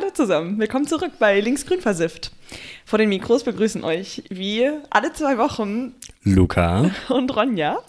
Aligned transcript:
Hallo 0.00 0.10
zusammen, 0.12 0.60
willkommen 0.60 0.86
zurück 0.86 1.10
bei 1.18 1.40
Linksgrün 1.40 1.80
versifft. 1.80 2.30
Vor 2.84 3.00
den 3.00 3.08
Mikros 3.08 3.42
begrüßen 3.42 3.82
euch 3.82 4.22
wie 4.30 4.70
alle 4.90 5.12
zwei 5.12 5.38
Wochen 5.38 5.96
Luca 6.22 6.92
und 7.08 7.34
Ronja. 7.34 7.80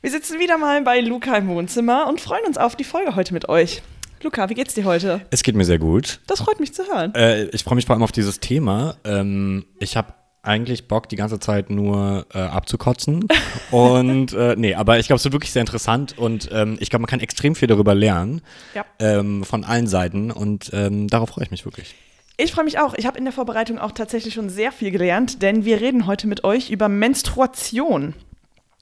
Wir 0.00 0.10
sitzen 0.10 0.40
wieder 0.40 0.58
mal 0.58 0.82
bei 0.82 0.98
Luca 0.98 1.36
im 1.36 1.46
Wohnzimmer 1.46 2.08
und 2.08 2.20
freuen 2.20 2.44
uns 2.44 2.58
auf 2.58 2.74
die 2.74 2.82
Folge 2.82 3.14
heute 3.14 3.34
mit 3.34 3.48
euch. 3.48 3.82
Luca, 4.20 4.50
wie 4.50 4.54
geht's 4.54 4.74
dir 4.74 4.84
heute? 4.84 5.20
Es 5.30 5.44
geht 5.44 5.54
mir 5.54 5.64
sehr 5.64 5.78
gut. 5.78 6.18
Das 6.26 6.40
freut 6.40 6.58
mich 6.58 6.74
zu 6.74 6.82
hören. 6.88 7.14
Äh, 7.14 7.44
ich 7.50 7.62
freue 7.62 7.76
mich 7.76 7.86
vor 7.86 7.94
allem 7.94 8.02
auf 8.02 8.10
dieses 8.10 8.40
Thema. 8.40 8.96
Ähm, 9.04 9.64
ich 9.78 9.96
habe 9.96 10.14
eigentlich 10.48 10.88
Bock, 10.88 11.08
die 11.08 11.16
ganze 11.16 11.38
Zeit 11.38 11.70
nur 11.70 12.26
äh, 12.34 12.38
abzukotzen. 12.38 13.28
und 13.70 14.32
äh, 14.32 14.56
nee, 14.56 14.74
aber 14.74 14.98
ich 14.98 15.06
glaube, 15.06 15.18
es 15.18 15.24
wird 15.24 15.34
wirklich 15.34 15.52
sehr 15.52 15.60
interessant 15.60 16.16
und 16.18 16.48
ähm, 16.52 16.78
ich 16.80 16.90
glaube, 16.90 17.02
man 17.02 17.08
kann 17.08 17.20
extrem 17.20 17.54
viel 17.54 17.68
darüber 17.68 17.94
lernen. 17.94 18.40
Ja. 18.74 18.84
Ähm, 18.98 19.44
von 19.44 19.64
allen 19.64 19.86
Seiten 19.86 20.30
und 20.30 20.70
ähm, 20.72 21.08
darauf 21.08 21.30
freue 21.30 21.44
ich 21.44 21.50
mich 21.50 21.64
wirklich. 21.64 21.94
Ich 22.38 22.52
freue 22.52 22.64
mich 22.64 22.78
auch. 22.78 22.94
Ich 22.94 23.06
habe 23.06 23.18
in 23.18 23.24
der 23.24 23.32
Vorbereitung 23.32 23.78
auch 23.78 23.92
tatsächlich 23.92 24.34
schon 24.34 24.48
sehr 24.48 24.72
viel 24.72 24.90
gelernt, 24.90 25.42
denn 25.42 25.64
wir 25.64 25.80
reden 25.80 26.06
heute 26.06 26.28
mit 26.28 26.44
euch 26.44 26.70
über 26.70 26.88
Menstruation. 26.88 28.14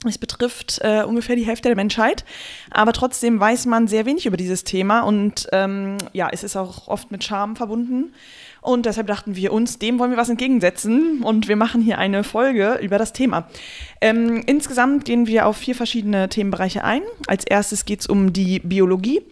Es 0.07 0.19
betrifft 0.19 0.80
äh, 0.83 1.05
ungefähr 1.05 1.37
die 1.37 1.46
Hälfte 1.46 1.71
der 1.71 1.77
Menschheit, 1.77 2.24
aber 2.71 2.93
trotzdem 2.93 3.41
weiß 3.41 3.65
man 3.65 3.88
sehr 3.88 4.05
wenig 4.05 4.27
über 4.27 4.37
dieses 4.37 4.62
Thema 4.62 5.01
und 5.01 5.48
ähm, 5.52 5.96
ja, 6.12 6.29
es 6.30 6.45
ist 6.45 6.55
auch 6.55 6.87
oft 6.87 7.10
mit 7.10 7.24
Scham 7.24 7.57
verbunden. 7.57 8.12
Und 8.66 8.84
deshalb 8.84 9.06
dachten 9.06 9.37
wir 9.37 9.52
uns, 9.52 9.79
dem 9.79 10.01
wollen 10.01 10.11
wir 10.11 10.16
was 10.16 10.29
entgegensetzen 10.29 11.23
und 11.23 11.47
wir 11.47 11.55
machen 11.55 11.80
hier 11.80 11.98
eine 11.98 12.24
Folge 12.24 12.80
über 12.83 12.98
das 12.98 13.12
Thema. 13.12 13.48
Ähm, 14.01 14.43
insgesamt 14.45 15.05
gehen 15.05 15.29
wir 15.29 15.47
auf 15.47 15.57
vier 15.57 15.77
verschiedene 15.77 16.29
Themenbereiche 16.29 16.83
ein. 16.83 17.02
Als 17.29 17.45
erstes 17.45 17.84
geht 17.84 18.01
es 18.01 18.09
um 18.09 18.33
die 18.33 18.59
Biologie. 18.59 19.23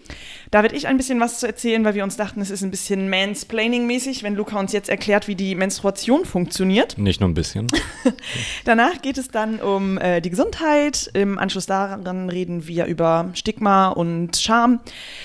Da 0.54 0.62
werde 0.62 0.76
ich 0.76 0.86
ein 0.86 0.96
bisschen 0.96 1.18
was 1.18 1.40
zu 1.40 1.48
erzählen, 1.48 1.84
weil 1.84 1.96
wir 1.96 2.04
uns 2.04 2.16
dachten, 2.16 2.40
es 2.40 2.48
ist 2.48 2.62
ein 2.62 2.70
bisschen 2.70 3.10
Mansplaining-mäßig, 3.10 4.22
wenn 4.22 4.36
Luca 4.36 4.56
uns 4.56 4.70
jetzt 4.70 4.88
erklärt, 4.88 5.26
wie 5.26 5.34
die 5.34 5.56
Menstruation 5.56 6.24
funktioniert. 6.24 6.96
Nicht 6.96 7.18
nur 7.18 7.28
ein 7.28 7.34
bisschen. 7.34 7.66
Danach 8.64 9.02
geht 9.02 9.18
es 9.18 9.26
dann 9.26 9.58
um 9.58 9.98
äh, 9.98 10.20
die 10.20 10.30
Gesundheit. 10.30 11.10
Im 11.12 11.40
Anschluss 11.40 11.66
daran 11.66 12.28
reden 12.30 12.68
wir 12.68 12.84
über 12.84 13.30
Stigma 13.34 13.88
und 13.88 14.36
Scham, 14.36 14.78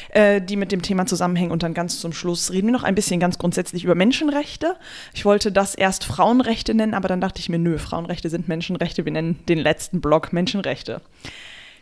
äh, 0.09 0.42
die 0.42 0.56
mit 0.56 0.72
dem 0.72 0.81
Thema 0.81 1.06
zusammenhängen. 1.06 1.52
Und 1.52 1.62
dann 1.62 1.75
ganz 1.75 2.00
zum 2.00 2.12
Schluss 2.12 2.52
reden 2.52 2.70
wir 2.70 2.73
noch 2.73 2.84
ein 2.84 2.96
bisschen 2.96 3.20
ganz 3.20 3.38
grundsätzlich 3.38 3.84
über 3.84 3.94
Menschenrechte. 3.94 4.78
Ich 5.14 5.25
wollte 5.25 5.52
das 5.52 5.75
erst 5.75 6.06
Frauenrechte 6.06 6.73
nennen, 6.73 6.96
aber 6.96 7.08
dann 7.08 7.22
dachte 7.22 7.40
ich 7.40 7.50
mir, 7.50 7.59
nö, 7.59 7.78
Frauenrechte 7.78 8.31
sind 8.31 8.48
Menschenrechte. 8.48 9.06
Wir 9.06 9.12
nennen 9.12 9.38
den 9.48 9.59
letzten 9.59 10.02
Block 10.02 10.34
Menschenrechte. 10.34 11.02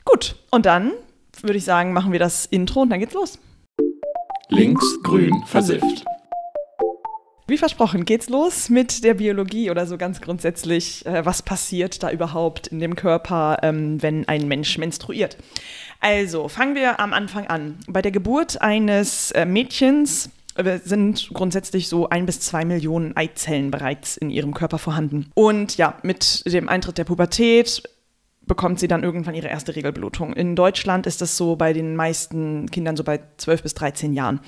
Gut, 0.03 0.35
und 0.51 0.65
dann 0.65 0.91
würde 1.43 1.57
ich 1.57 1.63
sagen, 1.65 1.93
machen 1.93 2.11
wir 2.11 2.19
das 2.19 2.45
Intro 2.45 2.81
und 2.81 2.89
dann 2.89 2.99
geht's 2.99 3.13
los. 3.13 3.39
Links, 4.49 4.97
grün, 5.03 5.43
versifft. 5.45 6.05
Wie 7.47 7.57
versprochen, 7.57 8.05
geht's 8.05 8.29
los 8.29 8.69
mit 8.69 9.03
der 9.03 9.15
Biologie 9.15 9.69
oder 9.69 9.85
so 9.85 9.97
ganz 9.97 10.21
grundsätzlich, 10.21 11.05
äh, 11.05 11.25
was 11.25 11.41
passiert 11.41 12.01
da 12.01 12.11
überhaupt 12.11 12.67
in 12.67 12.79
dem 12.79 12.95
Körper, 12.95 13.57
ähm, 13.61 14.01
wenn 14.01 14.25
ein 14.29 14.47
Mensch 14.47 14.77
menstruiert. 14.77 15.35
Also, 15.99 16.47
fangen 16.47 16.75
wir 16.75 17.01
am 17.01 17.11
Anfang 17.11 17.47
an. 17.47 17.77
Bei 17.87 18.01
der 18.01 18.11
Geburt 18.11 18.61
eines 18.61 19.31
äh, 19.31 19.45
Mädchens 19.45 20.29
äh, 20.55 20.79
sind 20.79 21.29
grundsätzlich 21.33 21.89
so 21.89 22.07
ein 22.07 22.25
bis 22.25 22.39
zwei 22.39 22.63
Millionen 22.63 23.17
Eizellen 23.17 23.69
bereits 23.69 24.15
in 24.15 24.29
ihrem 24.29 24.53
Körper 24.53 24.77
vorhanden. 24.77 25.29
Und 25.33 25.75
ja, 25.75 25.97
mit 26.03 26.43
dem 26.45 26.69
Eintritt 26.69 26.97
der 26.97 27.03
Pubertät 27.03 27.83
bekommt 28.47 28.79
sie 28.79 28.87
dann 28.87 29.03
irgendwann 29.03 29.35
ihre 29.35 29.47
erste 29.47 29.75
Regelblutung. 29.75 30.33
In 30.33 30.55
Deutschland 30.55 31.05
ist 31.05 31.21
das 31.21 31.37
so 31.37 31.55
bei 31.55 31.73
den 31.73 31.95
meisten 31.95 32.71
Kindern 32.71 32.95
so 32.95 33.03
bei 33.03 33.19
12 33.37 33.63
bis 33.63 33.73
13 33.75 34.13
Jahren. 34.13 34.39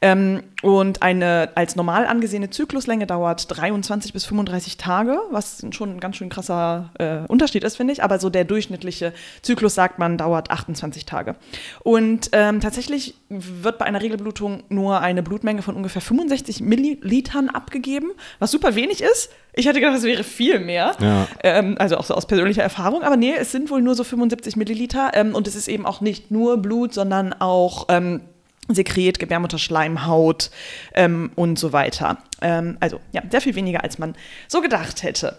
Ähm, 0.00 0.42
und 0.62 1.02
eine 1.02 1.50
als 1.56 1.74
normal 1.74 2.06
angesehene 2.06 2.50
Zykluslänge 2.50 3.06
dauert 3.06 3.46
23 3.48 4.12
bis 4.12 4.24
35 4.24 4.76
Tage, 4.76 5.18
was 5.30 5.64
schon 5.72 5.90
ein 5.90 6.00
ganz 6.00 6.16
schön 6.16 6.28
krasser 6.28 6.90
äh, 6.98 7.26
Unterschied 7.28 7.64
ist, 7.64 7.76
finde 7.76 7.92
ich. 7.92 8.02
Aber 8.02 8.18
so 8.20 8.30
der 8.30 8.44
durchschnittliche 8.44 9.12
Zyklus, 9.42 9.74
sagt 9.74 9.98
man, 9.98 10.16
dauert 10.18 10.50
28 10.50 11.04
Tage. 11.04 11.34
Und 11.82 12.30
ähm, 12.32 12.60
tatsächlich 12.60 13.16
wird 13.28 13.78
bei 13.78 13.86
einer 13.86 14.02
Regelblutung 14.02 14.62
nur 14.68 15.00
eine 15.00 15.22
Blutmenge 15.22 15.62
von 15.62 15.74
ungefähr 15.74 16.02
65 16.02 16.60
Millilitern 16.60 17.48
abgegeben, 17.48 18.12
was 18.38 18.50
super 18.50 18.74
wenig 18.74 19.02
ist. 19.02 19.30
Ich 19.54 19.66
hätte 19.66 19.80
gedacht, 19.80 19.98
es 19.98 20.04
wäre 20.04 20.24
viel 20.24 20.60
mehr. 20.60 20.96
Ja. 21.00 21.28
Ähm, 21.42 21.76
also 21.78 21.98
auch 21.98 22.04
so 22.04 22.14
aus 22.14 22.26
persönlicher 22.26 22.62
Erfahrung. 22.62 23.02
Aber 23.02 23.16
nee, 23.16 23.34
es 23.38 23.52
sind 23.52 23.70
wohl 23.70 23.82
nur 23.82 23.94
so 23.94 24.04
75 24.04 24.56
Milliliter. 24.56 25.10
Ähm, 25.14 25.34
und 25.34 25.46
es 25.46 25.54
ist 25.54 25.68
eben 25.68 25.84
auch 25.84 26.00
nicht 26.00 26.30
nur 26.30 26.56
Blut, 26.56 26.94
sondern 26.94 27.34
auch 27.34 27.86
ähm, 27.88 28.22
Sekret, 28.68 29.18
Gebärmutterschleimhaut 29.18 30.50
ähm, 30.94 31.32
und 31.34 31.58
so 31.58 31.72
weiter. 31.72 32.18
Ähm, 32.40 32.76
also 32.80 33.00
ja, 33.12 33.22
sehr 33.30 33.40
viel 33.40 33.54
weniger, 33.54 33.82
als 33.82 33.98
man 33.98 34.14
so 34.48 34.60
gedacht 34.60 35.02
hätte. 35.02 35.36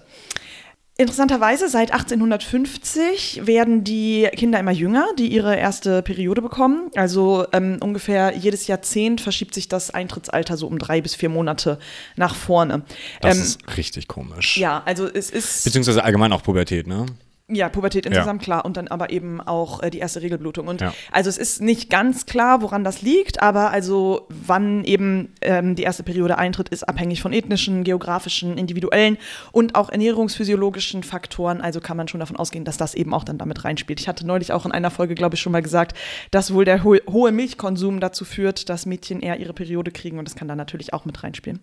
Interessanterweise, 0.95 1.69
seit 1.69 1.91
1850 1.91 3.47
werden 3.47 3.83
die 3.83 4.29
Kinder 4.35 4.59
immer 4.59 4.71
jünger, 4.71 5.07
die 5.17 5.27
ihre 5.27 5.55
erste 5.55 6.03
Periode 6.03 6.41
bekommen. 6.43 6.91
Also 6.95 7.47
ähm, 7.51 7.77
ungefähr 7.81 8.35
jedes 8.37 8.67
Jahrzehnt 8.67 9.19
verschiebt 9.19 9.55
sich 9.55 9.67
das 9.67 9.89
Eintrittsalter 9.89 10.55
so 10.55 10.67
um 10.67 10.77
drei 10.77 11.01
bis 11.01 11.15
vier 11.15 11.29
Monate 11.29 11.79
nach 12.15 12.35
vorne. 12.35 12.83
Das 13.21 13.37
Ähm, 13.37 13.43
ist 13.43 13.77
richtig 13.77 14.07
komisch. 14.07 14.57
ja, 14.57 14.83
also 14.85 15.07
es 15.07 15.31
ist. 15.31 15.63
Beziehungsweise 15.63 16.03
allgemein 16.03 16.31
auch 16.31 16.43
Pubertät, 16.43 16.85
ne? 16.85 17.07
Ja, 17.49 17.67
Pubertät 17.67 18.05
insgesamt 18.05 18.41
klar 18.41 18.63
und 18.63 18.77
dann 18.77 18.87
aber 18.87 19.09
eben 19.09 19.41
auch 19.41 19.83
äh, 19.83 19.89
die 19.89 19.99
erste 19.99 20.21
Regelblutung. 20.21 20.65
Und 20.69 20.79
Ja. 20.79 20.93
also 21.11 21.29
es 21.29 21.37
ist 21.37 21.61
nicht 21.61 21.89
ganz 21.89 22.25
klar, 22.25 22.61
woran 22.61 22.85
das 22.85 23.01
liegt, 23.01 23.41
aber 23.41 23.69
also 23.69 24.27
wann 24.29 24.85
eben 24.85 25.33
ähm, 25.41 25.75
die 25.75 25.83
erste 25.83 26.03
Periode 26.03 26.37
eintritt, 26.37 26.69
ist 26.69 26.87
abhängig 26.87 27.21
von 27.21 27.33
ethnischen, 27.33 27.83
geografischen, 27.83 28.57
individuellen 28.57 29.17
und 29.51 29.75
auch 29.75 29.89
ernährungsphysiologischen 29.89 31.03
Faktoren. 31.03 31.59
Also 31.59 31.81
kann 31.81 31.97
man 31.97 32.07
schon 32.07 32.21
davon 32.21 32.37
ausgehen, 32.37 32.63
dass 32.63 32.77
das 32.77 32.95
eben 32.95 33.13
auch 33.13 33.25
dann 33.25 33.37
damit 33.37 33.65
reinspielt. 33.65 33.99
Ich 33.99 34.07
hatte 34.07 34.25
neulich 34.25 34.53
auch 34.53 34.65
in 34.65 34.71
einer 34.71 34.89
Folge, 34.89 35.13
glaube 35.13 35.35
ich, 35.35 35.41
schon 35.41 35.51
mal 35.51 35.61
gesagt, 35.61 35.97
dass 36.31 36.53
wohl 36.53 36.63
der 36.63 36.85
ho 36.85 36.95
hohe 37.11 37.33
Milchkonsum 37.33 37.99
dazu 37.99 38.23
führt, 38.23 38.69
dass 38.69 38.85
Mädchen 38.85 39.19
eher 39.19 39.37
ihre 39.41 39.53
Periode 39.53 39.91
kriegen 39.91 40.17
und 40.17 40.29
das 40.29 40.35
kann 40.35 40.47
dann 40.47 40.57
natürlich 40.57 40.93
auch 40.93 41.03
mit 41.03 41.21
reinspielen. 41.21 41.59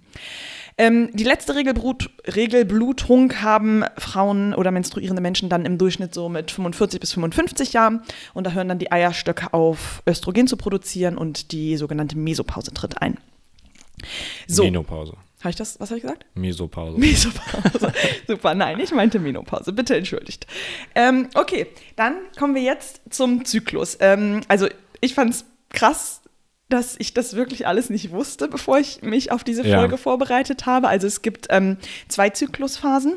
Ähm, 0.80 1.10
die 1.12 1.24
letzte 1.24 1.56
Regelbrut 1.56 2.08
Regelblutung 2.26 3.42
haben 3.42 3.84
Frauen 3.98 4.54
oder 4.54 4.70
menstruierende 4.70 5.20
Menschen 5.20 5.50
dann 5.50 5.66
im 5.66 5.76
Durchschnitt 5.76 6.14
so 6.14 6.30
mit 6.30 6.50
45 6.50 6.98
bis 6.98 7.12
55 7.12 7.74
Jahren. 7.74 8.00
Und 8.32 8.46
da 8.46 8.52
hören 8.52 8.66
dann 8.66 8.78
die 8.78 8.90
Eierstöcke 8.90 9.52
auf, 9.52 10.02
Östrogen 10.08 10.46
zu 10.46 10.56
produzieren 10.56 11.18
und 11.18 11.52
die 11.52 11.76
sogenannte 11.76 12.16
Mesopause 12.16 12.72
tritt 12.72 13.02
ein. 13.02 13.18
So, 14.46 14.62
habe 14.62 14.70
Menopause. 14.70 15.12
ich 15.46 15.56
das, 15.56 15.78
was 15.78 15.90
habe 15.90 15.98
ich 15.98 16.02
gesagt? 16.02 16.24
Mesopause. 16.32 16.96
Mesopause. 16.96 17.92
Super, 18.26 18.54
nein, 18.54 18.80
ich 18.80 18.92
meinte 18.92 19.18
Menopause. 19.18 19.74
Bitte 19.74 19.96
entschuldigt. 19.96 20.46
Ähm, 20.94 21.28
okay, 21.34 21.66
dann 21.96 22.14
kommen 22.38 22.54
wir 22.54 22.62
jetzt 22.62 23.02
zum 23.10 23.44
Zyklus. 23.44 23.98
Ähm, 24.00 24.40
also 24.48 24.66
ich 25.02 25.12
fand 25.12 25.34
es 25.34 25.44
krass, 25.68 26.19
dass 26.70 26.96
ich 26.98 27.12
das 27.14 27.34
wirklich 27.34 27.66
alles 27.66 27.90
nicht 27.90 28.10
wusste, 28.10 28.48
bevor 28.48 28.78
ich 28.78 29.02
mich 29.02 29.32
auf 29.32 29.44
diese 29.44 29.66
Ja. 29.66 29.78
Folge 29.78 29.98
vorbereitet 29.98 30.66
habe. 30.66 30.88
Also 30.88 31.06
es 31.06 31.22
gibt 31.22 31.46
ähm, 31.50 31.76
zwei 32.08 32.30
Zyklusphasen. 32.30 33.14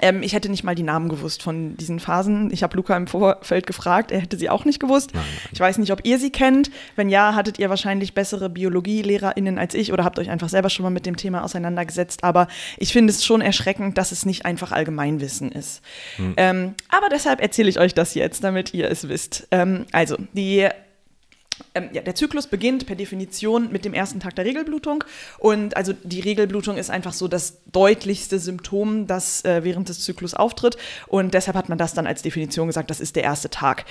Ähm, 0.00 0.22
ich 0.22 0.32
hätte 0.32 0.48
nicht 0.48 0.62
mal 0.62 0.76
die 0.76 0.84
Namen 0.84 1.08
gewusst 1.08 1.42
von 1.42 1.76
diesen 1.76 1.98
Phasen. 1.98 2.52
Ich 2.52 2.62
habe 2.62 2.76
Luca 2.76 2.96
im 2.96 3.08
Vorfeld 3.08 3.66
gefragt, 3.66 4.12
er 4.12 4.20
hätte 4.20 4.36
sie 4.36 4.48
auch 4.48 4.64
nicht 4.64 4.78
gewusst. 4.78 5.10
Nein, 5.12 5.24
Ich 5.50 5.58
weiß 5.58 5.78
nicht, 5.78 5.90
ob 5.92 6.04
ihr 6.04 6.18
sie 6.20 6.30
kennt. 6.30 6.70
Wenn 6.94 7.08
ja, 7.08 7.34
hattet 7.34 7.58
ihr 7.58 7.68
wahrscheinlich 7.68 8.14
bessere 8.14 8.48
BiologielehrerInnen 8.48 9.58
als 9.58 9.74
ich 9.74 9.92
oder 9.92 10.04
habt 10.04 10.18
euch 10.20 10.30
einfach 10.30 10.48
selber 10.48 10.70
schon 10.70 10.84
mal 10.84 10.90
mit 10.90 11.04
dem 11.06 11.16
Thema 11.16 11.42
auseinandergesetzt. 11.42 12.22
Aber 12.22 12.46
ich 12.76 12.92
finde 12.92 13.12
es 13.12 13.24
schon 13.24 13.40
erschreckend, 13.40 13.98
dass 13.98 14.12
es 14.12 14.24
nicht 14.24 14.44
einfach 14.46 14.70
Allgemeinwissen 14.70 15.50
ist. 15.50 15.82
Ähm, 16.36 16.74
aber 16.90 17.08
deshalb 17.10 17.40
erzähle 17.40 17.68
ich 17.68 17.80
euch 17.80 17.94
das 17.94 18.14
jetzt, 18.14 18.44
damit 18.44 18.74
ihr 18.74 18.88
es 18.90 19.08
wisst. 19.08 19.48
Ähm, 19.50 19.86
also, 19.90 20.16
die 20.32 20.68
ähm, 21.74 21.90
ja, 21.92 22.02
der 22.02 22.14
Zyklus 22.14 22.46
beginnt 22.46 22.86
per 22.86 22.96
Definition 22.96 23.70
mit 23.72 23.84
dem 23.84 23.94
ersten 23.94 24.20
Tag 24.20 24.34
der 24.36 24.44
Regelblutung. 24.44 25.04
Und 25.38 25.76
also 25.76 25.92
die 26.02 26.20
Regelblutung 26.20 26.76
ist 26.76 26.90
einfach 26.90 27.12
so 27.12 27.28
das 27.28 27.58
deutlichste 27.72 28.38
Symptom, 28.38 29.06
das 29.06 29.44
äh, 29.44 29.64
während 29.64 29.88
des 29.88 30.00
Zyklus 30.00 30.34
auftritt. 30.34 30.76
Und 31.06 31.34
deshalb 31.34 31.56
hat 31.56 31.68
man 31.68 31.78
das 31.78 31.94
dann 31.94 32.06
als 32.06 32.22
Definition 32.22 32.66
gesagt, 32.66 32.90
das 32.90 33.00
ist 33.00 33.16
der 33.16 33.24
erste 33.24 33.50
Tag. 33.50 33.84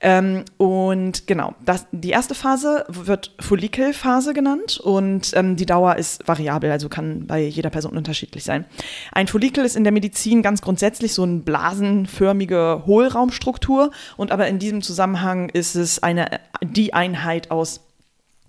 Ähm, 0.00 0.44
und 0.56 1.26
genau, 1.26 1.54
das, 1.64 1.86
die 1.92 2.10
erste 2.10 2.34
Phase 2.34 2.84
wird 2.88 3.34
Follikelphase 3.40 4.34
genannt 4.34 4.78
und 4.78 5.32
ähm, 5.34 5.56
die 5.56 5.66
Dauer 5.66 5.96
ist 5.96 6.26
variabel, 6.26 6.70
also 6.70 6.88
kann 6.88 7.26
bei 7.26 7.42
jeder 7.42 7.70
Person 7.70 7.96
unterschiedlich 7.96 8.44
sein. 8.44 8.64
Ein 9.12 9.26
Follikel 9.26 9.64
ist 9.64 9.76
in 9.76 9.84
der 9.84 9.92
Medizin 9.92 10.42
ganz 10.42 10.62
grundsätzlich 10.62 11.14
so 11.14 11.22
eine 11.22 11.38
blasenförmige 11.38 12.82
Hohlraumstruktur 12.86 13.90
und 14.16 14.32
aber 14.32 14.48
in 14.48 14.58
diesem 14.58 14.82
Zusammenhang 14.82 15.48
ist 15.48 15.74
es 15.74 16.02
eine, 16.02 16.40
die 16.62 16.94
Einheit 17.12 17.50
aus 17.50 17.80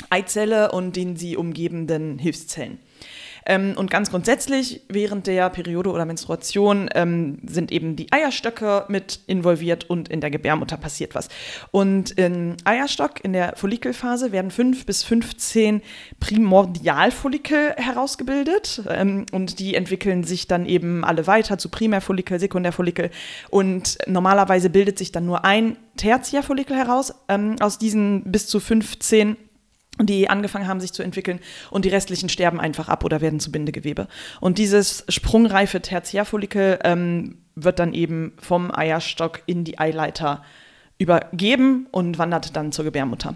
Eizelle 0.10 0.71
und 0.71 0.95
den 0.95 1.18
sie 1.18 1.36
umgebenden 1.36 2.18
Hilfszellen. 2.18 2.80
Ähm, 3.45 3.73
und 3.75 3.91
ganz 3.91 4.09
grundsätzlich 4.09 4.81
während 4.89 5.27
der 5.27 5.49
Periode 5.49 5.91
oder 5.91 6.05
Menstruation 6.05 6.89
ähm, 6.93 7.39
sind 7.45 7.71
eben 7.71 7.95
die 7.95 8.11
Eierstöcke 8.11 8.85
mit 8.87 9.19
involviert 9.27 9.89
und 9.89 10.09
in 10.09 10.21
der 10.21 10.31
Gebärmutter 10.31 10.77
passiert 10.77 11.15
was. 11.15 11.29
Und 11.71 12.11
im 12.11 12.57
Eierstock, 12.63 13.23
in 13.23 13.33
der 13.33 13.53
Follikelphase, 13.55 14.31
werden 14.31 14.51
fünf 14.51 14.85
bis 14.85 15.03
15 15.03 15.81
Primordialfollikel 16.19 17.73
herausgebildet 17.77 18.83
ähm, 18.89 19.25
und 19.31 19.59
die 19.59 19.75
entwickeln 19.75 20.23
sich 20.23 20.47
dann 20.47 20.65
eben 20.65 21.03
alle 21.03 21.27
weiter 21.27 21.57
zu 21.57 21.69
Primärfollikel, 21.69 22.39
Sekundärfollikel 22.39 23.09
und 23.49 23.97
normalerweise 24.07 24.69
bildet 24.69 24.97
sich 24.97 25.11
dann 25.11 25.25
nur 25.25 25.45
ein 25.45 25.77
Tertiärfollikel 25.97 26.75
heraus 26.75 27.13
ähm, 27.27 27.55
aus 27.59 27.77
diesen 27.77 28.23
bis 28.23 28.47
zu 28.47 28.59
15 28.59 29.37
die 30.01 30.29
angefangen 30.29 30.67
haben, 30.67 30.79
sich 30.79 30.93
zu 30.93 31.03
entwickeln 31.03 31.39
und 31.69 31.85
die 31.85 31.89
restlichen 31.89 32.29
sterben 32.29 32.59
einfach 32.59 32.89
ab 32.89 33.03
oder 33.03 33.21
werden 33.21 33.39
zu 33.39 33.51
Bindegewebe. 33.51 34.07
Und 34.41 34.57
dieses 34.57 35.05
sprungreife 35.07 35.81
Tertiärfollikel 35.81 36.79
ähm, 36.83 37.37
wird 37.55 37.79
dann 37.79 37.93
eben 37.93 38.33
vom 38.39 38.73
Eierstock 38.73 39.43
in 39.45 39.63
die 39.63 39.77
Eileiter 39.77 40.43
übergeben 40.97 41.87
und 41.91 42.17
wandert 42.17 42.55
dann 42.55 42.71
zur 42.71 42.85
Gebärmutter. 42.85 43.35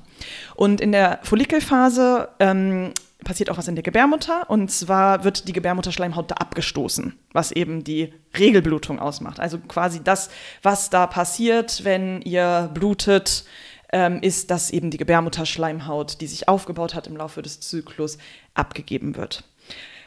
Und 0.56 0.82
in 0.82 0.92
der 0.92 1.20
Follikelphase 1.24 2.30
ähm, 2.40 2.94
passiert 3.24 3.50
auch 3.50 3.58
was 3.58 3.68
in 3.68 3.76
der 3.76 3.84
Gebärmutter 3.84 4.50
und 4.50 4.72
zwar 4.72 5.24
wird 5.24 5.48
die 5.48 5.54
Gebärmutterschleimhaut 5.54 6.32
da 6.32 6.36
abgestoßen, 6.36 7.14
was 7.34 7.52
eben 7.52 7.84
die 7.84 8.14
Regelblutung 8.38 9.00
ausmacht. 9.00 9.40
Also 9.40 9.58
quasi 9.60 10.02
das, 10.04 10.30
was 10.62 10.90
da 10.90 11.08
passiert, 11.08 11.84
wenn 11.84 12.22
ihr 12.22 12.70
blutet, 12.74 13.46
ähm, 13.94 14.20
ist, 14.22 14.52
dass 14.52 14.72
eben 14.72 14.90
die 14.92 14.98
Gebärmutterschleimhaut, 14.98 16.20
die 16.22 16.28
sich 16.28 16.48
aufgebaut 16.48 16.94
hat 16.96 17.08
im 17.08 17.16
Laufe 17.18 17.42
des 17.42 17.60
Zyklus, 17.60 18.18
abgegeben 18.54 19.16
wird. 19.16 19.44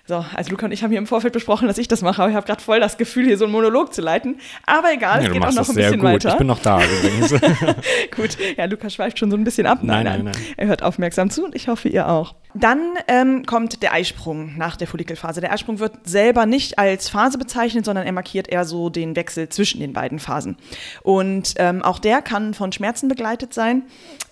So, 0.07 0.25
also 0.35 0.51
Luca 0.51 0.67
und 0.67 0.73
ich 0.73 0.83
haben 0.83 0.91
hier 0.91 0.99
im 0.99 1.07
Vorfeld 1.07 1.33
besprochen, 1.33 1.69
dass 1.69 1.79
ich 1.79 1.87
das 1.87 2.03
mache, 2.03 2.21
aber 2.23 2.31
ich 2.31 2.37
habe 2.37 2.47
gerade 2.47 2.61
voll 2.63 2.81
das 2.81 2.97
Gefühl, 2.99 3.27
hier 3.27 3.39
so 3.39 3.45
einen 3.45 3.53
Monolog 3.53 3.95
zu 3.95 4.01
leiten. 4.03 4.41
Aber 4.67 4.93
egal, 4.93 5.21
Ja, 5.23 5.29
es 5.29 5.33
geht 5.33 5.43
auch 5.45 5.53
noch 5.53 5.69
ein 5.69 5.75
sehr 5.75 5.91
bisschen 5.91 6.01
gut. 6.01 6.09
weiter. 6.11 6.31
Ich 6.31 6.37
bin 6.37 6.47
noch 6.49 6.59
da 6.59 6.81
übrigens. 6.83 7.31
Gut, 8.17 8.37
ja, 8.57 8.65
Lukas 8.65 8.95
schweift 8.95 9.19
schon 9.21 9.31
so 9.31 9.37
ein 9.37 9.45
bisschen 9.45 9.67
ab. 9.67 9.79
Nein, 9.83 10.05
nein, 10.05 10.25
nein. 10.25 10.35
Er 10.57 10.67
hört 10.67 10.83
aufmerksam 10.83 11.31
zu 11.31 11.45
und 11.45 11.55
ich 11.55 11.69
hoffe, 11.69 11.89
ihr 11.89 12.09
auch. 12.09 12.35
Dann 12.55 12.81
ähm, 13.07 13.47
kommt 13.47 13.83
der 13.83 13.93
Eisprung 13.93 14.57
nach 14.57 14.77
der 14.77 14.87
Follikelphase. 14.87 15.41
Der 15.41 15.53
Eisprung 15.53 15.79
wird 15.79 15.93
selber 16.05 16.47
nicht 16.47 16.79
als 16.79 17.09
Phase 17.09 17.39
bezeichnet, 17.39 17.85
sondern 17.85 18.07
er 18.07 18.13
markiert 18.13 18.49
eher 18.49 18.65
so 18.65 18.91
den 18.91 19.17
Wechsel 19.17 19.49
zwischen 19.49 19.81
den 19.81 19.93
beiden 19.93 20.19
Phasen. 20.19 20.57
Und 21.03 21.55
ähm, 21.57 21.83
auch 21.83 21.99
der 21.99 22.23
kann 22.23 22.55
von 22.55 22.73
Schmerzen 22.73 23.09
begleitet 23.09 23.55
sein. 23.55 23.85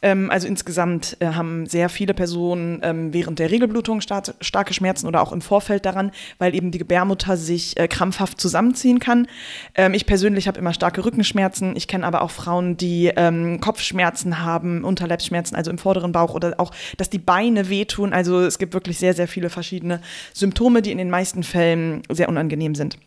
Ähm, 0.03 0.31
also 0.31 0.47
insgesamt 0.47 1.17
äh, 1.21 1.27
haben 1.27 1.67
sehr 1.67 1.89
viele 1.89 2.15
Personen 2.15 2.81
ähm, 2.83 3.13
während 3.13 3.39
der 3.39 3.51
Regelblutung 3.51 4.01
star 4.01 4.23
starke 4.41 4.75
Schmerzen 4.75 5.07
oder 5.07 5.23
auch 5.23 5.33
im 5.33 5.41
Vorfeld 5.41 5.87
daran, 5.87 6.11
weil 6.39 6.55
eben 6.55 6.71
die 6.71 6.79
Gebärmutter 6.79 7.37
sich 7.37 7.79
äh, 7.79 7.89
krampfhaft 7.89 8.41
zusammenziehen 8.41 8.99
kann. 8.99 9.27
Ähm, 9.75 9.95
ich 9.95 10.07
persönlich 10.07 10.49
habe 10.49 10.59
immer 10.59 10.73
starke 10.73 11.05
Rückenschmerzen. 11.05 11.77
Ich 11.77 11.89
kenne 11.89 12.07
aber 12.07 12.23
auch 12.23 12.31
Frauen, 12.31 12.77
die 12.77 13.13
ähm, 13.17 13.61
Kopfschmerzen 13.61 14.43
haben, 14.43 14.85
Unterleibsschmerzen, 14.85 15.57
also 15.57 15.71
im 15.71 15.79
vorderen 15.79 16.13
Bauch 16.13 16.35
oder 16.35 16.55
auch, 16.59 16.73
dass 16.97 17.11
die 17.11 17.19
Beine 17.19 17.69
wehtun. 17.69 18.08
Also 18.13 18.41
es 18.41 18.59
gibt 18.59 18.75
wirklich 18.75 18.99
sehr, 18.99 19.15
sehr 19.15 19.29
viele 19.29 19.51
verschiedene 19.51 20.01
Symptome, 20.33 20.83
die 20.83 20.93
in 20.93 20.99
den 20.99 21.11
meisten 21.11 21.43
Fällen 21.43 22.03
sehr 22.11 22.29
unangenehm 22.29 22.75
sind. 22.75 22.99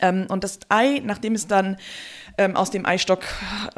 Ähm, 0.00 0.26
und 0.28 0.44
das 0.44 0.60
Ei, 0.68 1.00
nachdem 1.04 1.34
es 1.34 1.46
dann 1.46 1.76
ähm, 2.38 2.56
aus 2.56 2.70
dem 2.70 2.86
Eistock 2.86 3.24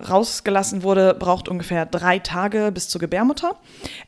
rausgelassen 0.08 0.82
wurde, 0.82 1.14
braucht 1.18 1.48
ungefähr 1.48 1.86
drei 1.86 2.18
Tage 2.18 2.70
bis 2.72 2.88
zur 2.88 3.00
Gebärmutter. 3.00 3.56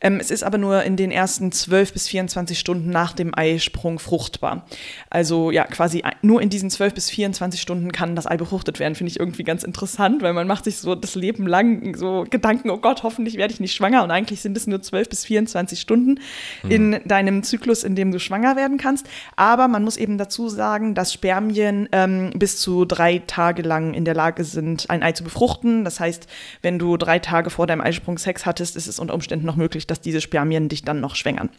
Ähm, 0.00 0.18
es 0.20 0.30
ist 0.30 0.44
aber 0.44 0.58
nur 0.58 0.82
in 0.82 0.96
den 0.96 1.10
ersten 1.10 1.50
12 1.50 1.92
bis 1.92 2.08
24 2.08 2.58
Stunden 2.58 2.90
nach 2.90 3.12
dem 3.12 3.36
Eisprung 3.36 3.98
fruchtbar. 3.98 4.66
Also 5.10 5.50
ja, 5.50 5.64
quasi 5.64 6.02
nur 6.20 6.42
in 6.42 6.50
diesen 6.50 6.70
12 6.70 6.94
bis 6.94 7.10
24 7.10 7.60
Stunden 7.60 7.92
kann 7.92 8.14
das 8.14 8.26
Ei 8.26 8.36
befruchtet 8.36 8.78
werden. 8.78 8.94
Finde 8.94 9.10
ich 9.10 9.18
irgendwie 9.18 9.44
ganz 9.44 9.64
interessant, 9.64 10.22
weil 10.22 10.32
man 10.32 10.46
macht 10.46 10.64
sich 10.64 10.78
so 10.78 10.94
das 10.94 11.14
Leben 11.14 11.46
lang 11.46 11.96
so 11.96 12.24
Gedanken, 12.28 12.70
oh 12.70 12.78
Gott, 12.78 13.02
hoffentlich 13.02 13.36
werde 13.36 13.54
ich 13.54 13.60
nicht 13.60 13.74
schwanger. 13.74 14.04
Und 14.04 14.10
eigentlich 14.10 14.42
sind 14.42 14.56
es 14.56 14.66
nur 14.66 14.82
12 14.82 15.08
bis 15.08 15.24
24 15.24 15.80
Stunden 15.80 16.20
in 16.68 17.00
deinem 17.04 17.42
Zyklus, 17.42 17.84
in 17.84 17.94
dem 17.94 18.12
du 18.12 18.18
schwanger 18.18 18.56
werden 18.56 18.78
kannst. 18.78 19.06
Aber 19.36 19.68
man 19.68 19.82
muss 19.82 19.96
eben 19.96 20.18
dazu 20.18 20.48
sagen, 20.48 20.94
dass 20.94 21.12
Spermien 21.12 21.88
ähm, 21.92 22.30
bis 22.36 22.58
zu 22.58 22.84
drei 22.84 23.22
Tage 23.26 23.62
lang 23.62 23.94
in 23.94 24.04
der 24.04 24.14
Lage 24.14 24.41
sind, 24.44 24.90
ein 24.90 25.02
Ei 25.02 25.12
zu 25.12 25.24
befruchten. 25.24 25.84
Das 25.84 26.00
heißt, 26.00 26.26
wenn 26.62 26.78
du 26.78 26.96
drei 26.96 27.18
Tage 27.18 27.50
vor 27.50 27.66
deinem 27.66 27.80
Eisprung 27.80 28.18
Sex 28.18 28.46
hattest, 28.46 28.76
ist 28.76 28.86
es 28.86 28.98
unter 28.98 29.14
Umständen 29.14 29.46
noch 29.46 29.56
möglich, 29.56 29.86
dass 29.86 30.00
diese 30.00 30.20
Spermien 30.20 30.68
dich 30.68 30.82
dann 30.84 31.00
noch 31.00 31.14
schwängern. 31.14 31.50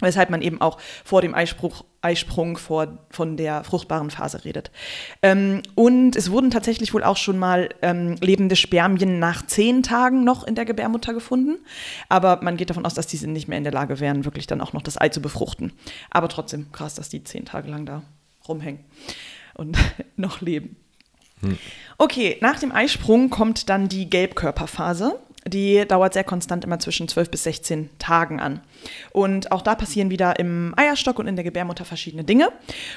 Weshalb 0.00 0.30
man 0.30 0.42
eben 0.42 0.60
auch 0.60 0.78
vor 1.04 1.20
dem 1.20 1.34
Eispruch, 1.34 1.84
Eisprung 2.00 2.56
vor, 2.56 2.98
von 3.10 3.36
der 3.36 3.64
fruchtbaren 3.64 4.10
Phase 4.10 4.44
redet. 4.44 4.70
Ähm, 5.22 5.62
und 5.74 6.16
es 6.16 6.30
wurden 6.30 6.50
tatsächlich 6.50 6.94
wohl 6.94 7.04
auch 7.04 7.18
schon 7.18 7.38
mal 7.38 7.68
ähm, 7.82 8.16
lebende 8.20 8.56
Spermien 8.56 9.18
nach 9.18 9.44
zehn 9.46 9.82
Tagen 9.82 10.24
noch 10.24 10.46
in 10.46 10.54
der 10.54 10.64
Gebärmutter 10.64 11.12
gefunden. 11.12 11.58
Aber 12.08 12.40
man 12.42 12.56
geht 12.56 12.70
davon 12.70 12.86
aus, 12.86 12.94
dass 12.94 13.06
diese 13.06 13.28
nicht 13.28 13.48
mehr 13.48 13.58
in 13.58 13.64
der 13.64 13.72
Lage 13.72 14.00
wären, 14.00 14.24
wirklich 14.24 14.46
dann 14.46 14.60
auch 14.60 14.72
noch 14.72 14.82
das 14.82 14.98
Ei 14.98 15.10
zu 15.10 15.20
befruchten. 15.20 15.72
Aber 16.10 16.28
trotzdem 16.28 16.72
krass, 16.72 16.94
dass 16.94 17.10
die 17.10 17.22
zehn 17.22 17.44
Tage 17.44 17.70
lang 17.70 17.84
da 17.84 18.02
rumhängen 18.48 18.80
und 19.54 19.76
noch 20.16 20.40
leben. 20.40 20.76
Okay, 21.98 22.38
nach 22.40 22.58
dem 22.58 22.72
Eisprung 22.72 23.30
kommt 23.30 23.68
dann 23.68 23.88
die 23.88 24.08
Gelbkörperphase. 24.08 25.18
Die 25.46 25.86
dauert 25.88 26.12
sehr 26.12 26.24
konstant 26.24 26.64
immer 26.64 26.78
zwischen 26.78 27.08
12 27.08 27.30
bis 27.30 27.44
16 27.44 27.88
Tagen 27.98 28.40
an. 28.40 28.60
Und 29.10 29.52
auch 29.52 29.62
da 29.62 29.74
passieren 29.74 30.10
wieder 30.10 30.38
im 30.38 30.74
Eierstock 30.76 31.18
und 31.18 31.26
in 31.26 31.36
der 31.36 31.44
Gebärmutter 31.44 31.86
verschiedene 31.86 32.24
Dinge. 32.24 32.50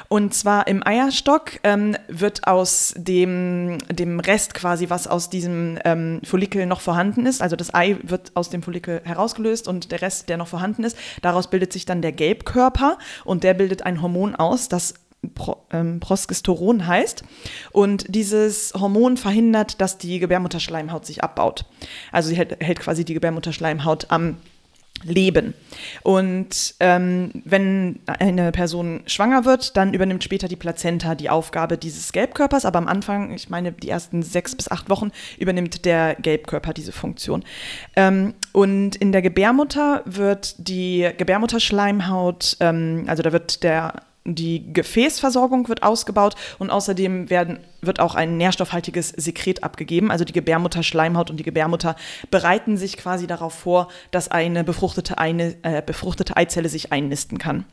Und 0.09 0.33
zwar 0.33 0.67
im 0.67 0.85
Eierstock 0.85 1.59
ähm, 1.63 1.95
wird 2.09 2.45
aus 2.45 2.93
dem, 2.97 3.77
dem 3.89 4.19
Rest 4.19 4.53
quasi, 4.53 4.89
was 4.89 5.07
aus 5.07 5.29
diesem 5.29 5.79
ähm, 5.85 6.19
Follikel 6.25 6.65
noch 6.65 6.81
vorhanden 6.81 7.25
ist, 7.25 7.41
also 7.41 7.55
das 7.55 7.73
Ei 7.73 7.97
wird 8.03 8.31
aus 8.35 8.49
dem 8.49 8.61
Follikel 8.61 9.01
herausgelöst 9.05 9.67
und 9.67 9.91
der 9.91 10.01
Rest, 10.01 10.27
der 10.27 10.37
noch 10.37 10.47
vorhanden 10.47 10.83
ist, 10.83 10.97
daraus 11.21 11.49
bildet 11.49 11.71
sich 11.71 11.85
dann 11.85 12.01
der 12.01 12.11
Gelbkörper 12.11 12.97
und 13.23 13.43
der 13.43 13.53
bildet 13.53 13.85
ein 13.85 14.01
Hormon 14.01 14.35
aus, 14.35 14.67
das 14.67 14.95
Pro, 15.35 15.57
ähm, 15.71 15.99
Progesteron 15.99 16.87
heißt. 16.87 17.23
Und 17.71 18.05
dieses 18.09 18.73
Hormon 18.73 19.17
verhindert, 19.17 19.81
dass 19.81 19.97
die 19.97 20.19
Gebärmutterschleimhaut 20.19 21.05
sich 21.05 21.23
abbaut. 21.23 21.65
Also 22.11 22.29
sie 22.29 22.35
hält, 22.35 22.63
hält 22.63 22.79
quasi 22.79 23.05
die 23.05 23.13
Gebärmutterschleimhaut 23.13 24.07
am 24.09 24.37
Leben. 25.05 25.53
Und 26.03 26.75
ähm, 26.79 27.31
wenn 27.45 27.99
eine 28.05 28.51
Person 28.51 29.01
schwanger 29.05 29.45
wird, 29.45 29.75
dann 29.75 29.93
übernimmt 29.93 30.23
später 30.23 30.47
die 30.47 30.55
Plazenta 30.55 31.15
die 31.15 31.29
Aufgabe 31.29 31.77
dieses 31.77 32.11
Gelbkörpers. 32.11 32.65
Aber 32.65 32.79
am 32.79 32.87
Anfang, 32.87 33.33
ich 33.33 33.49
meine, 33.49 33.71
die 33.71 33.89
ersten 33.89 34.23
sechs 34.23 34.55
bis 34.55 34.71
acht 34.71 34.89
Wochen 34.89 35.11
übernimmt 35.37 35.85
der 35.85 36.15
Gelbkörper 36.15 36.73
diese 36.73 36.91
Funktion. 36.91 37.43
Ähm, 37.95 38.33
und 38.51 38.95
in 38.95 39.11
der 39.11 39.21
Gebärmutter 39.21 40.03
wird 40.05 40.55
die 40.57 41.09
Gebärmutterschleimhaut, 41.17 42.57
ähm, 42.59 43.03
also 43.07 43.23
da 43.23 43.31
wird 43.31 43.63
der 43.63 43.93
die 44.25 44.71
Gefäßversorgung 44.71 45.67
wird 45.67 45.83
ausgebaut 45.83 46.35
und 46.57 46.69
außerdem 46.69 47.29
werden, 47.29 47.59
wird 47.81 47.99
auch 47.99 48.15
ein 48.15 48.37
nährstoffhaltiges 48.37 49.09
Sekret 49.09 49.63
abgegeben. 49.63 50.11
Also 50.11 50.23
die 50.23 50.33
Gebärmutterschleimhaut 50.33 51.29
und 51.29 51.37
die 51.37 51.43
Gebärmutter 51.43 51.95
bereiten 52.31 52.77
sich 52.77 52.97
quasi 52.97 53.27
darauf 53.27 53.53
vor, 53.53 53.89
dass 54.11 54.31
eine 54.31 54.63
befruchtete, 54.63 55.17
eine, 55.17 55.55
äh, 55.63 55.81
befruchtete 55.85 56.37
Eizelle 56.37 56.69
sich 56.69 56.91
einnisten 56.91 57.37
kann. 57.37 57.65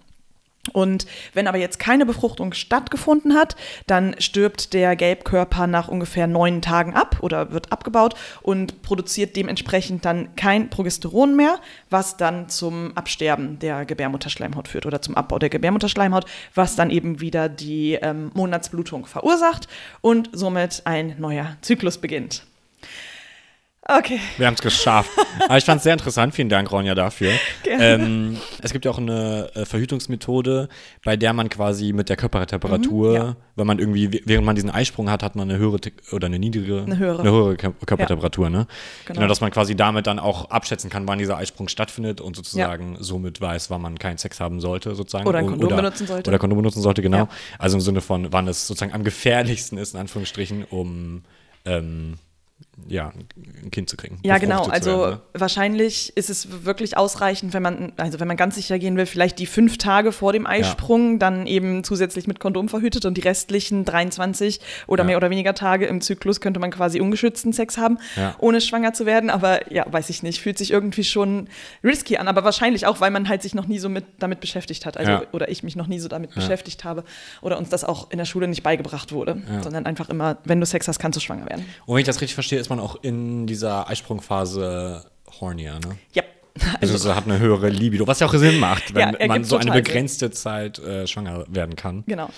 Und 0.73 1.07
wenn 1.35 1.47
aber 1.47 1.59
jetzt 1.59 1.79
keine 1.79 2.07
Befruchtung 2.07 2.53
stattgefunden 2.53 3.35
hat, 3.35 3.57
dann 3.87 4.15
stirbt 4.19 4.73
der 4.73 4.97
Gelbkörper 4.97 5.67
nach 5.67 5.89
ungefähr 5.89 6.27
neun 6.27 6.63
Tagen 6.63 6.95
ab 6.95 7.19
oder 7.21 7.53
wird 7.53 7.73
abgebaut 7.73 8.15
und 8.43 8.83
produziert 8.83 9.37
dementsprechend 9.37 10.05
dann 10.05 10.35
kein 10.37 10.71
Progesteron 10.71 11.37
mehr, 11.37 11.59
was 11.89 12.17
dann 12.17 12.49
zum 12.49 12.97
Absterben 12.97 13.59
der 13.59 13.85
Gebärmutterschleimhaut 13.85 14.69
führt 14.69 14.87
oder 14.87 15.03
zum 15.03 15.15
Abbau 15.15 15.39
der 15.39 15.51
Gebärmutterschleimhaut, 15.51 16.25
was 16.55 16.77
dann 16.77 16.91
eben 16.91 17.21
wieder 17.21 17.49
die 17.49 17.95
ähm, 17.95 18.31
Monatsblutung 18.35 19.07
verursacht 19.07 19.69
und 20.01 20.31
somit 20.33 20.83
ein 20.85 21.17
neuer 21.19 21.57
Zyklus 21.61 21.99
beginnt. 21.99 22.45
Okay. 23.99 24.21
Wir 24.39 24.47
haben 24.47 24.55
es 24.55 24.61
geschafft. 24.63 25.11
Aber 25.47 25.59
ich 25.59 25.65
fand 25.65 25.79
es 25.79 25.83
sehr 25.85 25.93
interessant. 25.95 26.35
Vielen 26.35 26.49
Dank, 26.49 26.71
Ronja, 26.71 26.95
dafür. 26.95 27.33
Gerne. 27.63 27.85
Ähm, 28.05 28.37
es 28.63 28.73
gibt 28.73 28.85
ja 28.85 28.91
auch 28.91 28.99
eine 28.99 29.51
äh, 29.55 29.65
Verhütungsmethode, 29.65 30.69
bei 31.05 31.17
der 31.17 31.33
man 31.33 31.49
quasi 31.49 31.93
mit 31.93 32.09
der 32.09 32.17
Körpertemperatur, 32.17 33.09
Mhm, 33.11 33.15
ja. 33.17 33.37
wenn 33.57 33.67
man 33.67 33.79
irgendwie, 33.79 34.23
während 34.27 34.47
man 34.47 34.55
diesen 34.55 34.71
Eisprung 34.71 35.11
hat, 35.11 35.23
hat 35.23 35.35
man 35.37 35.51
eine 35.51 35.59
höhere 35.59 35.79
oder 36.13 36.27
eine 36.27 36.39
niedrige, 36.39 36.83
Eine 36.87 36.99
höhere. 36.99 37.23
Kör- 37.55 37.73
Körpertemperatur, 37.87 38.49
ne? 38.51 38.67
Genau. 39.07 39.19
Genau. 39.21 39.29
dass 39.29 39.41
man 39.41 39.51
quasi 39.51 39.75
damit 39.75 40.07
dann 40.07 40.19
auch 40.19 40.51
abschätzen 40.51 40.89
kann, 40.91 41.07
wann 41.09 41.19
dieser 41.19 41.37
Eisprung 41.37 41.69
stattfindet 41.69 42.21
und 42.21 42.37
sozusagen 42.37 42.97
somit 43.01 43.41
weiß, 43.41 43.71
wann 43.71 43.83
man 43.83 43.99
keinen 43.99 44.19
Sex 44.19 44.41
haben 44.41 44.61
sollte, 44.61 44.95
sozusagen. 44.95 45.27
Oder 45.27 45.39
ein 45.41 45.47
Kondom 45.47 45.75
benutzen 45.77 46.07
sollte. 46.07 46.31
Oder 46.31 46.39
Kondom 46.39 46.59
benutzen 46.59 46.81
sollte, 46.83 47.03
genau. 47.03 47.17
Ja. 47.17 47.29
Also 47.59 47.77
im 47.77 47.81
Sinne 47.81 48.01
von, 48.01 48.33
wann 48.33 48.47
es 48.49 48.67
sozusagen 48.67 48.93
am 48.93 49.05
gefährlichsten 49.05 49.79
ist, 49.79 49.95
in 49.95 50.01
Anführungsstrichen, 50.01 50.65
um 50.65 51.23
ähm, 51.65 52.15
ja, 52.89 53.13
ein 53.63 53.71
Kind 53.71 53.89
zu 53.91 53.97
kriegen. 53.97 54.19
Ja, 54.25 54.39
genau. 54.39 54.65
Also 54.65 54.91
werden, 55.01 55.11
ne? 55.17 55.21
wahrscheinlich 55.35 56.17
ist 56.17 56.31
es 56.31 56.65
wirklich 56.65 56.97
ausreichend, 56.97 57.53
wenn 57.55 57.63
man, 57.63 57.93
also 57.99 58.19
wenn 58.21 58.27
man 58.29 58.37
ganz 58.37 58.55
sicher 58.57 58.79
gehen 58.79 58.97
will, 58.97 59.07
vielleicht 59.07 59.39
die 59.39 59.47
fünf 59.47 59.79
Tage 59.79 60.13
vor 60.13 60.33
dem 60.33 60.47
Eisprung 60.47 61.19
dann 61.19 61.47
eben 61.47 61.85
zusätzlich 61.85 62.27
mit 62.27 62.41
Kondom 62.41 62.69
verhütet 62.69 63.05
und 63.05 63.17
die 63.17 63.21
restlichen 63.21 63.85
23 63.85 64.61
oder 64.87 65.03
Ja. 65.03 65.07
mehr 65.07 65.17
oder 65.19 65.31
weniger 65.31 65.55
Tage 65.55 65.87
im 65.87 66.01
Zyklus 66.01 66.41
könnte 66.41 66.59
man 66.59 66.71
quasi 66.71 67.01
ungeschützten 67.01 67.53
Sex 67.53 67.77
haben, 67.79 67.99
Ja. 68.17 68.35
ohne 68.39 68.61
schwanger 68.61 68.93
zu 68.93 69.07
werden. 69.07 69.31
Aber 69.31 69.73
ja, 69.73 69.85
weiß 69.91 70.11
ich 70.11 70.23
nicht, 70.23 70.41
fühlt 70.41 70.59
sich 70.59 70.71
irgendwie 70.71 71.05
schon 71.05 71.49
risky 71.85 72.17
an, 72.17 72.29
aber 72.29 72.45
wahrscheinlich 72.45 72.87
auch, 72.87 73.01
weil 73.01 73.11
man 73.11 73.29
halt 73.29 73.43
sich 73.43 73.55
noch 73.55 73.67
nie 73.67 73.79
so 73.79 73.89
mit, 73.89 74.05
damit 74.19 74.41
beschäftigt 74.41 74.87
hat. 74.87 74.97
Also, 74.97 75.11
Ja. 75.13 75.23
oder 75.33 75.49
ich 75.51 75.63
mich 75.63 75.77
noch 75.77 75.87
nie 75.87 75.99
so 76.01 76.09
damit 76.09 76.35
beschäftigt 76.35 76.85
habe 76.85 77.05
oder 77.43 77.59
uns 77.59 77.69
das 77.69 77.85
auch 77.85 78.11
in 78.11 78.19
der 78.19 78.25
Schule 78.25 78.49
nicht 78.49 78.63
beigebracht 78.63 79.13
wurde, 79.13 79.43
sondern 79.63 79.87
einfach 79.87 80.09
immer, 80.09 80.39
wenn 80.45 80.61
du 80.61 80.67
Sex 80.67 80.89
hast, 80.89 80.99
kannst 80.99 81.17
du 81.17 81.21
schwanger 81.21 81.47
werden. 81.49 81.65
Und 81.87 81.95
wenn 81.95 82.01
ich 82.01 82.07
das 82.07 82.21
richtig 82.21 82.35
verstehe, 82.35 82.50
ist 82.59 82.71
man 82.71 82.81
auch 82.81 82.97
in 83.03 83.47
dieser 83.47 83.89
Eisprungphase 83.89 85.05
hornier, 85.41 85.75
ne? 85.75 85.97
Ja. 86.15 86.23
Also, 86.81 86.95
also 86.95 87.15
hat 87.15 87.25
eine 87.27 87.39
höhere 87.39 87.69
Libido, 87.69 88.07
was 88.07 88.21
ja 88.21 88.27
auch 88.27 88.35
Sinn 88.35 88.59
macht, 88.59 88.93
wenn 88.95 89.17
Ja, 89.21 89.27
man 89.27 89.45
so 89.45 89.57
eine 89.57 89.67
total 89.67 89.77
Sinn. 89.77 89.85
begrenzte 89.85 90.31
Zeit 90.31 90.79
äh, 90.81 91.07
schwanger 91.07 91.45
werden 91.49 91.77
kann. 91.77 92.03
Genau. 92.07 92.29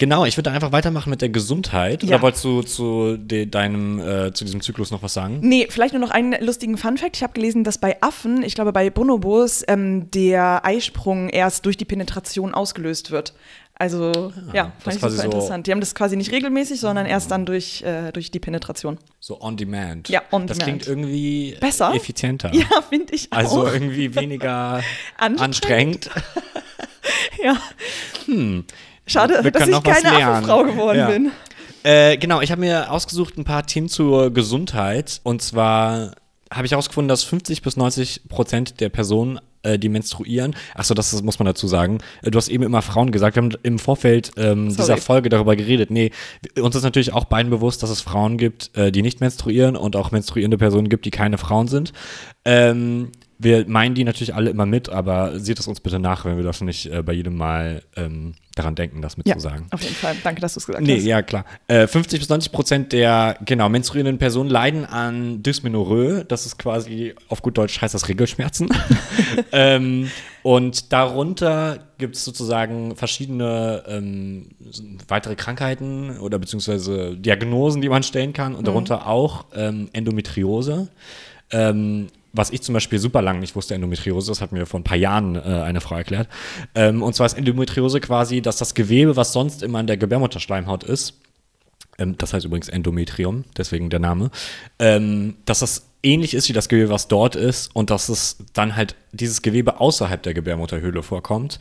Genau, 0.00 0.24
ich 0.24 0.36
würde 0.36 0.44
dann 0.44 0.54
einfach 0.54 0.70
weitermachen 0.70 1.10
mit 1.10 1.22
der 1.22 1.28
Gesundheit. 1.28 2.04
Ja. 2.04 2.10
Oder 2.10 2.22
wolltest 2.22 2.44
du 2.44 2.62
zu 2.62 3.16
de, 3.16 3.46
deinem, 3.46 3.98
äh, 3.98 4.32
zu 4.32 4.44
diesem 4.44 4.60
Zyklus 4.60 4.92
noch 4.92 5.02
was 5.02 5.12
sagen? 5.12 5.40
Nee, 5.42 5.66
vielleicht 5.70 5.92
nur 5.92 6.00
noch 6.00 6.12
einen 6.12 6.36
lustigen 6.40 6.78
Funfact. 6.78 7.16
Ich 7.16 7.24
habe 7.24 7.32
gelesen, 7.32 7.64
dass 7.64 7.78
bei 7.78 8.00
Affen, 8.00 8.44
ich 8.44 8.54
glaube 8.54 8.72
bei 8.72 8.90
Bonobos, 8.90 9.64
ähm, 9.66 10.08
der 10.12 10.64
Eisprung 10.64 11.28
erst 11.28 11.66
durch 11.66 11.76
die 11.76 11.84
Penetration 11.84 12.54
ausgelöst 12.54 13.10
wird. 13.10 13.34
Also, 13.80 14.32
ja, 14.52 14.64
Ah, 14.64 14.72
das 14.84 14.84
fand 14.84 14.96
ich 14.96 15.00
super 15.02 15.10
so- 15.10 15.22
interessant. 15.22 15.66
Die 15.68 15.70
haben 15.70 15.78
das 15.80 15.94
quasi 15.94 16.16
nicht 16.16 16.32
regelmäßig, 16.32 16.80
sondern 16.80 17.06
erst 17.06 17.30
dann 17.30 17.46
durch, 17.46 17.82
äh, 17.82 18.10
durch 18.10 18.32
die 18.32 18.40
Penetration. 18.40 18.98
So 19.20 19.40
on 19.40 19.56
demand. 19.56 20.08
Ja, 20.08 20.22
on 20.32 20.48
das 20.48 20.58
demand. 20.58 20.82
klingt 20.82 20.86
irgendwie 20.88 21.56
Besser? 21.60 21.94
effizienter. 21.94 22.52
Ja, 22.52 22.66
finde 22.88 23.14
ich 23.14 23.30
auch. 23.32 23.36
Also 23.36 23.66
irgendwie 23.68 24.12
weniger 24.16 24.82
Anstrengend. 25.16 25.40
anstrengend. 25.40 26.10
ja. 27.44 27.56
Schade, 29.06 29.38
Hm. 29.38 29.44
Wir 29.44 29.50
dass 29.52 29.68
ich 29.68 29.82
keine. 29.82 30.26
Affenfrau 30.26 30.64
geworden 30.64 30.98
Ja. 30.98 31.06
bin. 31.10 31.30
Äh, 31.84 32.16
genau, 32.18 32.40
ich 32.40 32.50
habe 32.50 32.60
mir 32.60 32.90
ausgesucht 32.90 33.38
ein 33.38 33.44
paar 33.44 33.64
Themen 33.66 33.88
zur 33.88 34.32
Gesundheit. 34.32 35.20
Und 35.22 35.40
zwar 35.40 36.16
habe 36.52 36.66
ich 36.66 36.72
herausgefunden, 36.72 37.08
dass 37.08 37.22
50 37.22 37.62
bis 37.62 37.76
90 37.76 38.28
Prozent 38.28 38.80
der 38.80 38.88
Personen, 38.88 39.38
äh, 39.62 39.78
die 39.78 39.88
menstruieren, 39.88 40.54
achso, 40.74 40.94
das 40.94 41.12
ist, 41.12 41.24
muss 41.24 41.38
man 41.38 41.46
dazu 41.46 41.66
sagen, 41.66 41.98
äh, 42.22 42.30
du 42.30 42.38
hast 42.38 42.48
eben 42.48 42.62
immer 42.62 42.82
Frauen 42.82 43.10
gesagt, 43.10 43.36
wir 43.36 43.42
haben 43.42 43.52
im 43.62 43.78
Vorfeld 43.78 44.32
ähm, 44.36 44.68
dieser 44.68 44.96
Folge 44.96 45.28
darüber 45.28 45.56
geredet. 45.56 45.90
Nee, 45.90 46.10
uns 46.60 46.74
ist 46.74 46.82
natürlich 46.82 47.12
auch 47.12 47.24
beiden 47.24 47.50
bewusst, 47.50 47.82
dass 47.82 47.90
es 47.90 48.00
Frauen 48.00 48.36
gibt, 48.38 48.76
äh, 48.76 48.92
die 48.92 49.02
nicht 49.02 49.20
menstruieren 49.20 49.76
und 49.76 49.96
auch 49.96 50.10
menstruierende 50.10 50.58
Personen 50.58 50.88
gibt, 50.88 51.04
die 51.04 51.10
keine 51.10 51.38
Frauen 51.38 51.68
sind. 51.68 51.92
Ähm, 52.44 53.10
wir 53.38 53.68
meinen 53.68 53.94
die 53.94 54.04
natürlich 54.04 54.34
alle 54.34 54.50
immer 54.50 54.66
mit, 54.66 54.88
aber 54.88 55.38
seht 55.38 55.60
es 55.60 55.68
uns 55.68 55.80
bitte 55.80 56.00
nach, 56.00 56.24
wenn 56.24 56.36
wir 56.36 56.44
das 56.44 56.60
nicht 56.60 56.86
äh, 56.86 57.02
bei 57.02 57.12
jedem 57.12 57.36
Mal 57.36 57.82
ähm, 57.96 58.34
daran 58.58 58.74
denken, 58.74 59.00
das 59.02 59.14
Ja, 59.16 59.34
mitzusagen. 59.34 59.66
auf 59.70 59.82
jeden 59.82 59.94
Fall. 59.94 60.16
Danke, 60.22 60.40
dass 60.40 60.54
du 60.54 60.60
es 60.60 60.66
gesagt 60.66 60.84
Nee, 60.84 60.96
hast. 60.96 61.04
ja, 61.04 61.22
klar. 61.22 61.44
Äh, 61.66 61.86
50 61.86 62.18
bis 62.20 62.28
90 62.28 62.52
Prozent 62.52 62.92
der, 62.92 63.36
genau, 63.44 63.68
menstruierenden 63.68 64.18
Personen 64.18 64.50
leiden 64.50 64.84
an 64.84 65.42
Dysmenorrhoe. 65.42 66.24
Das 66.26 66.46
ist 66.46 66.58
quasi, 66.58 67.14
auf 67.28 67.42
gut 67.42 67.56
Deutsch 67.58 67.80
heißt 67.80 67.94
das 67.94 68.08
Regelschmerzen. 68.08 68.68
ähm, 69.52 70.10
und 70.42 70.92
darunter 70.92 71.78
gibt 71.98 72.16
es 72.16 72.24
sozusagen 72.24 72.96
verschiedene 72.96 73.82
ähm, 73.88 74.48
weitere 75.08 75.34
Krankheiten 75.34 76.18
oder 76.18 76.38
beziehungsweise 76.38 77.16
Diagnosen, 77.16 77.82
die 77.82 77.88
man 77.88 78.02
stellen 78.02 78.32
kann. 78.32 78.54
Und 78.54 78.66
darunter 78.66 79.06
auch 79.06 79.46
ähm, 79.54 79.88
Endometriose. 79.92 80.88
Ähm, 81.50 82.08
was 82.32 82.50
ich 82.50 82.62
zum 82.62 82.74
Beispiel 82.74 82.98
super 82.98 83.22
lang 83.22 83.40
nicht 83.40 83.56
wusste, 83.56 83.74
Endometriose, 83.74 84.30
das 84.30 84.40
hat 84.40 84.52
mir 84.52 84.66
vor 84.66 84.80
ein 84.80 84.84
paar 84.84 84.96
Jahren 84.96 85.36
äh, 85.36 85.40
eine 85.40 85.80
Frau 85.80 85.96
erklärt. 85.96 86.28
Ähm, 86.74 87.02
und 87.02 87.14
zwar 87.14 87.26
ist 87.26 87.38
Endometriose 87.38 88.00
quasi, 88.00 88.42
dass 88.42 88.58
das 88.58 88.74
Gewebe, 88.74 89.16
was 89.16 89.32
sonst 89.32 89.62
immer 89.62 89.80
in 89.80 89.86
der 89.86 89.96
Gebärmutterschleimhaut 89.96 90.84
ist, 90.84 91.14
ähm, 91.98 92.16
das 92.18 92.32
heißt 92.32 92.46
übrigens 92.46 92.68
Endometrium, 92.68 93.44
deswegen 93.56 93.90
der 93.90 94.00
Name, 94.00 94.30
ähm, 94.78 95.36
dass 95.44 95.60
das 95.60 95.88
ähnlich 96.02 96.34
ist 96.34 96.48
wie 96.48 96.52
das 96.52 96.68
Gewebe, 96.68 96.90
was 96.90 97.08
dort 97.08 97.34
ist 97.34 97.74
und 97.74 97.90
dass 97.90 98.08
es 98.08 98.38
dann 98.52 98.76
halt 98.76 98.94
dieses 99.12 99.42
Gewebe 99.42 99.80
außerhalb 99.80 100.22
der 100.22 100.34
Gebärmutterhöhle 100.34 101.02
vorkommt. 101.02 101.58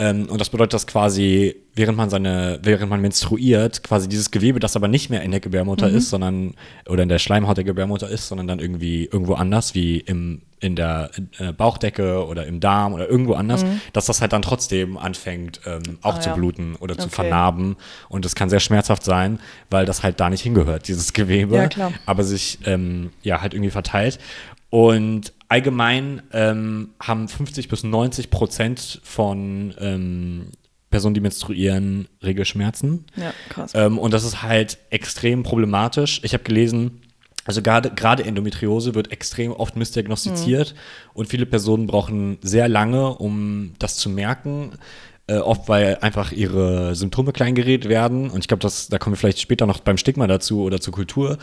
Ähm, 0.00 0.26
und 0.30 0.40
das 0.40 0.48
bedeutet, 0.48 0.72
dass 0.72 0.86
quasi, 0.86 1.56
während 1.74 1.98
man 1.98 2.08
seine, 2.08 2.58
während 2.62 2.88
man 2.88 3.02
menstruiert, 3.02 3.82
quasi 3.82 4.08
dieses 4.08 4.30
Gewebe, 4.30 4.58
das 4.58 4.74
aber 4.74 4.88
nicht 4.88 5.10
mehr 5.10 5.20
in 5.22 5.30
der 5.30 5.40
Gebärmutter 5.40 5.90
ist, 5.90 6.08
sondern, 6.08 6.54
oder 6.88 7.02
in 7.02 7.10
der 7.10 7.18
Schleimhaut 7.18 7.58
der 7.58 7.64
Gebärmutter 7.64 8.08
ist, 8.08 8.26
sondern 8.28 8.46
dann 8.46 8.60
irgendwie 8.60 9.04
irgendwo 9.04 9.34
anders, 9.34 9.74
wie 9.74 9.98
im, 9.98 10.40
in 10.58 10.74
der 10.74 11.10
äh, 11.38 11.52
Bauchdecke 11.52 12.24
oder 12.26 12.46
im 12.46 12.60
Darm 12.60 12.94
oder 12.94 13.08
irgendwo 13.10 13.34
anders, 13.34 13.62
dass 13.92 14.06
das 14.06 14.22
halt 14.22 14.32
dann 14.32 14.40
trotzdem 14.40 14.96
anfängt, 14.96 15.60
ähm, 15.66 15.98
auch 16.00 16.16
Ah, 16.16 16.20
zu 16.20 16.30
ja. 16.30 16.34
bluten 16.34 16.76
oder 16.76 16.96
zu 16.96 17.06
Okay. 17.08 17.16
vernarben. 17.16 17.76
Und 18.08 18.24
das 18.24 18.34
kann 18.34 18.48
sehr 18.48 18.60
schmerzhaft 18.60 19.04
sein, 19.04 19.38
weil 19.68 19.84
das 19.84 20.02
halt 20.02 20.18
da 20.18 20.30
nicht 20.30 20.42
hingehört, 20.42 20.88
dieses 20.88 21.12
Gewebe. 21.12 21.56
Ja, 21.56 21.68
klar. 21.68 21.92
Aber 22.06 22.24
sich 22.24 22.58
ähm, 22.64 23.10
ja 23.22 23.42
halt 23.42 23.52
irgendwie 23.52 23.70
verteilt. 23.70 24.18
Und 24.70 25.32
allgemein 25.48 26.22
ähm, 26.32 26.90
haben 27.00 27.28
50 27.28 27.68
bis 27.68 27.82
90 27.82 28.30
Prozent 28.30 29.00
von 29.02 29.74
ähm, 29.78 30.52
Personen, 30.90 31.14
die 31.14 31.20
menstruieren, 31.20 32.08
Regelschmerzen. 32.22 33.04
Ja, 33.16 33.32
krass. 33.48 33.72
Ähm, 33.74 33.98
und 33.98 34.14
das 34.14 34.24
ist 34.24 34.42
halt 34.42 34.78
extrem 34.90 35.42
problematisch. 35.42 36.20
Ich 36.24 36.32
habe 36.32 36.44
gelesen, 36.44 37.02
also 37.44 37.62
gerade 37.62 38.24
Endometriose 38.24 38.94
wird 38.94 39.10
extrem 39.10 39.52
oft 39.52 39.74
missdiagnostiziert 39.74 40.74
und 41.14 41.28
viele 41.28 41.46
Personen 41.46 41.86
brauchen 41.86 42.38
sehr 42.42 42.68
lange, 42.68 43.14
um 43.14 43.72
das 43.78 43.96
zu 43.96 44.10
merken. 44.10 44.72
Äh, 45.30 45.38
oft 45.38 45.68
weil 45.68 45.98
einfach 46.00 46.32
ihre 46.32 46.96
Symptome 46.96 47.32
kleingeredet 47.32 47.88
werden. 47.88 48.30
Und 48.30 48.40
ich 48.40 48.48
glaube, 48.48 48.66
da 48.90 48.98
kommen 48.98 49.14
wir 49.14 49.16
vielleicht 49.16 49.40
später 49.40 49.64
noch 49.64 49.78
beim 49.78 49.96
Stigma 49.96 50.26
dazu 50.26 50.62
oder 50.62 50.80
zur 50.80 50.92
Kultur. 50.92 51.38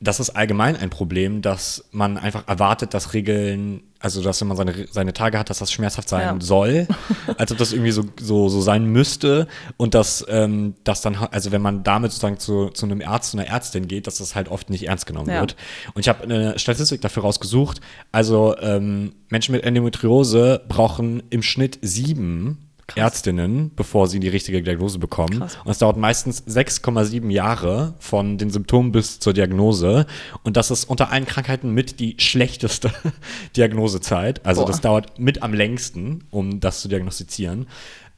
Das 0.00 0.20
ist 0.20 0.30
allgemein 0.30 0.76
ein 0.76 0.90
Problem, 0.90 1.42
dass 1.42 1.84
man 1.90 2.18
einfach 2.18 2.46
erwartet, 2.46 2.94
dass 2.94 3.14
Regeln, 3.14 3.82
also 3.98 4.22
dass 4.22 4.40
wenn 4.40 4.46
man 4.46 4.56
seine, 4.56 4.86
seine 4.88 5.12
Tage 5.12 5.36
hat, 5.40 5.50
dass 5.50 5.58
das 5.58 5.72
schmerzhaft 5.72 6.08
sein 6.08 6.20
Ja. 6.22 6.36
soll, 6.40 6.86
als 7.36 7.50
ob 7.50 7.58
das 7.58 7.72
irgendwie 7.72 7.90
so, 7.90 8.04
so, 8.20 8.48
so 8.48 8.60
sein 8.60 8.84
müsste 8.84 9.48
und 9.76 9.94
dass 9.94 10.24
ähm, 10.28 10.74
das 10.84 11.00
dann, 11.00 11.16
also 11.16 11.50
wenn 11.50 11.62
man 11.62 11.82
damit 11.82 12.12
sozusagen 12.12 12.38
zu, 12.38 12.68
zu 12.70 12.86
einem 12.86 13.02
Arzt, 13.02 13.32
zu 13.32 13.38
einer 13.38 13.48
Ärztin 13.48 13.88
geht, 13.88 14.06
dass 14.06 14.18
das 14.18 14.36
halt 14.36 14.48
oft 14.48 14.70
nicht 14.70 14.86
ernst 14.86 15.06
genommen 15.06 15.30
Ja. 15.30 15.40
wird. 15.40 15.56
Und 15.94 16.00
ich 16.00 16.08
habe 16.08 16.22
eine 16.22 16.56
Statistik 16.60 17.00
dafür 17.00 17.24
rausgesucht, 17.24 17.80
also 18.12 18.56
ähm, 18.60 19.14
Menschen 19.30 19.50
mit 19.50 19.64
Endometriose 19.64 20.62
brauchen 20.68 21.24
im 21.30 21.42
Schnitt 21.42 21.80
sieben 21.82 22.67
Ärztinnen, 22.96 23.70
bevor 23.76 24.06
sie 24.08 24.18
die 24.20 24.28
richtige 24.28 24.62
Diagnose 24.62 24.98
bekommen. 24.98 25.38
Krass. 25.40 25.58
Und 25.64 25.70
es 25.70 25.78
dauert 25.78 25.96
meistens 25.96 26.42
6,7 26.46 27.30
Jahre 27.30 27.94
von 27.98 28.38
den 28.38 28.50
Symptomen 28.50 28.92
bis 28.92 29.18
zur 29.20 29.32
Diagnose. 29.34 30.06
Und 30.42 30.56
das 30.56 30.70
ist 30.70 30.84
unter 30.84 31.10
allen 31.10 31.26
Krankheiten 31.26 31.72
mit 31.72 32.00
die 32.00 32.16
schlechteste 32.18 32.90
Diagnosezeit. 33.56 34.44
Also 34.46 34.62
Boah. 34.62 34.68
das 34.68 34.80
dauert 34.80 35.18
mit 35.18 35.42
am 35.42 35.52
längsten, 35.54 36.24
um 36.30 36.60
das 36.60 36.80
zu 36.80 36.88
diagnostizieren. 36.88 37.66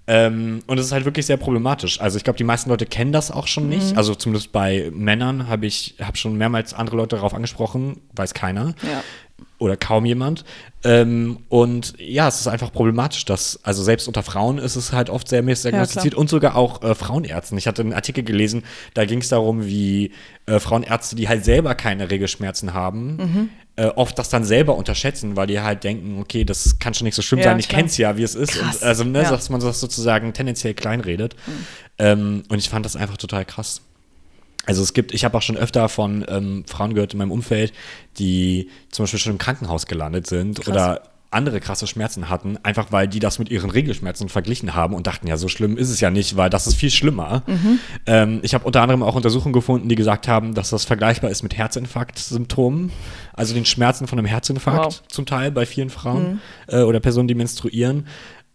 Ähm, 0.07 0.61
und 0.67 0.79
es 0.79 0.87
ist 0.87 0.93
halt 0.93 1.05
wirklich 1.05 1.27
sehr 1.27 1.37
problematisch. 1.37 2.01
Also 2.01 2.17
ich 2.17 2.25
glaube, 2.25 2.37
die 2.37 2.43
meisten 2.45 2.69
Leute 2.71 2.85
kennen 2.87 3.13
das 3.13 3.31
auch 3.31 3.47
schon 3.47 3.65
Mhm. 3.65 3.69
nicht. 3.71 3.97
Also 3.97 4.15
zumindest 4.15 4.51
bei 4.51 4.91
Männern 4.93 5.47
habe 5.49 5.67
ich 5.67 5.95
hab 6.01 6.17
schon 6.19 6.37
mehrmals 6.37 6.75
andere 6.75 6.97
Leute 6.97 7.17
darauf 7.17 7.33
angesprochen, 7.35 8.01
weiß 8.17 8.35
keiner 8.35 8.75
Ja. 8.83 9.03
Oder 9.59 9.77
kaum 9.77 10.05
jemand. 10.07 10.45
Ähm, 10.85 11.39
und 11.49 11.95
ja, 11.99 12.29
es 12.29 12.41
ist 12.41 12.47
einfach 12.47 12.73
problematisch, 12.73 13.25
dass, 13.27 13.61
also 13.65 13.83
selbst 13.83 14.09
unter 14.09 14.23
Frauen 14.23 14.59
ist 14.59 14.77
es 14.77 14.93
halt 14.93 15.11
oft 15.11 15.29
sehr 15.29 15.43
missdiagnostiziert 15.43 16.15
klar. 16.15 16.21
und 16.21 16.31
sogar 16.31 16.57
auch 16.57 16.83
äh, 16.83 16.95
Frauenärzten. 16.95 17.59
Ich 17.59 17.67
hatte 17.67 17.83
einen 17.83 17.93
Artikel 17.93 18.25
gelesen, 18.25 18.63
da 18.95 19.05
ging 19.05 19.21
es 19.21 19.29
darum, 19.29 19.67
wie 19.67 20.13
äh, 20.47 20.59
Frauenärzte, 20.61 21.17
die 21.17 21.29
halt 21.29 21.45
selber 21.45 21.75
keine 21.75 22.11
Regelschmerzen 22.11 22.73
haben, 22.73 23.17
Mhm. 23.17 23.49
äh, 23.77 23.87
oft 23.87 24.19
das 24.19 24.31
dann 24.31 24.45
selber 24.45 24.77
unterschätzen, 24.77 25.37
weil 25.37 25.47
die 25.47 25.61
halt 25.61 25.85
denken, 25.85 26.19
okay, 26.21 26.45
das 26.45 26.79
kann 26.79 26.95
schon 26.95 27.05
nicht 27.05 27.15
so 27.15 27.23
schlimm 27.23 27.41
Ja, 27.41 27.47
sein, 27.51 27.59
ich 27.59 27.69
klar. 27.69 27.83
kenn's 27.83 27.99
ja, 27.99 28.17
wie 28.17 28.23
es 28.23 28.35
ist. 28.35 28.53
Krass, 28.53 28.77
Und 28.77 28.83
also, 28.89 29.05
ne, 29.05 29.23
ja. 29.23 29.31
dass 29.31 29.51
man 29.51 29.61
das 29.61 29.81
sozusagen 29.81 30.33
tendenziell 30.33 30.73
kleinredet. 30.75 31.37
Mhm. 31.47 31.53
Ähm, 31.99 32.43
und 32.49 32.59
ich 32.59 32.71
fand 32.71 32.87
das 32.87 32.97
einfach 32.97 33.19
total 33.19 33.45
krass. 33.45 33.83
Also 34.67 34.83
es 34.83 34.93
gibt, 34.93 35.13
ich 35.13 35.25
habe 35.25 35.37
auch 35.37 35.43
schon 35.43 35.57
öfter 35.57 35.89
von 35.89 36.25
ähm, 36.29 36.65
Frauen 36.67 36.95
gehört 36.95 37.13
in 37.15 37.19
meinem 37.19 37.33
Umfeld, 37.33 37.73
die 38.19 38.69
zum 38.91 39.05
Beispiel 39.05 39.19
schon 39.19 39.33
im 39.33 39.39
Krankenhaus 39.39 39.87
gelandet 39.87 40.27
sind 40.27 40.61
Krass. 40.61 40.69
oder 40.69 41.03
andere 41.33 41.61
krasse 41.61 41.87
Schmerzen 41.87 42.29
hatten, 42.29 42.59
einfach 42.65 42.91
weil 42.91 43.07
die 43.07 43.21
das 43.21 43.39
mit 43.39 43.51
ihren 43.51 43.71
Regelschmerzen 43.71 44.29
verglichen 44.29 44.75
haben 44.75 44.95
und 44.95 45.07
dachten, 45.07 45.29
ja, 45.29 45.37
so 45.37 45.47
schlimm 45.47 45.77
ist 45.77 45.89
es 45.89 46.01
ja 46.01 46.11
nicht, 46.11 46.37
weil 46.37 46.51
das 46.51 46.67
ist 46.67 46.75
viel 46.75 46.91
schlimmer. 46.91 47.45
Mhm. 47.47 47.79
Ähm, 48.07 48.41
ich 48.43 48.53
habe 48.53 48.65
unter 48.65 48.83
anderem 48.83 49.05
auch 49.05 49.15
Untersuchungen 49.15 49.53
gefunden, 49.53 49.89
die 49.89 49.95
gesagt 49.95 50.27
haben, 50.27 50.55
dass 50.55 50.71
das 50.71 50.85
vergleichbar 50.85 51.31
ist 51.31 51.45
mit 51.45 51.57
Herzinfarkt-Symptomen, 51.57 52.91
also 53.33 53.55
den 53.55 53.65
Schmerzen 53.65 54.09
von 54.09 54.19
einem 54.19 54.27
Herzinfarkt 54.27 54.85
Wow. 54.85 55.03
zum 55.09 55.25
Teil 55.25 55.53
bei 55.53 55.67
vielen 55.67 55.91
Frauen 55.91 56.41
äh, 56.67 56.83
oder 56.83 56.99
Personen, 56.99 57.29
die 57.29 57.35
menstruieren. 57.37 58.07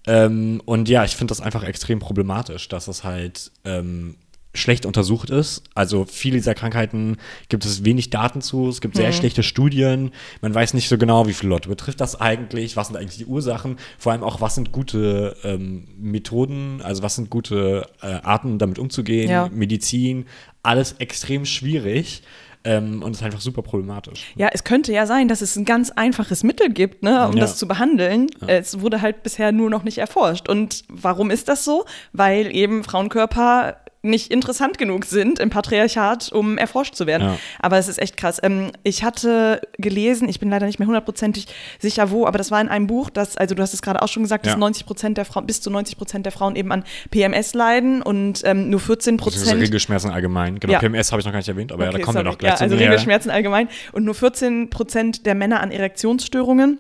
Ähm, 0.08 0.62
und 0.66 0.90
ja, 0.90 1.04
ich 1.06 1.16
finde 1.16 1.32
das 1.32 1.42
einfach 1.42 1.64
extrem 1.64 2.00
problematisch, 2.00 2.68
dass 2.68 2.88
es 2.88 3.04
halt 3.04 3.52
ähm, 3.64 4.18
schlecht 4.56 4.86
untersucht 4.86 5.30
ist. 5.30 5.64
Also 5.76 6.06
viele 6.06 6.38
dieser 6.38 6.54
Krankheiten 6.56 7.18
gibt 7.50 7.66
es 7.66 7.84
wenig 7.86 8.10
Daten 8.10 8.42
zu, 8.42 8.70
es 8.70 8.82
gibt 8.82 8.96
sehr 8.96 9.12
schlechte 9.12 9.44
Studien, 9.44 10.12
man 10.42 10.54
weiß 10.54 10.74
nicht 10.74 10.90
so 10.90 10.98
genau, 10.98 11.28
wie 11.28 11.34
viele 11.34 11.50
Leute 11.50 11.70
betrifft 11.70 12.02
das 12.02 12.20
eigentlich, 12.20 12.76
was 12.78 12.88
sind 12.88 12.98
eigentlich 12.98 13.18
die 13.18 13.26
Ursachen, 13.26 13.78
vor 13.98 14.12
allem 14.12 14.24
auch, 14.24 14.42
was 14.42 14.56
sind 14.56 14.72
gute 14.72 15.36
ähm, 15.44 15.88
Methoden, 15.98 16.82
also 16.84 17.04
was 17.04 17.16
sind 17.16 17.30
gute 17.30 17.88
äh, 18.02 18.08
Arten, 18.24 18.58
damit 18.58 18.80
umzugehen, 18.80 19.30
Ja. 19.30 19.50
Medizin, 19.52 20.26
alles 20.64 20.94
extrem 21.00 21.46
schwierig 21.46 22.24
ähm, 22.64 23.04
und 23.04 23.12
ist 23.12 23.22
einfach 23.22 23.42
super 23.42 23.62
problematisch. 23.62 24.34
Ja, 24.36 24.50
es 24.52 24.64
könnte 24.64 24.92
ja 24.92 25.06
sein, 25.06 25.28
dass 25.28 25.42
es 25.42 25.56
ein 25.56 25.66
ganz 25.66 25.92
einfaches 25.92 26.44
Mittel 26.44 26.70
gibt, 26.74 27.04
ne, 27.04 27.28
um 27.28 27.36
Ja. 27.36 27.42
das 27.42 27.58
zu 27.58 27.68
behandeln. 27.68 28.28
Es 28.48 28.80
wurde 28.82 29.02
halt 29.02 29.22
bisher 29.22 29.52
nur 29.52 29.70
noch 29.70 29.84
nicht 29.84 30.00
erforscht. 30.00 30.50
Und 30.50 30.84
warum 30.90 31.30
ist 31.30 31.48
das 31.48 31.64
so? 31.64 31.86
Weil 32.14 32.54
eben 32.56 32.84
Frauenkörper 32.84 33.78
nicht 34.06 34.32
interessant 34.32 34.78
genug 34.78 35.06
sind 35.06 35.40
im 35.40 35.50
Patriarchat, 35.50 36.32
um 36.32 36.58
erforscht 36.58 36.96
zu 36.96 37.08
werden. 37.08 37.24
Ja. 37.30 37.38
Aber 37.60 37.78
es 37.78 37.88
ist 37.88 38.02
echt 38.02 38.18
krass. 38.18 38.40
Ähm, 38.44 38.72
ich 38.84 39.04
hatte 39.04 39.62
gelesen, 39.78 40.30
ich 40.30 40.40
bin 40.40 40.50
leider 40.50 40.66
nicht 40.66 40.80
mehr 40.80 40.88
hundertprozentig 40.88 41.48
sicher 41.80 42.12
wo, 42.12 42.26
aber 42.26 42.38
das 42.38 42.52
war 42.52 42.62
in 42.62 42.70
einem 42.70 42.88
Buch, 42.88 43.10
dass, 43.10 43.36
also 43.38 43.56
du 43.56 43.62
hast 43.62 43.74
es 43.74 43.82
gerade 43.82 44.02
auch 44.02 44.08
schon 44.08 44.24
gesagt, 44.24 44.46
dass 44.46 44.54
Ja. 44.54 44.60
90 44.60 44.86
Prozent 44.86 45.18
der 45.18 45.26
Frauen, 45.26 45.46
bis 45.46 45.62
zu 45.62 45.70
90 45.70 45.98
Prozent 45.98 46.26
der 46.26 46.32
Frauen 46.32 46.56
eben 46.56 46.72
an 46.72 46.84
PMS 47.12 47.54
leiden 47.54 48.02
und 48.02 48.42
ähm, 48.46 48.70
nur 48.70 48.80
14 48.80 49.18
Beziehungsweise 49.18 49.44
Prozent 49.46 49.62
Regelschmerzen 49.62 50.12
allgemein. 50.12 50.60
Genau, 50.60 50.74
Ja. 50.74 50.80
PMS 50.80 51.12
habe 51.12 51.20
ich 51.20 51.26
noch 51.26 51.32
gar 51.34 51.40
nicht 51.40 51.50
erwähnt, 51.50 51.72
aber 51.72 51.86
ja, 51.86 51.92
da 51.92 51.96
Okay, 51.96 52.04
kommen 52.04 52.16
wir 52.16 52.20
sorry. 52.22 52.32
noch 52.32 52.38
gleich 52.38 52.52
ja, 52.52 52.58
zu. 52.58 52.64
Also. 52.66 52.76
Regelschmerzen 52.76 53.32
allgemein 53.32 53.68
und 53.92 54.04
nur 54.06 54.16
14 54.16 54.70
Prozent 54.70 55.26
der 55.26 55.36
Männer 55.36 55.62
an 55.62 55.72
Erektionsstörungen. 55.72 56.80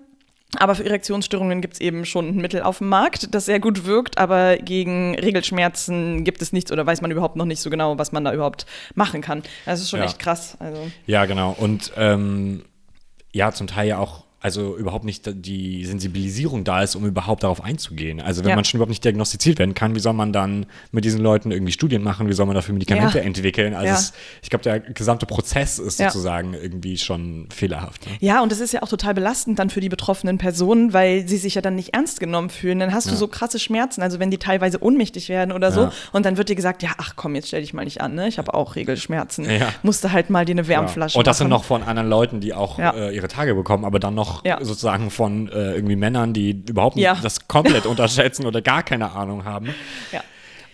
Aber 0.57 0.75
für 0.75 0.85
Erektionsstörungen 0.85 1.61
gibt 1.61 1.75
es 1.75 1.79
eben 1.81 2.05
schon 2.05 2.29
ein 2.29 2.35
Mittel 2.37 2.61
auf 2.61 2.79
dem 2.79 2.89
Markt, 2.89 3.33
das 3.33 3.45
sehr 3.45 3.59
gut 3.59 3.85
wirkt, 3.85 4.17
aber 4.17 4.57
gegen 4.57 5.15
Regelschmerzen 5.15 6.23
gibt 6.23 6.41
es 6.41 6.51
nichts 6.53 6.71
oder 6.71 6.85
weiß 6.85 7.01
man 7.01 7.11
überhaupt 7.11 7.35
noch 7.35 7.45
nicht 7.45 7.61
so 7.61 7.69
genau, 7.69 7.97
was 7.97 8.11
man 8.11 8.23
da 8.25 8.33
überhaupt 8.33 8.65
machen 8.95 9.21
kann. 9.21 9.43
Das 9.65 9.81
ist 9.81 9.89
schon 9.89 9.99
Ja. 9.99 10.05
echt 10.05 10.19
krass. 10.19 10.57
Also, 10.59 10.91
Ja, 11.05 11.25
genau. 11.25 11.55
Und 11.57 11.91
ähm, 11.97 12.63
ja, 13.31 13.51
zum 13.51 13.67
Teil 13.67 13.87
ja 13.87 13.97
auch, 13.99 14.24
also 14.45 14.77
überhaupt 14.77 15.05
nicht 15.05 15.23
die 15.25 15.83
Sensibilisierung 15.85 16.63
da 16.63 16.83
ist, 16.83 16.95
um 16.95 17.03
überhaupt 17.03 17.41
darauf 17.41 17.63
einzugehen. 17.63 18.21
Also 18.21 18.43
wenn 18.43 18.51
Ja. 18.51 18.55
man 18.55 18.63
schon 18.63 18.77
überhaupt 18.77 18.91
nicht 18.91 19.03
diagnostiziert 19.03 19.57
werden 19.57 19.73
kann, 19.73 19.95
wie 19.95 19.99
soll 19.99 20.13
man 20.13 20.31
dann 20.33 20.67
mit 20.91 21.03
diesen 21.03 21.19
Leuten 21.19 21.49
irgendwie 21.49 21.71
Studien 21.71 22.03
machen? 22.03 22.29
Wie 22.29 22.33
soll 22.33 22.45
man 22.45 22.53
dafür 22.53 22.73
Medikamente 22.73 23.17
Ja. 23.17 23.23
entwickeln? 23.23 23.73
Also 23.73 23.87
Ja. 23.87 23.93
es, 23.95 24.13
ich 24.43 24.51
glaube, 24.51 24.61
der 24.61 24.79
gesamte 24.81 25.25
Prozess 25.25 25.79
ist 25.79 25.97
sozusagen 25.97 26.53
irgendwie 26.53 26.99
schon 26.99 27.47
fehlerhaft. 27.51 28.05
Ne? 28.05 28.11
Ja, 28.19 28.43
und 28.43 28.51
das 28.51 28.59
ist 28.59 28.71
ja 28.71 28.83
auch 28.83 28.87
total 28.87 29.15
belastend 29.15 29.57
dann 29.57 29.71
für 29.71 29.81
die 29.81 29.89
betroffenen 29.89 30.37
Personen, 30.37 30.93
weil 30.93 31.27
sie 31.27 31.37
sich 31.37 31.55
ja 31.55 31.61
dann 31.63 31.75
nicht 31.75 31.95
ernst 31.95 32.19
genommen 32.19 32.51
fühlen. 32.51 32.77
Dann 32.77 32.93
hast 32.93 33.09
du 33.09 33.15
so 33.15 33.27
krasse 33.27 33.57
Schmerzen, 33.57 34.03
also 34.03 34.19
wenn 34.19 34.29
die 34.29 34.37
teilweise 34.37 34.83
ohnmächtig 34.83 35.27
werden 35.27 35.51
oder 35.53 35.71
so. 35.71 35.89
Und 36.13 36.23
dann 36.27 36.37
wird 36.37 36.49
dir 36.49 36.55
gesagt, 36.55 36.83
ja, 36.83 36.91
ach 36.99 37.13
komm, 37.15 37.33
jetzt 37.33 37.47
stell 37.47 37.61
dich 37.61 37.73
mal 37.73 37.83
nicht 37.83 37.99
an, 37.99 38.13
ne? 38.13 38.27
Ich 38.27 38.37
habe 38.37 38.53
auch 38.53 38.75
Regelschmerzen. 38.75 39.49
Ja. 39.49 39.69
Musste 39.81 40.11
halt 40.11 40.29
mal 40.29 40.45
dir 40.45 40.51
eine 40.53 40.67
Wärmflasche. 40.67 41.17
Und 41.17 41.25
das 41.25 41.39
sind 41.39 41.49
machen. 41.49 41.61
noch 41.61 41.63
von 41.65 41.81
anderen 41.81 42.09
Leuten, 42.09 42.41
die 42.41 42.53
auch 42.53 42.77
äh, 42.77 43.15
ihre 43.15 43.27
Tage 43.27 43.55
bekommen, 43.55 43.85
aber 43.85 43.97
dann 43.99 44.13
noch 44.13 44.34
Ja. 44.43 44.57
sozusagen 44.63 45.09
von 45.11 45.47
äh, 45.49 45.73
irgendwie 45.75 45.95
Männern, 45.95 46.33
die 46.33 46.51
überhaupt 46.67 46.95
nicht 46.95 47.05
Ja. 47.05 47.17
das 47.21 47.47
komplett 47.47 47.85
unterschätzen 47.85 48.45
oder 48.45 48.61
gar 48.61 48.83
keine 48.83 49.11
Ahnung 49.11 49.45
haben. 49.45 49.73
Ja. 50.11 50.21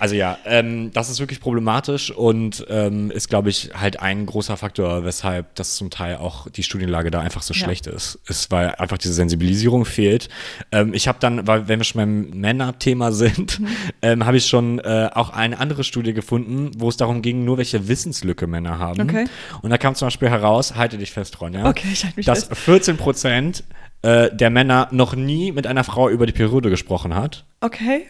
Also 0.01 0.15
ja, 0.15 0.39
ähm, 0.45 0.89
das 0.93 1.11
ist 1.11 1.19
wirklich 1.19 1.39
problematisch 1.39 2.09
und 2.09 2.65
ähm, 2.69 3.11
ist, 3.11 3.29
glaube 3.29 3.51
ich, 3.51 3.69
halt 3.79 3.99
ein 3.99 4.25
großer 4.25 4.57
Faktor, 4.57 5.05
weshalb 5.05 5.53
das 5.53 5.75
zum 5.75 5.91
Teil 5.91 6.15
auch 6.17 6.49
die 6.49 6.63
Studienlage 6.63 7.11
da 7.11 7.19
einfach 7.19 7.43
so 7.43 7.53
Ja. 7.53 7.59
schlecht 7.65 7.85
ist. 7.85 8.17
Ist, 8.27 8.49
weil 8.49 8.69
einfach 8.79 8.97
diese 8.97 9.13
Sensibilisierung 9.13 9.85
fehlt. 9.85 10.27
Ähm, 10.71 10.95
ich 10.95 11.07
habe 11.07 11.19
dann, 11.21 11.45
weil 11.45 11.67
wenn 11.67 11.79
wir 11.79 11.83
schon 11.83 11.99
beim 11.99 12.29
Männerthema 12.31 13.11
sind, 13.11 13.59
Mhm. 13.59 13.67
ähm, 14.01 14.25
habe 14.25 14.37
ich 14.37 14.47
schon 14.47 14.79
äh, 14.79 15.11
auch 15.13 15.29
eine 15.29 15.59
andere 15.59 15.83
Studie 15.83 16.13
gefunden, 16.13 16.71
wo 16.77 16.89
es 16.89 16.97
darum 16.97 17.21
ging, 17.21 17.45
nur 17.45 17.59
welche 17.59 17.87
Wissenslücke 17.87 18.47
Männer 18.47 18.79
haben. 18.79 19.01
Okay. 19.01 19.25
Und 19.61 19.69
da 19.69 19.77
kam 19.77 19.93
zum 19.93 20.07
Beispiel 20.07 20.29
heraus, 20.29 20.73
halte 20.75 20.97
dich 20.97 21.11
fest, 21.11 21.39
Ronja, 21.39 21.67
Okay, 21.69 21.89
ich 21.93 22.03
halte 22.03 22.17
mich 22.17 22.25
dass 22.25 22.45
fest. 22.45 22.59
14 22.61 22.97
Prozent 22.97 23.63
äh, 24.01 24.35
der 24.35 24.49
Männer 24.49 24.87
noch 24.89 25.13
nie 25.15 25.51
mit 25.51 25.67
einer 25.67 25.83
Frau 25.83 26.09
über 26.09 26.25
die 26.25 26.33
Periode 26.33 26.71
gesprochen 26.71 27.13
hat 27.13 27.45
Okay. 27.63 28.07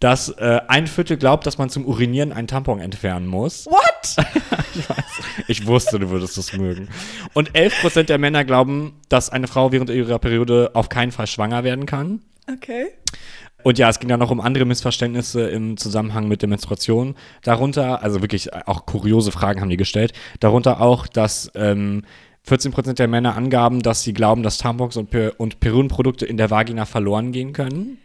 Dass 0.00 0.30
äh, 0.30 0.60
ein 0.66 0.86
Viertel 0.86 1.18
glaubt, 1.18 1.46
dass 1.46 1.58
man 1.58 1.68
zum 1.68 1.84
Urinieren 1.84 2.32
einen 2.32 2.48
Tampon 2.48 2.80
entfernen 2.80 3.26
muss. 3.26 3.66
What? 3.66 4.16
Ich 5.46 5.66
wusste, 5.66 5.98
du 5.98 6.10
würdest 6.10 6.38
das 6.38 6.52
mögen. 6.52 6.88
Und 7.34 7.52
11% 7.52 8.04
der 8.04 8.18
Männer 8.18 8.44
glauben, 8.44 8.94
dass 9.08 9.28
eine 9.28 9.46
Frau 9.46 9.72
während 9.72 9.90
ihrer 9.90 10.18
Periode 10.18 10.70
auf 10.74 10.88
keinen 10.88 11.12
Fall 11.12 11.26
schwanger 11.26 11.64
werden 11.64 11.86
kann. 11.86 12.22
Okay. 12.50 12.86
Und 13.62 13.78
ja, 13.78 13.88
es 13.90 13.98
ging 13.98 14.08
dann 14.08 14.20
noch 14.20 14.30
um 14.30 14.40
andere 14.40 14.64
Missverständnisse 14.64 15.48
im 15.50 15.76
Zusammenhang 15.76 16.28
mit 16.28 16.42
der 16.42 16.48
Menstruation. 16.48 17.14
Darunter, 17.42 18.02
also 18.02 18.22
wirklich 18.22 18.54
auch 18.54 18.86
kuriose 18.86 19.32
Fragen 19.32 19.60
haben 19.60 19.70
die 19.70 19.76
gestellt. 19.76 20.12
Darunter 20.38 20.80
auch, 20.80 21.06
dass 21.06 21.50
ähm, 21.54 22.02
14% 22.48 22.94
der 22.94 23.08
Männer 23.08 23.36
angaben, 23.36 23.82
dass 23.82 24.02
sie 24.02 24.14
glauben, 24.14 24.42
dass 24.42 24.58
Tampons 24.58 24.96
und, 24.96 25.10
per 25.10 25.38
und 25.38 25.60
Periodenprodukte 25.60 26.24
in 26.24 26.36
der 26.36 26.50
Vagina 26.50 26.86
verloren 26.86 27.32
gehen 27.32 27.52
können. 27.52 27.98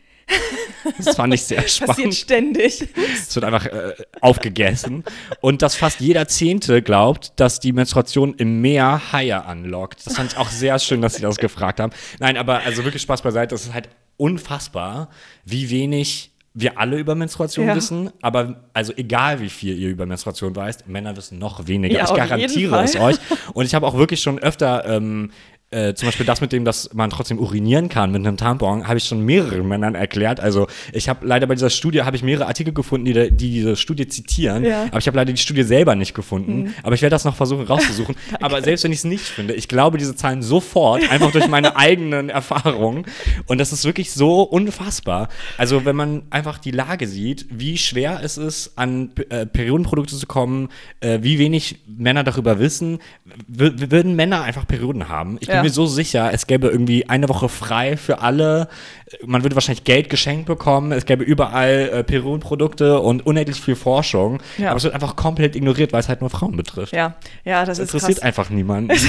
Das 0.97 1.15
fand 1.15 1.33
ich 1.33 1.43
sehr 1.43 1.57
Passiert 1.61 1.89
spannend. 1.89 2.15
ständig. 2.15 2.87
Es 2.95 3.35
wird 3.35 3.45
einfach 3.45 3.65
äh, 3.65 3.93
aufgegessen. 4.21 5.03
Und 5.41 5.61
dass 5.61 5.75
fast 5.75 5.99
jeder 5.99 6.27
Zehnte 6.27 6.81
glaubt, 6.81 7.33
dass 7.37 7.59
die 7.59 7.73
Menstruation 7.73 8.33
im 8.35 8.61
Meer 8.61 9.11
Haie 9.11 9.43
anlockt. 9.45 10.05
Das 10.05 10.15
fand 10.15 10.31
ich 10.33 10.37
auch 10.37 10.49
sehr 10.49 10.77
schön, 10.79 11.01
dass 11.01 11.15
sie 11.15 11.21
das 11.21 11.37
gefragt 11.37 11.79
haben. 11.79 11.91
Nein, 12.19 12.37
aber 12.37 12.59
also 12.59 12.83
wirklich 12.83 13.01
Spaß 13.01 13.21
beiseite. 13.23 13.55
Es 13.55 13.63
ist 13.65 13.73
halt 13.73 13.89
unfassbar, 14.17 15.09
wie 15.43 15.69
wenig 15.69 16.31
wir 16.57 16.79
alle 16.79 16.97
über 16.97 17.15
Menstruation 17.15 17.67
Ja. 17.67 17.75
wissen. 17.75 18.11
Aber 18.21 18.63
also 18.73 18.93
egal, 18.95 19.41
wie 19.41 19.49
viel 19.49 19.77
ihr 19.77 19.89
über 19.89 20.05
Menstruation 20.05 20.55
weißt, 20.55 20.87
Männer 20.87 21.17
wissen 21.17 21.37
noch 21.37 21.67
weniger. 21.67 21.95
Ja, 21.95 22.05
ich 22.05 22.13
garantiere 22.13 22.81
es 22.83 22.95
euch. 22.95 23.17
Und 23.53 23.65
ich 23.65 23.75
habe 23.75 23.85
auch 23.85 23.97
wirklich 23.97 24.21
schon 24.21 24.39
öfter 24.39 24.85
ähm, 24.85 25.31
äh, 25.75 25.93
zum 25.93 26.07
Beispiel 26.07 26.25
das 26.25 26.41
mit 26.41 26.51
dem, 26.51 26.63
dass 26.65 26.93
man 26.93 27.09
trotzdem 27.09 27.37
urinieren 27.39 27.89
kann 27.89 28.11
mit 28.11 28.25
einem 28.25 28.37
Tampon, 28.37 28.87
habe 28.87 28.97
ich 28.97 29.03
schon 29.03 29.21
mehreren 29.21 29.67
Männern 29.67 29.93
erklärt. 29.95 30.39
Also 30.39 30.67
ich 30.93 31.09
habe 31.09 31.25
leider 31.27 31.47
bei 31.47 31.55
dieser 31.55 31.69
Studie, 31.69 32.03
habe 32.03 32.15
ich 32.15 32.23
mehrere 32.23 32.47
Artikel 32.47 32.73
gefunden, 32.73 33.05
die, 33.05 33.13
die 33.31 33.51
diese 33.51 33.75
Studie 33.75 34.07
zitieren, 34.07 34.63
Ja. 34.63 34.83
Mhm. 34.83 34.87
aber 34.89 34.97
ich 34.99 35.07
habe 35.07 35.17
leider 35.17 35.33
die 35.33 35.41
Studie 35.41 35.63
selber 35.63 35.95
nicht 35.95 36.13
gefunden. 36.13 36.73
Aber 36.83 36.95
ich 36.95 37.01
werde 37.01 37.13
das 37.13 37.25
noch 37.25 37.35
versuchen 37.35 37.65
rauszusuchen. 37.65 38.15
aber 38.41 38.61
selbst 38.61 38.83
wenn 38.83 38.91
ich 38.91 38.99
es 38.99 39.03
nicht 39.03 39.23
finde, 39.23 39.53
ich 39.53 39.67
glaube 39.67 39.97
diese 39.97 40.15
Zahlen 40.15 40.41
sofort, 40.41 41.09
einfach 41.11 41.31
durch 41.31 41.47
meine 41.47 41.75
eigenen 41.77 42.29
Erfahrungen. 42.29 43.05
Und 43.47 43.57
das 43.59 43.73
ist 43.73 43.83
wirklich 43.85 44.11
so 44.11 44.41
unfassbar. 44.43 45.29
Also 45.57 45.85
wenn 45.85 45.95
man 45.95 46.23
einfach 46.29 46.57
die 46.57 46.71
Lage 46.71 47.07
sieht, 47.07 47.45
wie 47.49 47.77
schwer 47.77 48.21
es 48.23 48.37
ist, 48.37 48.73
an 48.77 49.11
äh, 49.29 49.45
Periodenprodukte 49.45 50.15
zu 50.15 50.25
kommen, 50.25 50.69
äh, 51.01 51.19
wie 51.21 51.37
wenig 51.39 51.79
Männer 51.85 52.23
darüber 52.23 52.59
wissen, 52.59 52.99
würden 53.47 54.15
Männer 54.15 54.43
einfach 54.43 54.67
Perioden 54.67 55.09
haben. 55.09 55.37
Ich 55.39 55.47
bin 55.47 55.57
Ja. 55.57 55.63
Mir 55.65 55.71
so 55.71 55.85
sicher, 55.85 56.31
es 56.33 56.47
gäbe 56.47 56.67
irgendwie 56.67 57.09
eine 57.09 57.27
Woche 57.29 57.49
frei 57.49 57.97
für 57.97 58.19
alle. 58.19 58.67
Man 59.25 59.43
würde 59.43 59.55
wahrscheinlich 59.55 59.83
Geld 59.83 60.09
geschenkt 60.09 60.45
bekommen. 60.45 60.91
Es 60.91 61.05
gäbe 61.05 61.23
überall 61.23 61.89
äh, 61.93 62.03
Periodenprodukte 62.03 62.99
und 62.99 63.25
unendlich 63.25 63.59
viel 63.61 63.75
Forschung. 63.75 64.41
Ja. 64.57 64.69
Aber 64.69 64.77
es 64.77 64.83
wird 64.83 64.93
einfach 64.93 65.15
komplett 65.15 65.55
ignoriert, 65.55 65.93
weil 65.93 65.99
es 65.99 66.09
halt 66.09 66.21
nur 66.21 66.29
Frauen 66.29 66.55
betrifft. 66.57 66.93
Ja, 66.93 67.15
ja, 67.43 67.65
das 67.65 67.77
Das 67.77 67.87
interessiert 67.87 68.17
krass. 68.19 68.25
einfach 68.25 68.49
niemanden. 68.49 68.95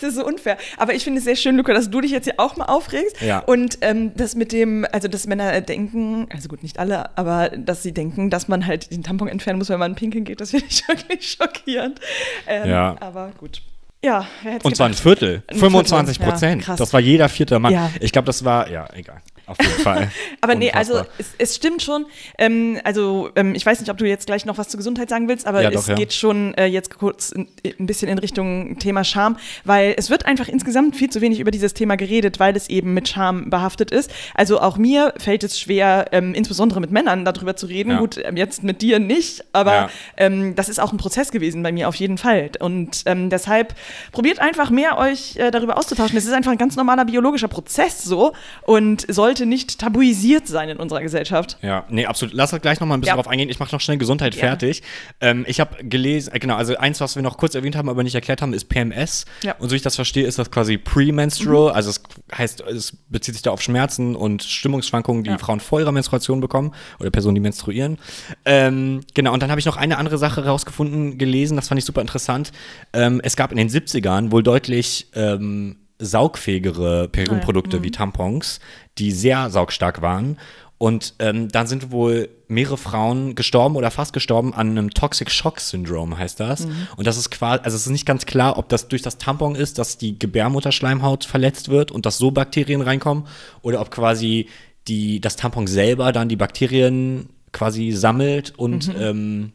Das 0.00 0.10
ist 0.10 0.16
so 0.16 0.26
unfair. 0.26 0.56
Aber 0.76 0.94
ich 0.94 1.04
finde 1.04 1.18
es 1.18 1.24
sehr 1.24 1.36
schön, 1.36 1.56
Luca, 1.56 1.72
dass 1.72 1.88
du 1.90 2.00
dich 2.00 2.10
jetzt 2.10 2.24
hier 2.24 2.34
auch 2.38 2.56
mal 2.56 2.64
aufregst. 2.66 3.20
Ja. 3.20 3.38
Und 3.40 3.78
ähm, 3.82 4.12
das 4.16 4.34
mit 4.34 4.50
dem, 4.52 4.86
also 4.92 5.08
dass 5.08 5.26
Männer 5.26 5.60
denken, 5.60 6.26
also 6.32 6.48
gut, 6.48 6.62
nicht 6.62 6.78
alle, 6.78 7.16
aber 7.16 7.50
dass 7.50 7.82
sie 7.82 7.92
denken, 7.92 8.28
dass 8.30 8.48
man 8.48 8.66
halt 8.66 8.90
den 8.90 9.02
Tampon 9.02 9.28
entfernen 9.28 9.58
muss, 9.58 9.68
wenn 9.68 9.78
man 9.78 9.94
pinkeln 9.94 10.24
geht, 10.24 10.40
das 10.40 10.50
finde 10.50 10.66
ich 10.68 10.86
wirklich 10.88 11.30
schockierend. 11.30 12.00
Ähm, 12.46 12.68
Ja. 12.70 12.96
Aber 13.00 13.30
gut. 13.38 13.62
Ja, 14.04 14.26
wer 14.42 14.52
hätte 14.52 14.66
Und 14.66 14.76
zwar 14.76 14.86
ein? 14.86 14.94
Viertel. 14.94 15.42
Ein 15.46 15.56
25 15.58 16.16
Viertel, 16.16 16.26
ja, 16.26 16.30
Prozent. 16.30 16.62
krass. 16.62 16.78
das 16.78 16.92
war 16.92 17.00
jeder 17.00 17.28
vierte 17.30 17.58
Mann. 17.58 17.72
Ja. 17.72 17.90
Ich 18.00 18.12
glaube, 18.12 18.26
das 18.26 18.44
war, 18.44 18.70
ja, 18.70 18.86
egal. 18.92 19.22
Auf 19.46 19.58
jeden 19.60 19.80
Fall. 19.80 20.10
Aber 20.40 20.54
nee, 20.54 20.70
also 20.70 21.02
es, 21.18 21.34
es 21.38 21.56
stimmt 21.56 21.82
schon. 21.82 22.06
Ähm, 22.38 22.80
also 22.84 23.30
ähm, 23.36 23.54
ich 23.54 23.64
weiß 23.64 23.80
nicht, 23.80 23.90
ob 23.90 23.98
du 23.98 24.06
jetzt 24.06 24.26
gleich 24.26 24.44
noch 24.46 24.58
was 24.58 24.68
zur 24.68 24.78
Gesundheit 24.78 25.08
sagen 25.08 25.28
willst, 25.28 25.46
aber 25.46 25.62
Ja, 25.62 25.68
es 25.70 25.74
doch, 25.74 25.88
ja. 25.88 25.94
geht 25.94 26.12
schon 26.12 26.54
äh, 26.54 26.66
jetzt 26.66 26.96
kurz 26.98 27.30
in, 27.30 27.48
ein 27.78 27.86
bisschen 27.86 28.08
in 28.08 28.18
Richtung 28.18 28.78
Thema 28.78 29.04
Scham, 29.04 29.36
weil 29.64 29.94
es 29.96 30.10
wird 30.10 30.26
einfach 30.26 30.48
insgesamt 30.48 30.96
viel 30.96 31.10
zu 31.10 31.20
wenig 31.20 31.40
über 31.40 31.50
dieses 31.50 31.74
Thema 31.74 31.96
geredet, 31.96 32.40
weil 32.40 32.56
es 32.56 32.68
eben 32.68 32.94
mit 32.94 33.08
Scham 33.08 33.50
behaftet 33.50 33.90
ist. 33.90 34.10
Also 34.34 34.60
auch 34.60 34.76
mir 34.76 35.12
fällt 35.18 35.44
es 35.44 35.58
schwer, 35.60 36.06
ähm, 36.12 36.34
insbesondere 36.34 36.80
mit 36.80 36.90
Männern 36.90 37.24
darüber 37.24 37.56
zu 37.56 37.66
reden. 37.66 37.90
Ja. 37.90 37.98
Gut, 37.98 38.18
ähm, 38.22 38.36
jetzt 38.36 38.62
mit 38.62 38.82
dir 38.82 38.98
nicht, 38.98 39.44
aber 39.52 39.90
ähm, 40.16 40.54
das 40.54 40.68
ist 40.68 40.80
auch 40.80 40.92
ein 40.92 40.98
Prozess 40.98 41.30
gewesen 41.30 41.62
bei 41.62 41.72
mir 41.72 41.88
auf 41.88 41.96
jeden 41.96 42.18
Fall. 42.18 42.50
Und 42.60 43.02
ähm, 43.06 43.30
deshalb 43.30 43.74
probiert 44.12 44.38
einfach 44.38 44.70
mehr 44.70 44.98
euch 44.98 45.36
äh, 45.36 45.50
darüber 45.50 45.76
auszutauschen. 45.76 46.16
Es 46.16 46.24
ist 46.24 46.32
einfach 46.32 46.52
ein 46.52 46.58
ganz 46.58 46.76
normaler 46.76 47.04
biologischer 47.04 47.48
Prozess 47.48 48.04
so 48.04 48.32
und 48.62 49.04
sollte 49.12 49.33
sollte 49.34 49.46
nicht 49.46 49.80
tabuisiert 49.80 50.46
sein 50.46 50.68
in 50.68 50.76
unserer 50.78 51.02
Gesellschaft. 51.02 51.58
Ja, 51.60 51.84
nee, 51.88 52.06
absolut. 52.06 52.34
Lass 52.34 52.52
uns 52.52 52.62
gleich 52.62 52.78
noch 52.78 52.86
mal 52.86 52.94
ein 52.94 53.00
bisschen 53.00 53.16
Ja. 53.16 53.22
drauf 53.22 53.28
eingehen. 53.28 53.50
Ich 53.50 53.58
mache 53.58 53.74
noch 53.74 53.80
schnell 53.80 53.98
Gesundheit 53.98 54.34
Ja. 54.36 54.40
fertig. 54.40 54.82
Ähm, 55.20 55.44
ich 55.48 55.58
habe 55.58 55.82
gelesen, 55.84 56.32
äh, 56.32 56.38
genau, 56.38 56.54
also 56.54 56.76
eins, 56.76 57.00
was 57.00 57.16
wir 57.16 57.22
noch 57.22 57.36
kurz 57.36 57.56
erwähnt 57.56 57.74
haben, 57.74 57.88
aber 57.88 58.04
nicht 58.04 58.14
erklärt 58.14 58.42
haben, 58.42 58.52
ist 58.52 58.68
PMS. 58.68 59.24
Ja. 59.42 59.56
Und 59.58 59.70
so 59.70 59.74
ich 59.74 59.82
das 59.82 59.96
verstehe, 59.96 60.24
ist 60.24 60.38
das 60.38 60.50
quasi 60.52 60.78
premenstrual. 60.78 61.72
Also 61.72 61.90
es 61.90 62.00
heißt, 62.36 62.60
es 62.62 62.96
bezieht 63.08 63.34
sich 63.34 63.42
da 63.42 63.50
auf 63.50 63.60
Schmerzen 63.60 64.14
und 64.14 64.42
Stimmungsschwankungen, 64.44 65.24
die. 65.24 65.34
Frauen 65.38 65.58
vor 65.58 65.80
ihrer 65.80 65.90
Menstruation 65.92 66.40
bekommen 66.40 66.72
oder 67.00 67.10
Personen, 67.10 67.34
die 67.34 67.40
menstruieren. 67.40 67.98
Ähm, 68.44 69.00
genau, 69.14 69.32
und 69.32 69.42
dann 69.42 69.50
habe 69.50 69.58
ich 69.58 69.66
noch 69.66 69.76
eine 69.76 69.98
andere 69.98 70.16
Sache 70.16 70.44
rausgefunden, 70.46 71.18
gelesen, 71.18 71.56
das 71.56 71.66
fand 71.68 71.80
ich 71.80 71.84
super 71.84 72.00
interessant. 72.00 72.52
Ähm, 72.92 73.20
es 73.24 73.34
gab 73.34 73.50
in 73.50 73.56
den 73.58 73.68
70ern 73.68 74.30
wohl 74.30 74.44
deutlich 74.44 75.08
ähm, 75.14 75.76
saugfähigere 76.04 77.08
Periodenprodukte 77.08 77.82
wie 77.82 77.90
Tampons, 77.90 78.60
die 78.98 79.10
sehr 79.12 79.50
saugstark 79.50 80.02
waren. 80.02 80.38
Und 80.76 81.14
ähm, 81.20 81.48
dann 81.48 81.66
sind 81.66 81.92
wohl 81.92 82.28
mehrere 82.48 82.76
Frauen 82.76 83.36
gestorben 83.36 83.76
oder 83.76 83.90
fast 83.90 84.12
gestorben 84.12 84.52
an 84.52 84.70
einem 84.70 84.90
Toxic 84.90 85.30
Shock 85.30 85.60
Syndrome, 85.60 86.18
heißt 86.18 86.40
das. 86.40 86.66
Und 86.96 87.06
das 87.06 87.16
ist 87.16 87.30
quasi, 87.30 87.62
also 87.62 87.76
es 87.76 87.86
ist 87.86 87.92
nicht 87.92 88.06
ganz 88.06 88.26
klar, 88.26 88.58
ob 88.58 88.68
das 88.68 88.88
durch 88.88 89.00
das 89.00 89.16
Tampon 89.16 89.54
ist, 89.54 89.78
dass 89.78 89.98
die 89.98 90.18
Gebärmutterschleimhaut 90.18 91.24
verletzt 91.24 91.68
wird 91.68 91.90
und 91.90 92.06
dass 92.06 92.18
so 92.18 92.32
Bakterien 92.32 92.82
reinkommen, 92.82 93.26
oder 93.62 93.80
ob 93.80 93.90
quasi 93.90 94.48
die, 94.88 95.20
das 95.20 95.36
Tampon 95.36 95.66
selber 95.66 96.12
dann 96.12 96.28
die 96.28 96.36
Bakterien 96.36 97.30
quasi 97.52 97.92
sammelt 97.92 98.52
und 98.56 98.90
ähm, 98.98 99.52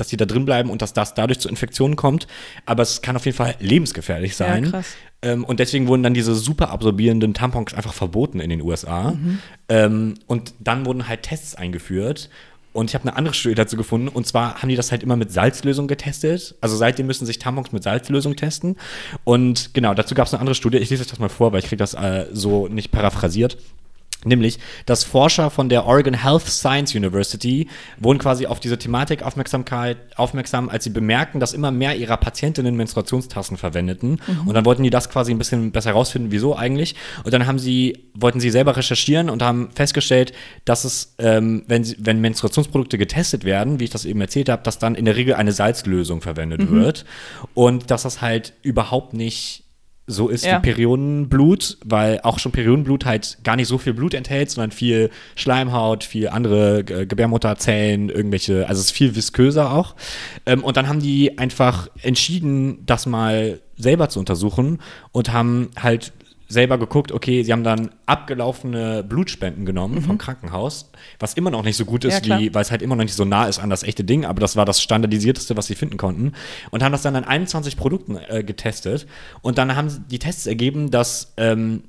dass 0.00 0.08
die 0.08 0.16
da 0.16 0.24
drin 0.24 0.44
bleiben 0.44 0.70
und 0.70 0.82
dass 0.82 0.92
das 0.92 1.14
dadurch 1.14 1.40
zu 1.40 1.48
Infektionen 1.48 1.96
kommt. 1.96 2.26
Aber 2.66 2.82
es 2.82 3.02
kann 3.02 3.16
auf 3.16 3.24
jeden 3.24 3.36
Fall 3.36 3.54
lebensgefährlich 3.60 4.36
sein. 4.36 4.70
krass. 4.70 4.96
Ähm, 5.20 5.44
und 5.44 5.60
deswegen 5.60 5.88
wurden 5.88 6.02
dann 6.02 6.14
diese 6.14 6.34
super 6.34 6.70
absorbierenden 6.70 7.34
Tampons 7.34 7.74
einfach 7.74 7.92
verboten 7.92 8.40
in 8.40 8.50
den 8.50 8.62
USA. 8.62 9.12
Ähm, 9.68 10.14
und 10.26 10.54
dann 10.60 10.86
wurden 10.86 11.08
halt 11.08 11.22
Tests 11.22 11.54
eingeführt. 11.54 12.30
Und 12.72 12.90
ich 12.90 12.94
habe 12.94 13.08
eine 13.08 13.16
andere 13.16 13.34
Studie 13.34 13.56
dazu 13.56 13.76
gefunden. 13.76 14.08
Und 14.08 14.26
zwar 14.26 14.62
haben 14.62 14.68
die 14.68 14.76
das 14.76 14.92
halt 14.92 15.02
immer 15.02 15.16
mit 15.16 15.32
Salzlösung 15.32 15.88
getestet. 15.88 16.54
Also 16.60 16.76
seitdem 16.76 17.06
müssen 17.06 17.26
sich 17.26 17.38
Tampons 17.38 17.72
mit 17.72 17.82
Salzlösung 17.82 18.36
testen. 18.36 18.76
Und 19.24 19.74
genau, 19.74 19.94
dazu 19.94 20.14
gab 20.14 20.26
es 20.26 20.34
eine 20.34 20.40
andere 20.40 20.54
Studie. 20.54 20.78
Ich 20.78 20.90
lese 20.90 21.02
euch 21.02 21.08
das 21.08 21.18
mal 21.18 21.28
vor, 21.28 21.52
weil 21.52 21.60
ich 21.60 21.66
kriege 21.66 21.78
das 21.78 21.94
äh, 21.94 22.26
so 22.32 22.68
nicht 22.68 22.92
paraphrasiert. 22.92 23.58
Nämlich, 24.24 24.58
dass 24.84 25.04
Forscher 25.04 25.48
von 25.48 25.68
der 25.68 25.86
Oregon 25.86 26.14
Health 26.14 26.42
Science 26.42 26.92
University 26.92 27.68
wurden 27.98 28.18
quasi 28.18 28.46
auf 28.46 28.58
diese 28.58 28.76
Thematik 28.76 29.22
Aufmerksamkeit 29.22 29.96
aufmerksam, 30.16 30.68
als 30.68 30.82
sie 30.82 30.90
bemerkten, 30.90 31.38
dass 31.38 31.52
immer 31.52 31.70
mehr 31.70 31.94
ihrer 31.94 32.16
Patientinnen 32.16 32.74
Menstruationstassen 32.74 33.56
verwendeten. 33.56 34.20
Und 34.44 34.54
dann 34.54 34.64
wollten 34.64 34.82
die 34.82 34.90
das 34.90 35.08
quasi 35.08 35.30
ein 35.30 35.38
bisschen 35.38 35.70
besser 35.70 35.90
herausfinden, 35.90 36.32
wieso 36.32 36.56
eigentlich. 36.56 36.96
Und 37.22 37.32
dann 37.32 37.46
haben 37.46 37.60
sie, 37.60 38.06
wollten 38.12 38.40
sie 38.40 38.50
selber 38.50 38.76
recherchieren 38.76 39.30
und 39.30 39.40
haben 39.40 39.70
festgestellt, 39.72 40.32
dass 40.64 40.84
es, 40.84 41.14
ähm, 41.18 41.62
wenn, 41.68 41.84
sie, 41.84 41.96
wenn 42.00 42.20
Menstruationsprodukte 42.20 42.98
getestet 42.98 43.44
werden, 43.44 43.78
wie 43.78 43.84
ich 43.84 43.90
das 43.90 44.04
eben 44.04 44.20
erzählt 44.20 44.48
habe, 44.48 44.64
dass 44.64 44.80
dann 44.80 44.96
in 44.96 45.04
der 45.04 45.14
Regel 45.14 45.34
eine 45.34 45.52
Salzlösung 45.52 46.22
verwendet 46.22 46.72
wird. 46.72 47.04
Und 47.54 47.92
dass 47.92 48.02
das 48.02 48.20
halt 48.20 48.52
überhaupt 48.62 49.14
nicht 49.14 49.67
so 50.08 50.28
ist 50.28 50.44
Ja. 50.44 50.56
wie 50.56 50.62
Periodenblut, 50.62 51.76
weil 51.84 52.20
auch 52.22 52.38
schon 52.38 52.50
Periodenblut 52.50 53.04
halt 53.04 53.38
gar 53.44 53.56
nicht 53.56 53.68
so 53.68 53.78
viel 53.78 53.92
Blut 53.92 54.14
enthält, 54.14 54.50
sondern 54.50 54.72
viel 54.72 55.10
Schleimhaut, 55.36 56.02
viel 56.02 56.28
andere 56.28 56.80
äh, 56.80 57.06
Gebärmutterzellen, 57.06 58.08
irgendwelche, 58.08 58.66
also 58.68 58.80
es 58.80 58.86
ist 58.86 58.92
viel 58.92 59.14
visköser 59.14 59.72
auch. 59.72 59.94
Ähm, 60.46 60.64
und 60.64 60.76
dann 60.76 60.88
haben 60.88 61.00
die 61.00 61.38
einfach 61.38 61.88
entschieden, 62.02 62.84
das 62.86 63.06
mal 63.06 63.60
selber 63.76 64.08
zu 64.08 64.18
untersuchen 64.18 64.78
und 65.12 65.32
haben 65.32 65.70
halt 65.80 66.12
selber 66.48 66.78
geguckt, 66.78 67.12
okay, 67.12 67.42
sie 67.42 67.52
haben 67.52 67.62
dann 67.64 67.90
abgelaufene 68.06 69.04
Blutspenden 69.04 69.66
genommen 69.66 70.00
vom 70.02 70.16
Krankenhaus, 70.16 70.90
was 71.20 71.34
immer 71.34 71.50
noch 71.50 71.62
nicht 71.62 71.76
so 71.76 71.84
gut 71.84 72.04
Mhm. 72.04 72.10
Ja, 72.10 72.16
ist, 72.16 72.22
klar. 72.24 72.40
wie, 72.40 72.54
weil 72.54 72.62
es 72.62 72.70
halt 72.70 72.80
immer 72.82 72.96
noch 72.96 73.04
nicht 73.04 73.14
so 73.14 73.24
nah 73.26 73.46
ist 73.46 73.58
an 73.58 73.68
das 73.70 73.82
echte 73.82 74.02
Ding, 74.04 74.24
aber 74.24 74.40
das 74.40 74.56
war 74.56 74.64
das 74.64 74.80
standardisierteste, 74.82 75.56
was 75.56 75.66
sie 75.66 75.74
finden 75.74 75.96
konnten. 75.98 76.32
Und 76.70 76.82
haben 76.82 76.92
das 76.92 77.02
dann 77.02 77.16
an 77.16 77.24
21 77.24 77.76
Produkten 77.76 78.16
äh, 78.28 78.42
getestet. 78.42 79.06
Und 79.42 79.58
dann 79.58 79.76
haben 79.76 80.06
die 80.10 80.18
Tests 80.18 80.46
ergeben, 80.46 80.90
dass 80.90 81.34
ähm, 81.36 81.82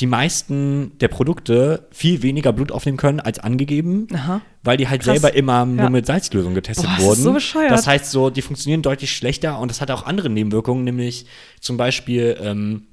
die 0.00 0.06
meisten 0.06 0.98
der 0.98 1.06
Produkte 1.06 1.86
viel 1.92 2.22
weniger 2.22 2.52
Blut 2.52 2.72
aufnehmen 2.72 2.96
können 2.98 3.20
als 3.20 3.38
angegeben, 3.38 4.08
Aha. 4.12 4.40
weil 4.64 4.76
die 4.76 4.88
halt 4.88 5.02
Krass. 5.02 5.20
selber 5.20 5.36
immer 5.36 5.64
nur 5.66 5.84
Ja. 5.84 5.90
mit 5.90 6.04
Salzlösung 6.06 6.54
getestet 6.54 6.86
Boah, 6.86 6.94
das 6.96 7.04
wurden. 7.04 7.22
so 7.22 7.32
bescheuert. 7.32 7.70
Das 7.70 7.86
heißt 7.86 8.10
so, 8.10 8.30
die 8.30 8.42
funktionieren 8.42 8.82
deutlich 8.82 9.12
schlechter 9.14 9.60
und 9.60 9.70
das 9.70 9.80
hat 9.80 9.92
auch 9.92 10.04
andere 10.04 10.30
Nebenwirkungen, 10.30 10.82
nämlich 10.82 11.26
zum 11.60 11.76
Beispiel 11.76 12.36
ähm, 12.42 12.88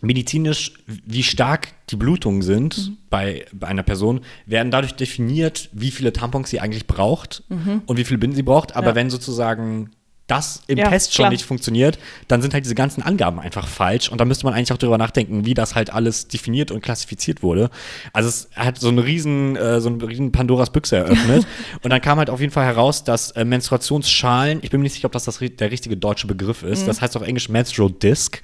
medizinisch, 0.00 0.72
wie 0.86 1.22
stark 1.22 1.68
die 1.90 1.96
Blutungen 1.96 2.42
sind 2.42 2.76
Mhm. 2.88 2.96
bei, 3.10 3.46
bei 3.52 3.66
einer 3.68 3.82
Person, 3.82 4.20
werden 4.46 4.70
dadurch 4.70 4.94
definiert, 4.94 5.68
wie 5.72 5.90
viele 5.90 6.12
Tampons 6.12 6.50
sie 6.50 6.60
eigentlich 6.60 6.86
braucht 6.86 7.42
und 7.86 7.96
wie 7.96 8.04
viele 8.04 8.18
Binden 8.18 8.36
sie 8.36 8.42
braucht. 8.42 8.74
Aber 8.76 8.82
Mhm. 8.86 8.88
Ja. 8.88 8.94
wenn 8.96 9.10
sozusagen 9.10 9.90
das 10.26 10.62
im 10.68 10.78
Ja, 10.78 10.88
Test 10.88 11.12
schon 11.12 11.24
klar. 11.24 11.30
nicht 11.30 11.44
funktioniert, 11.44 11.98
dann 12.28 12.40
sind 12.40 12.54
halt 12.54 12.64
diese 12.64 12.74
ganzen 12.74 13.02
Angaben 13.02 13.38
einfach 13.38 13.66
falsch 13.68 14.08
und 14.08 14.18
da 14.22 14.24
müsste 14.24 14.46
man 14.46 14.54
eigentlich 14.54 14.72
auch 14.72 14.78
drüber 14.78 14.96
nachdenken, 14.96 15.44
wie 15.44 15.52
das 15.52 15.74
halt 15.74 15.90
alles 15.92 16.28
definiert 16.28 16.70
und 16.70 16.80
klassifiziert 16.80 17.42
wurde. 17.42 17.68
Also 18.14 18.30
es 18.30 18.48
hat 18.56 18.78
so 18.80 18.88
eine 18.88 19.04
riesen, 19.04 19.54
äh, 19.56 19.82
so 19.82 19.90
eine 19.90 20.08
riesen 20.08 20.32
Pandoras 20.32 20.70
Büchse 20.70 20.96
eröffnet 20.96 21.46
und 21.82 21.90
dann 21.90 22.00
kam 22.00 22.16
halt 22.18 22.30
auf 22.30 22.40
jeden 22.40 22.52
Fall 22.54 22.64
heraus, 22.64 23.04
dass 23.04 23.32
äh, 23.32 23.44
Menstruationsschalen, 23.44 24.60
ich 24.62 24.70
bin 24.70 24.80
mir 24.80 24.84
nicht 24.84 24.94
sicher, 24.94 25.06
ob 25.06 25.12
das, 25.12 25.24
das 25.24 25.38
der 25.40 25.70
richtige 25.70 25.98
deutsche 25.98 26.26
Begriff 26.26 26.62
ist, 26.62 26.82
Mhm. 26.82 26.86
das 26.86 27.02
heißt 27.02 27.16
auf 27.18 27.22
Englisch 27.22 27.50
Menstrual 27.50 27.90
Disc, 27.90 28.40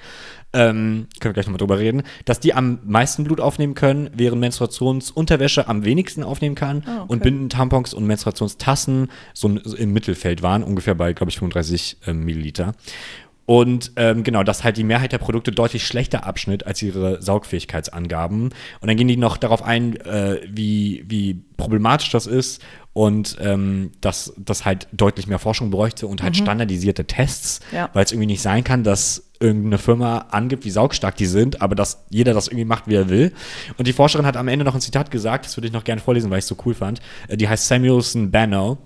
ähm, 0.53 1.07
können 1.19 1.31
wir 1.31 1.33
gleich 1.33 1.45
nochmal 1.45 1.59
drüber 1.59 1.79
reden, 1.79 2.03
dass 2.25 2.39
die 2.39 2.53
am 2.53 2.79
meisten 2.83 3.23
Blut 3.23 3.39
aufnehmen 3.39 3.73
können, 3.73 4.09
während 4.13 4.41
Menstruationsunterwäsche 4.41 5.67
am 5.67 5.85
wenigsten 5.85 6.23
aufnehmen 6.23 6.55
kann 6.55 6.83
Ah, 6.85 7.03
okay. 7.03 7.13
und 7.13 7.23
Bindentampons 7.23 7.93
und 7.93 8.05
Menstruationstassen 8.05 9.09
so, 9.33 9.49
im 9.49 9.93
Mittelfeld 9.93 10.41
waren, 10.41 10.63
ungefähr 10.63 10.95
bei, 10.95 11.13
glaube 11.13 11.29
ich, 11.29 11.37
35 11.37 11.97
ähm, 12.07 12.25
Milliliter. 12.25 12.73
Und 13.45 13.91
ähm, 13.97 14.23
genau, 14.23 14.43
dass 14.43 14.63
halt 14.63 14.77
die 14.77 14.83
Mehrheit 14.83 15.11
der 15.11 15.17
Produkte 15.17 15.51
deutlich 15.51 15.85
schlechter 15.85 16.25
abschnitt 16.25 16.65
als 16.65 16.81
ihre 16.81 17.21
Saugfähigkeitsangaben. 17.21 18.43
Und 18.43 18.87
dann 18.87 18.95
gehen 18.95 19.07
die 19.07 19.17
noch 19.17 19.35
darauf 19.35 19.63
ein, 19.63 19.97
äh, 19.97 20.39
wie, 20.47 21.03
wie 21.07 21.41
problematisch 21.57 22.11
das 22.11 22.27
ist 22.27 22.61
und 22.93 23.37
ähm, 23.39 23.91
dass 24.01 24.33
das 24.37 24.65
halt 24.65 24.87
deutlich 24.91 25.27
mehr 25.27 25.39
Forschung 25.39 25.71
bräuchte 25.71 26.07
und 26.07 26.21
halt 26.21 26.35
standardisierte 26.35 27.05
Tests, 27.05 27.61
Ja. 27.71 27.89
weil 27.93 28.03
es 28.03 28.11
irgendwie 28.11 28.27
nicht 28.27 28.41
sein 28.41 28.63
kann, 28.63 28.83
dass 28.83 29.29
irgendeine 29.39 29.77
Firma 29.77 30.25
angibt, 30.31 30.65
wie 30.65 30.69
saugstark 30.71 31.15
die 31.15 31.25
sind, 31.25 31.61
aber 31.61 31.73
dass 31.73 32.05
jeder 32.09 32.33
das 32.33 32.47
irgendwie 32.47 32.65
macht, 32.65 32.87
wie 32.87 32.95
er 32.95 33.09
will. 33.09 33.31
Und 33.77 33.87
die 33.87 33.93
Forscherin 33.93 34.25
hat 34.25 34.37
am 34.37 34.47
Ende 34.47 34.65
noch 34.65 34.75
ein 34.75 34.81
Zitat 34.81 35.09
gesagt, 35.09 35.45
das 35.45 35.57
würde 35.57 35.67
ich 35.67 35.73
noch 35.73 35.83
gerne 35.83 36.01
vorlesen, 36.01 36.29
weil 36.29 36.39
ich 36.39 36.43
es 36.43 36.49
so 36.49 36.57
cool 36.65 36.73
fand. 36.73 36.99
Äh, 37.27 37.37
Die 37.37 37.47
heißt 37.47 37.67
Samuelson 37.67 38.29
Banno. 38.31 38.77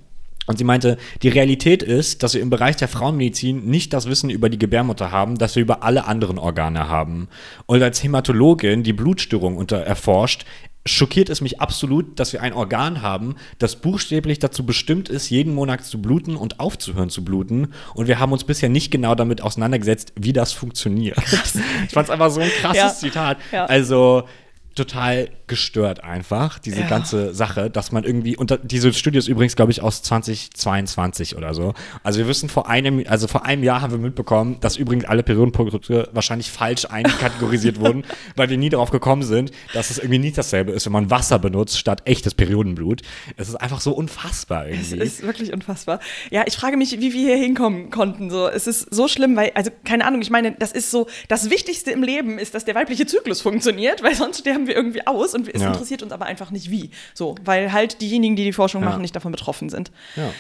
Und 0.48 0.60
sie 0.60 0.64
meinte, 0.64 0.98
die 1.24 1.30
Realität 1.30 1.82
ist, 1.82 2.22
dass 2.22 2.36
wir 2.36 2.42
im 2.44 2.52
Bereich 2.52 2.76
der 2.76 2.88
Frauenmedizin 2.88 3.66
nicht 3.66 3.94
das 3.94 4.06
Wissen 4.08 4.30
über 4.30 4.48
die 4.48 4.60
Gebärmutter 4.60 5.12
haben, 5.12 5.40
das 5.40 5.56
wir 5.56 5.64
über 5.64 5.82
alle 5.82 6.06
anderen 6.06 6.38
Organe 6.38 6.88
haben. 6.88 7.30
Und 7.66 7.82
als 7.82 8.04
Hämatologin, 8.04 8.84
die 8.84 8.94
Blutstörung 8.94 9.58
unter 9.58 9.78
erforscht, 9.78 10.46
schockiert 10.86 11.30
es 11.30 11.42
mich 11.42 11.60
absolut, 11.62 12.20
dass 12.20 12.32
wir 12.34 12.42
ein 12.42 12.54
Organ 12.54 13.02
haben, 13.02 13.36
das 13.58 13.76
buchstäblich 13.76 14.40
dazu 14.40 14.66
bestimmt 14.66 15.10
ist, 15.10 15.30
jeden 15.30 15.54
Monat 15.54 15.84
zu 15.84 16.02
bluten 16.02 16.36
und 16.36 16.60
aufzuhören 16.60 17.10
zu 17.10 17.26
bluten. 17.26 17.74
Und 17.96 18.08
wir 18.08 18.20
haben 18.20 18.32
uns 18.32 18.44
bisher 18.44 18.70
nicht 18.70 18.92
genau 18.92 19.16
damit 19.16 19.42
auseinandergesetzt, 19.42 20.14
wie 20.16 20.34
das 20.34 20.54
funktioniert. 20.54 21.18
Ich 21.86 21.92
fand 21.92 22.08
es 22.08 22.10
einfach 22.10 22.32
so 22.32 22.42
ein 22.42 22.50
krasses 22.62 22.78
Ja. 22.78 22.94
Zitat. 22.94 23.38
Ja. 23.52 23.66
Also 23.66 24.24
total 24.76 25.30
gestört 25.48 26.04
einfach, 26.04 26.60
diese 26.60 26.82
Ja. 26.82 26.88
ganze 26.88 27.34
Sache, 27.34 27.70
dass 27.70 27.92
man 27.92 28.04
irgendwie, 28.04 28.36
und 28.36 28.60
diese 28.64 28.92
Studie 28.94 29.18
ist 29.18 29.28
übrigens, 29.28 29.56
glaube 29.56 29.72
ich, 29.72 29.82
aus 29.82 30.02
2022 30.04 31.36
oder 31.36 31.54
so. 31.54 31.74
Also 32.04 32.20
wir 32.20 32.28
wissen 32.28 32.50
vor 32.50 32.68
einem, 32.70 33.04
also 33.08 33.28
vor 33.28 33.46
einem 33.46 33.64
Jahr 33.64 33.82
haben 33.82 33.92
wir 33.92 34.00
mitbekommen, 34.00 34.58
dass 34.62 34.78
übrigens 34.78 35.06
alle 35.06 35.24
Periodenprodukte 35.24 36.10
wahrscheinlich 36.14 36.52
falsch 36.52 36.86
einkategorisiert 36.90 37.80
wurden, 37.80 38.04
weil 38.36 38.50
wir 38.50 38.58
nie 38.58 38.70
darauf 38.70 38.92
gekommen 38.92 39.24
sind, 39.24 39.52
dass 39.74 39.90
es 39.90 39.98
irgendwie 39.98 40.20
nicht 40.20 40.38
dasselbe 40.38 40.72
ist, 40.72 40.86
wenn 40.86 40.94
man 40.94 41.10
Wasser 41.10 41.40
benutzt 41.40 41.78
statt 41.80 42.02
echtes 42.06 42.34
Periodenblut. 42.34 43.02
Es 43.38 43.50
ist 43.50 43.56
einfach 43.56 43.82
so 43.82 43.92
unfassbar 43.94 44.68
Es 44.68 44.92
irgendwie. 44.92 45.06
ist 45.06 45.24
wirklich 45.24 45.54
unfassbar. 45.54 46.00
Ja, 46.32 46.44
ich 46.46 46.56
frage 46.56 46.78
mich, 46.78 46.92
wie 47.00 47.14
wir 47.14 47.36
hier 47.36 47.38
hinkommen 47.38 47.90
konnten. 47.92 48.30
So, 48.30 48.48
es 48.48 48.68
ist 48.68 48.94
so 48.94 49.08
schlimm, 49.08 49.36
weil, 49.36 49.52
also 49.56 49.72
keine 49.84 50.06
Ahnung, 50.06 50.22
ich 50.22 50.30
meine, 50.30 50.52
das 50.54 50.72
ist 50.72 50.92
so, 50.92 51.08
das 51.28 51.50
Wichtigste 51.50 51.92
im 51.92 52.04
Leben 52.04 52.40
ist, 52.40 52.54
dass 52.56 52.66
der 52.66 52.76
weibliche 52.76 53.06
Zyklus 53.06 53.42
funktioniert, 53.42 54.04
weil 54.04 54.16
sonst 54.16 54.40
sterben 54.40 54.65
wir 54.68 54.76
irgendwie 54.76 55.06
aus 55.08 55.34
und 55.34 55.48
es 55.48 55.62
Ja. 55.62 55.68
interessiert 55.70 56.04
uns 56.04 56.12
aber 56.12 56.26
einfach 56.26 56.52
nicht 56.52 56.70
wie. 56.72 56.92
So, 57.14 57.36
weil 57.44 57.72
halt 57.74 58.02
diejenigen, 58.02 58.36
die 58.36 58.44
die 58.44 58.54
Forschung 58.54 58.82
Ja. 58.84 58.90
machen, 58.90 59.02
nicht 59.02 59.16
davon 59.16 59.32
betroffen 59.32 59.70
sind. 59.70 59.92
Ja. 60.16 60.32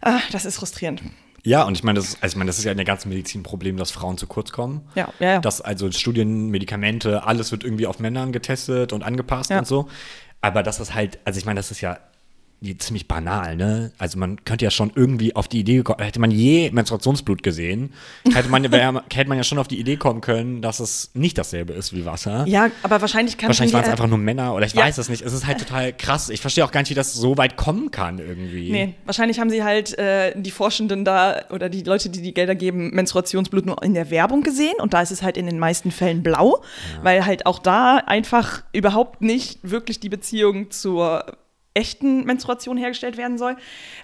Ah, 0.00 0.20
das 0.32 0.44
ist 0.44 0.56
frustrierend. 0.56 1.02
Ja, 1.44 1.64
und 1.64 1.76
ich 1.76 1.82
meine, 1.82 1.98
das, 1.98 2.10
ist- 2.10 2.22
also 2.22 2.34
ich 2.34 2.38
meine, 2.38 2.48
das 2.48 2.58
ist 2.58 2.64
ja 2.64 2.70
in 2.70 2.76
der 2.78 2.84
ganzen 2.86 3.08
Medizin 3.08 3.40
ein 3.40 3.44
Problem, 3.44 3.76
dass 3.76 3.90
Frauen 3.90 4.16
zu 4.16 4.26
kurz 4.28 4.52
kommen. 4.52 4.82
Ja, 4.94 5.08
ja, 5.18 5.32
ja. 5.32 5.38
Dass 5.40 5.60
also 5.60 5.90
Studien, 5.90 6.50
Medikamente, 6.50 7.24
alles 7.24 7.50
wird 7.50 7.64
irgendwie 7.64 7.86
auf 7.88 7.98
Männern 7.98 8.30
getestet 8.32 8.92
und 8.92 9.02
angepasst 9.02 9.50
Ja. 9.50 9.58
und 9.58 9.66
so. 9.66 9.88
Aber 10.40 10.62
das 10.62 10.78
ist 10.80 10.94
halt, 10.94 11.18
also 11.24 11.38
ich 11.38 11.44
meine, 11.44 11.58
das 11.58 11.70
ist 11.72 11.80
ja 11.80 11.98
ziemlich 12.78 13.08
banal, 13.08 13.56
ne? 13.56 13.92
Also 13.98 14.18
man 14.18 14.44
könnte 14.44 14.64
ja 14.64 14.70
schon 14.70 14.92
irgendwie 14.94 15.34
auf 15.34 15.48
die 15.48 15.60
Idee 15.60 15.76
gekommen, 15.76 16.00
hätte 16.02 16.20
man 16.20 16.30
je 16.30 16.70
Menstruationsblut 16.70 17.42
gesehen, 17.42 17.92
hätte 18.32 18.48
man, 18.48 18.70
wär, 18.70 19.02
hätte 19.12 19.28
man 19.28 19.36
ja 19.38 19.44
schon 19.44 19.58
auf 19.58 19.68
die 19.68 19.78
Idee 19.80 19.96
kommen 19.96 20.20
können, 20.20 20.62
dass 20.62 20.80
es 20.80 21.10
nicht 21.14 21.38
dasselbe 21.38 21.72
ist 21.72 21.92
wie 21.92 22.04
Wasser. 22.06 22.44
Ja, 22.46 22.70
aber 22.82 23.00
wahrscheinlich 23.00 23.36
kann 23.36 23.48
Wahrscheinlich 23.48 23.74
waren 23.74 23.82
es 23.82 23.88
äh, 23.88 23.92
einfach 23.92 24.06
nur 24.06 24.18
Männer 24.18 24.54
oder 24.54 24.66
ich 24.66 24.74
Ja. 24.74 24.84
weiß 24.84 24.98
es 24.98 25.08
nicht. 25.08 25.22
Es 25.22 25.32
ist 25.32 25.46
halt 25.46 25.58
total 25.58 25.92
krass. 25.92 26.28
Ich 26.30 26.40
verstehe 26.40 26.64
auch 26.64 26.70
gar 26.70 26.80
nicht, 26.80 26.90
wie 26.90 26.94
das 26.94 27.12
so 27.14 27.36
weit 27.36 27.56
kommen 27.56 27.90
kann 27.90 28.18
irgendwie. 28.18 28.70
Nee, 28.70 28.94
wahrscheinlich 29.04 29.40
haben 29.40 29.50
sie 29.50 29.62
halt 29.64 29.98
äh, 29.98 30.32
die 30.40 30.50
Forschenden 30.50 31.04
da 31.04 31.42
oder 31.50 31.68
die 31.68 31.82
Leute, 31.82 32.10
die 32.10 32.22
die 32.22 32.32
Gelder 32.34 32.54
geben, 32.54 32.90
Menstruationsblut 32.94 33.66
nur 33.66 33.82
in 33.82 33.94
der 33.94 34.10
Werbung 34.10 34.42
gesehen 34.42 34.74
und 34.80 34.94
da 34.94 35.02
ist 35.02 35.10
es 35.10 35.22
halt 35.22 35.36
in 35.36 35.46
den 35.46 35.58
meisten 35.58 35.90
Fällen 35.90 36.22
blau, 36.22 36.62
weil 37.02 37.26
halt 37.26 37.46
auch 37.46 37.58
da 37.58 37.96
einfach 37.98 38.62
überhaupt 38.72 39.20
nicht 39.22 39.58
wirklich 39.62 39.98
die 40.00 40.08
Beziehung 40.08 40.70
zur 40.70 41.24
echten 41.74 42.24
Menstruation 42.24 42.76
hergestellt 42.76 43.16
werden 43.16 43.38
soll. 43.38 43.56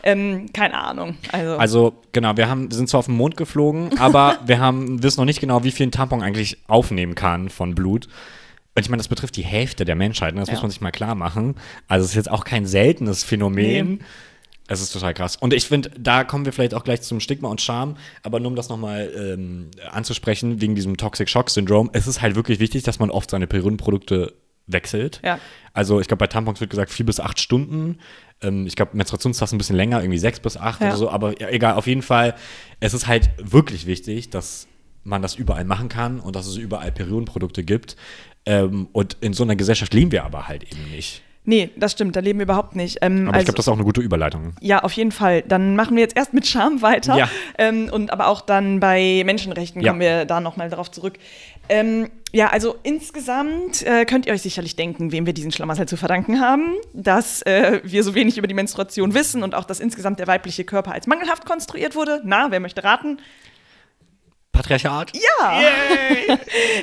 Ähm, 0.03 0.47
keine 0.53 0.75
Ahnung. 0.79 1.17
Also, 1.33 1.57
Also, 1.57 1.93
genau, 2.13 2.37
wir 2.37 2.49
haben, 2.49 2.71
sind 2.71 2.89
zwar 2.89 3.01
auf 3.01 3.07
den 3.07 3.17
Mond 3.17 3.37
geflogen, 3.37 3.99
aber 3.99 4.39
wir 4.47 4.59
haben, 4.61 5.03
wissen 5.03 5.21
noch 5.21 5.27
nicht 5.27 5.41
genau, 5.41 5.65
wie 5.65 5.71
viel 5.71 5.87
ein 5.87 5.93
Tampon 5.93 6.23
eigentlich 6.23 6.59
aufnehmen 6.67 7.15
kann 7.15 7.49
von 7.49 7.75
Blut. 7.75 8.07
Und 8.75 8.83
ich 8.83 8.91
meine, 8.91 9.01
das 9.01 9.09
betrifft 9.09 9.37
die 9.37 9.45
Hälfte 9.45 9.85
der 9.85 9.97
Menschheit, 9.97 10.35
ne? 10.35 10.41
das 10.41 10.49
Ja. 10.49 10.55
muss 10.55 10.63
man 10.63 10.71
sich 10.71 10.81
mal 10.81 10.93
klar 10.93 11.15
machen. 11.15 11.57
Also, 11.89 12.05
es 12.05 12.11
ist 12.13 12.17
jetzt 12.17 12.31
auch 12.31 12.45
kein 12.45 12.65
seltenes 12.67 13.25
Phänomen. 13.25 13.95
Nee. 13.95 13.99
Es 14.71 14.83
ist 14.83 14.93
total 14.93 15.15
krass. 15.15 15.37
Und 15.37 15.55
ich 15.55 15.67
finde, 15.67 15.91
da 15.99 16.25
kommen 16.25 16.45
wir 16.45 16.53
vielleicht 16.53 16.75
auch 16.75 16.85
gleich 16.85 17.01
zum 17.01 17.21
Stigma 17.21 17.49
und 17.49 17.63
Scham, 17.63 17.97
aber 18.23 18.39
nur 18.39 18.51
um 18.51 18.55
das 18.57 18.69
nochmal 18.69 19.11
ähm, 19.17 19.71
anzusprechen, 19.91 20.61
wegen 20.61 20.75
diesem 20.75 20.99
Toxic 20.99 21.27
Shock 21.31 21.49
Syndrom, 21.49 21.89
es 21.95 22.07
ist 22.07 22.21
halt 22.21 22.37
wirklich 22.37 22.61
wichtig, 22.61 22.83
dass 22.83 22.99
man 22.99 23.11
oft 23.11 23.31
seine 23.31 23.47
Periodenprodukte 23.47 24.35
wechselt. 24.69 25.21
Ja. 25.25 25.39
Also 25.73 26.01
ich 26.01 26.07
glaube, 26.09 26.21
bei 26.21 26.27
Tampons 26.29 26.61
wird 26.61 26.71
gesagt 26.71 26.91
vier 26.93 27.07
bis 27.07 27.19
acht 27.21 27.41
Stunden. 27.41 27.99
Ähm, 28.41 28.67
ich 28.67 28.77
glaube, 28.77 28.97
Menstruationstassen 28.97 29.57
ein 29.57 29.59
bisschen 29.59 29.77
länger, 29.77 30.01
irgendwie 30.01 30.19
sechs 30.19 30.39
bis 30.41 30.57
acht 30.57 30.81
Ja. 30.81 30.89
oder 30.89 30.97
so. 30.97 31.11
Aber 31.11 31.41
ja, 31.41 31.49
egal, 31.49 31.75
auf 31.75 31.87
jeden 31.87 32.03
Fall, 32.03 32.35
es 32.81 32.95
ist 32.95 33.07
halt 33.07 33.31
wirklich 33.39 33.87
wichtig, 33.87 34.31
dass 34.31 34.69
man 35.05 35.23
das 35.23 35.35
überall 35.35 35.65
machen 35.65 35.89
kann 35.89 36.21
und 36.21 36.37
dass 36.37 36.47
es 36.47 36.57
überall 36.57 36.93
Periodenprodukte 36.93 37.65
gibt. 37.65 37.97
Ähm, 38.47 38.89
und 38.93 39.17
in 39.21 39.33
so 39.33 39.43
einer 39.43 39.57
Gesellschaft 39.57 39.93
leben 39.95 40.13
wir 40.13 40.25
aber 40.25 40.49
halt 40.49 40.63
eben 40.65 40.91
nicht. 40.91 41.23
Nee, 41.49 41.71
das 41.77 41.93
stimmt, 41.93 42.15
da 42.15 42.21
leben 42.21 42.39
wir 42.39 42.45
überhaupt 42.45 42.77
nicht. 42.77 42.99
Ähm, 43.03 43.23
Aber 43.29 43.31
ich 43.31 43.35
also- 43.37 43.45
glaube, 43.47 43.57
das 43.57 43.65
ist 43.65 43.69
auch 43.69 43.75
eine 43.75 43.85
gute 43.85 44.01
Überleitung. 44.01 44.53
Ja, 44.61 44.81
auf 44.85 44.93
jeden 44.93 45.11
Fall. 45.13 45.43
Dann 45.43 45.75
machen 45.75 45.97
wir 45.97 46.03
jetzt 46.03 46.17
erst 46.17 46.35
mit 46.35 46.47
Scham 46.47 46.83
weiter. 46.83 47.17
Ja. 47.17 47.29
Ähm, 47.57 47.89
und 47.93 48.13
aber 48.13 48.29
auch 48.29 48.43
dann 48.43 48.79
bei 48.81 49.23
Menschenrechten 49.25 49.81
Ja. 49.83 49.89
kommen 49.91 50.01
wir 50.01 50.25
da 50.27 50.41
nochmal 50.41 50.69
drauf 50.71 50.91
zurück. 50.91 51.15
Ähm, 51.71 52.09
ja, 52.33 52.49
also 52.49 52.77
insgesamt 52.83 53.83
äh, 53.83 54.05
könnt 54.05 54.27
ihr 54.27 54.33
euch 54.33 54.43
sicherlich 54.43 54.77
denken, 54.77 55.13
wem 55.13 55.27
wir 55.27 55.33
diesen 55.33 55.51
Schlamassel 55.53 55.87
zu 55.89 55.97
verdanken 55.97 56.41
haben, 56.41 56.75
dass 56.95 57.43
äh, 57.43 57.81
wir 57.85 58.05
so 58.05 58.15
wenig 58.15 58.37
über 58.39 58.47
die 58.47 58.55
Menstruation 58.55 59.15
wissen 59.15 59.43
und 59.43 59.55
auch, 59.55 59.65
dass 59.65 59.81
insgesamt 59.81 60.19
der 60.19 60.27
weibliche 60.27 60.65
Körper 60.65 60.93
als 60.93 61.07
mangelhaft 61.07 61.45
konstruiert 61.47 61.95
wurde. 61.95 62.21
Na, 62.25 62.51
wer 62.51 62.61
möchte 62.61 62.85
raten? 62.85 63.19
Patriarchat? 64.53 65.13
Ja, 65.15 65.61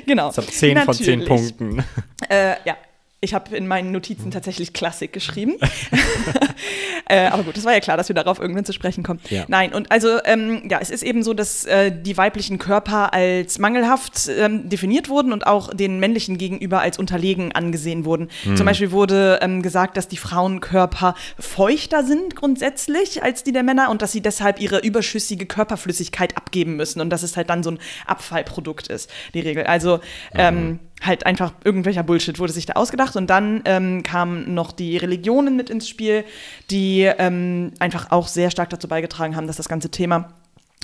genau. 0.06 0.30
Ich 0.32 0.38
habe 0.38 0.48
zehn 0.48 0.78
von 0.80 0.94
zehn 0.94 1.20
Natürlich. 1.20 1.58
Punkten. 1.58 1.84
Äh, 2.30 2.56
ja, 2.66 2.78
ich 3.22 3.34
habe 3.34 3.56
in 3.56 3.68
meinen 3.68 3.92
Notizen 3.92 4.30
tatsächlich 4.30 4.74
Klassik 4.74 5.12
geschrieben. 5.14 5.56
äh, 7.10 7.28
aber 7.28 7.44
gut, 7.44 7.58
das 7.58 7.66
war 7.66 7.74
ja 7.74 7.80
klar, 7.80 7.98
dass 7.98 8.08
wir 8.08 8.16
darauf 8.16 8.40
irgendwann 8.40 8.66
zu 8.66 8.74
sprechen 8.74 9.04
kommen. 9.04 9.20
Ja. 9.30 9.46
Nein, 9.48 9.74
und 9.74 9.92
also, 9.92 10.20
ähm, 10.26 10.68
ja, 10.70 10.80
es 10.82 10.90
ist 10.90 11.04
eben 11.04 11.24
so, 11.24 11.34
dass 11.34 11.66
äh, 11.66 11.92
die 11.92 12.18
weiblichen 12.18 12.60
Körper 12.60 13.14
als 13.14 13.58
mangelhaft 13.58 14.30
ähm, 14.30 14.70
definiert 14.70 15.10
wurden 15.10 15.34
und 15.34 15.48
auch 15.48 15.74
den 15.74 16.00
männlichen 16.00 16.38
gegenüber 16.38 16.82
als 16.82 17.00
unterlegen 17.00 17.52
angesehen 17.52 18.06
wurden. 18.06 18.30
Zum 18.56 18.66
Beispiel 18.66 18.92
wurde 18.92 19.40
ähm, 19.42 19.62
gesagt, 19.62 19.98
dass 19.98 20.08
die 20.08 20.18
Frauenkörper 20.18 21.16
feuchter 21.40 22.04
sind 22.04 22.36
grundsätzlich 22.36 23.24
als 23.24 23.44
die 23.44 23.52
der 23.52 23.64
Männer 23.64 23.90
und 23.90 24.02
dass 24.02 24.12
sie 24.12 24.22
deshalb 24.22 24.60
ihre 24.60 24.80
überschüssige 24.80 25.46
Körperflüssigkeit 25.46 26.38
abgeben 26.38 26.76
müssen 26.76 27.02
und 27.02 27.10
dass 27.10 27.24
es 27.24 27.38
halt 27.38 27.50
dann 27.50 27.64
so 27.64 27.72
ein 27.72 27.80
Abfallprodukt 28.06 28.88
ist, 28.88 29.10
die 29.34 29.40
Regel. 29.40 29.66
Also, 29.66 30.00
ähm, 30.34 30.80
halt 31.06 31.26
einfach 31.26 31.54
irgendwelcher 31.64 32.04
Bullshit 32.04 32.40
wurde 32.40 32.54
sich 32.54 32.66
da 32.66 32.74
ausgedacht. 32.74 33.16
Und 33.16 33.30
dann 33.30 33.62
ähm, 33.66 34.04
kamen 34.04 34.54
noch 34.54 34.72
die 34.72 34.98
Religionen 34.98 35.56
mit 35.56 35.70
ins 35.70 35.88
Spiel, 35.88 36.26
die 36.72 37.02
ähm, 37.04 37.72
einfach 37.80 38.12
auch 38.12 38.28
sehr 38.28 38.52
stark 38.52 38.70
dazu 38.70 38.88
beigetragen 38.88 39.36
haben, 39.36 39.48
dass 39.48 39.58
das 39.58 39.70
ganze 39.70 39.90
Thema 39.90 40.34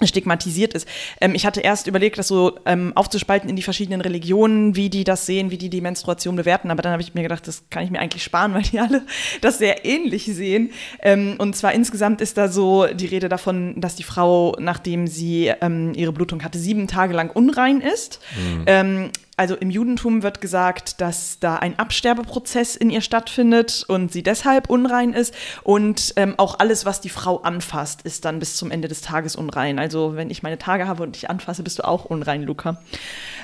stigmatisiert 0.08 0.74
ist. 0.74 0.88
Ähm, 1.20 1.36
ich 1.36 1.46
hatte 1.46 1.62
erst 1.62 1.88
überlegt, 1.88 2.18
das 2.18 2.28
so 2.28 2.58
ähm, 2.66 2.92
aufzuspalten 2.96 3.50
in 3.50 3.56
die 3.56 3.62
verschiedenen 3.62 4.02
Religionen, 4.02 4.76
wie 4.76 4.90
die 4.90 5.04
das 5.04 5.26
sehen, 5.26 5.52
wie 5.52 5.58
die 5.58 5.70
die 5.70 5.82
Menstruation 5.82 6.36
bewerten, 6.36 6.72
aber 6.72 6.82
dann 6.82 6.92
habe 6.92 7.02
ich 7.02 7.14
mir 7.14 7.24
gedacht, 7.24 7.48
das 7.48 7.64
kann 7.70 7.84
ich 7.84 7.92
mir 7.92 8.00
eigentlich 8.00 8.24
sparen, 8.24 8.54
weil 8.56 8.64
die 8.64 8.80
alle 8.80 9.04
das 9.42 9.58
sehr 9.58 9.86
ähnlich 9.86 10.26
sehen. 10.26 10.72
Ähm, 11.02 11.36
und 11.38 11.56
zwar 11.56 11.74
insgesamt 11.74 12.22
ist 12.22 12.38
da 12.38 12.48
so 12.48 12.88
die 12.88 13.08
Rede 13.08 13.30
davon, 13.30 13.80
dass 13.80 13.96
die 13.96 14.04
Frau, 14.04 14.56
nachdem 14.60 15.08
sie 15.08 15.52
ähm, 15.62 15.94
ihre 15.96 16.12
Blutung 16.12 16.44
hatte, 16.44 16.60
sieben 16.60 16.88
Tage 16.88 17.14
lang 17.14 17.30
unrein 17.30 17.82
ist. 17.82 18.20
Ähm, 18.66 19.12
also 19.42 19.56
im 19.56 19.72
Judentum 19.72 20.22
wird 20.22 20.40
gesagt, 20.40 21.02
dass 21.02 21.40
da 21.40 21.56
ein 21.56 21.80
Absterbeprozess 21.80 22.76
in 22.76 22.92
ihr 22.92 23.02
stattfindet 23.02 23.84
und 23.88 24.12
sie 24.12 24.22
deshalb 24.22 24.70
unrein 24.70 25.14
ist. 25.14 25.34
Und 25.64 26.14
ähm, 26.16 26.36
auch 26.38 26.60
alles, 26.60 26.86
was 26.86 27.02
die 27.02 27.10
Frau 27.10 27.42
anfasst, 27.42 28.04
ist 28.04 28.26
dann 28.26 28.38
bis 28.38 28.56
zum 28.56 28.70
Ende 28.70 28.88
des 28.88 29.02
Tages 29.02 29.36
unrein. 29.36 29.80
Also 29.80 29.91
wenn 30.16 30.30
ich 30.30 30.44
meine 30.44 30.58
Tage 30.58 30.88
habe 30.88 31.04
und 31.04 31.16
dich 31.16 31.30
anfasse, 31.30 31.64
bist 31.64 31.80
du 31.80 31.88
auch 31.88 32.06
unrein, 32.06 32.44
Luca. 32.44 32.82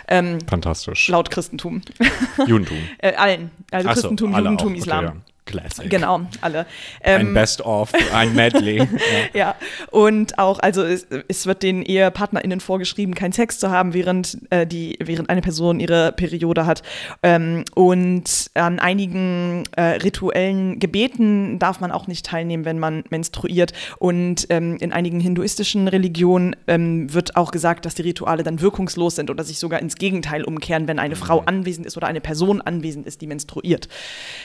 Ähm, 0.07 0.39
Fantastisch. 0.47 1.07
laut 1.09 1.29
Christentum. 1.29 1.81
Judentum. 2.45 2.77
äh, 2.99 3.13
allen. 3.15 3.51
Also 3.71 3.89
Ach 3.89 3.95
so, 3.95 4.01
Christentum, 4.01 4.35
alle 4.35 4.45
Judentum, 4.45 4.67
auch. 4.67 4.71
Okay, 4.71 4.79
Islam. 4.79 5.05
ja. 5.05 5.15
Classic. 5.47 5.89
Genau, 5.89 6.21
alle. 6.41 6.67
Ein 7.01 7.27
Ähm, 7.27 7.33
Best-of, 7.33 7.91
ein 8.13 8.35
Medley. 8.35 8.87
ja. 9.33 9.47
Ja, 9.47 9.55
und 9.91 10.39
auch, 10.39 10.59
also 10.59 10.83
es, 10.83 11.07
es 11.29 11.45
wird 11.45 11.63
den 11.63 11.81
EhepartnerInnen 11.81 12.59
vorgeschrieben, 12.59 13.15
keinen 13.15 13.31
Sex 13.31 13.59
zu 13.59 13.71
haben, 13.71 13.93
während, 13.93 14.37
äh, 14.49 14.67
die, 14.67 14.99
während 15.01 15.29
eine 15.29 15.39
Person 15.41 15.79
ihre 15.79 16.11
Periode 16.11 16.65
hat. 16.65 16.83
Ähm, 17.23 17.63
und 17.75 18.51
an 18.55 18.79
einigen 18.79 19.63
äh, 19.77 19.81
rituellen 19.81 20.79
Gebeten 20.79 21.59
darf 21.59 21.79
man 21.79 21.93
auch 21.93 22.07
nicht 22.07 22.25
teilnehmen, 22.25 22.65
wenn 22.65 22.77
man 22.77 23.05
menstruiert. 23.09 23.71
Und 23.99 24.47
ähm, 24.49 24.77
in 24.81 24.91
einigen 24.91 25.21
hinduistischen 25.21 25.87
Religionen 25.87 26.57
ähm, 26.67 27.13
wird 27.13 27.37
auch 27.37 27.51
gesagt, 27.51 27.85
dass 27.85 27.95
die 27.95 28.01
Rituale 28.01 28.43
dann 28.43 28.59
wirkungslos 28.59 29.15
sind 29.15 29.29
oder 29.29 29.45
sich 29.45 29.59
sogar 29.59 29.79
ins 29.81 29.95
Gegenteil 29.95 30.43
umkehren, 30.43 30.89
wenn 30.89 30.99
eine 30.99 31.15
Frau 31.15 31.39
anwesend 31.39 31.85
ist 31.87 31.95
oder 31.95 32.07
eine 32.07 32.19
Person 32.19 32.59
anwesend 32.59 33.07
ist, 33.07 33.21
die 33.21 33.27
menstruiert. 33.27 33.87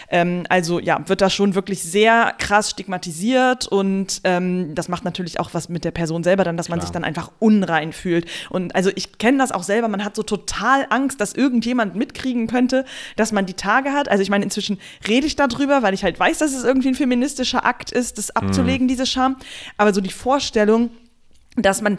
Ähm, 0.09 0.45
also 0.49 0.79
ja, 0.79 0.92
wird 1.07 1.21
da 1.21 1.31
schon 1.31 1.55
wirklich 1.55 1.83
sehr 1.83 2.35
krass 2.39 2.71
stigmatisiert 2.71 3.67
und 3.67 4.21
ähm, 4.25 4.75
das 4.75 4.89
macht 4.89 5.05
natürlich 5.05 5.41
auch 5.41 5.51
was 5.53 5.69
mit 5.69 5.85
der 5.85 5.91
Person 5.91 6.25
selber 6.25 6.45
dann, 6.45 6.57
dass 6.57 6.69
man 6.69 6.79
Klar. 6.79 6.87
sich 6.87 6.93
dann 6.93 7.05
einfach 7.05 7.31
unrein 7.39 7.93
fühlt. 7.93 8.27
Und 8.51 8.75
also 8.75 8.91
ich 8.95 9.19
kenne 9.19 9.39
das 9.39 9.53
auch 9.53 9.63
selber, 9.63 9.89
man 9.89 10.05
hat 10.05 10.17
so 10.17 10.23
total 10.23 10.87
Angst, 10.91 11.21
dass 11.21 11.33
irgendjemand 11.35 11.95
mitkriegen 11.95 12.47
könnte, 12.47 12.85
dass 13.17 13.33
man 13.33 13.47
die 13.47 13.55
Tage 13.55 13.93
hat. 13.93 14.09
Also 14.09 14.23
ich 14.23 14.31
meine, 14.31 14.45
inzwischen 14.45 14.79
rede 15.07 15.27
ich 15.27 15.37
darüber, 15.37 15.83
weil 15.83 15.95
ich 15.95 16.05
halt 16.05 16.19
weiß, 16.19 16.39
dass 16.39 16.55
es 16.55 16.65
irgendwie 16.65 16.89
ein 16.89 16.95
feministischer 16.95 17.65
Akt 17.65 17.93
ist, 17.93 18.19
das 18.19 18.31
abzulegen, 18.31 18.89
diese 18.89 19.07
Scham. 19.07 19.37
Aber 19.77 19.93
so 19.93 20.01
die 20.01 20.11
Vorstellung, 20.11 20.91
dass 21.57 21.83
man, 21.83 21.99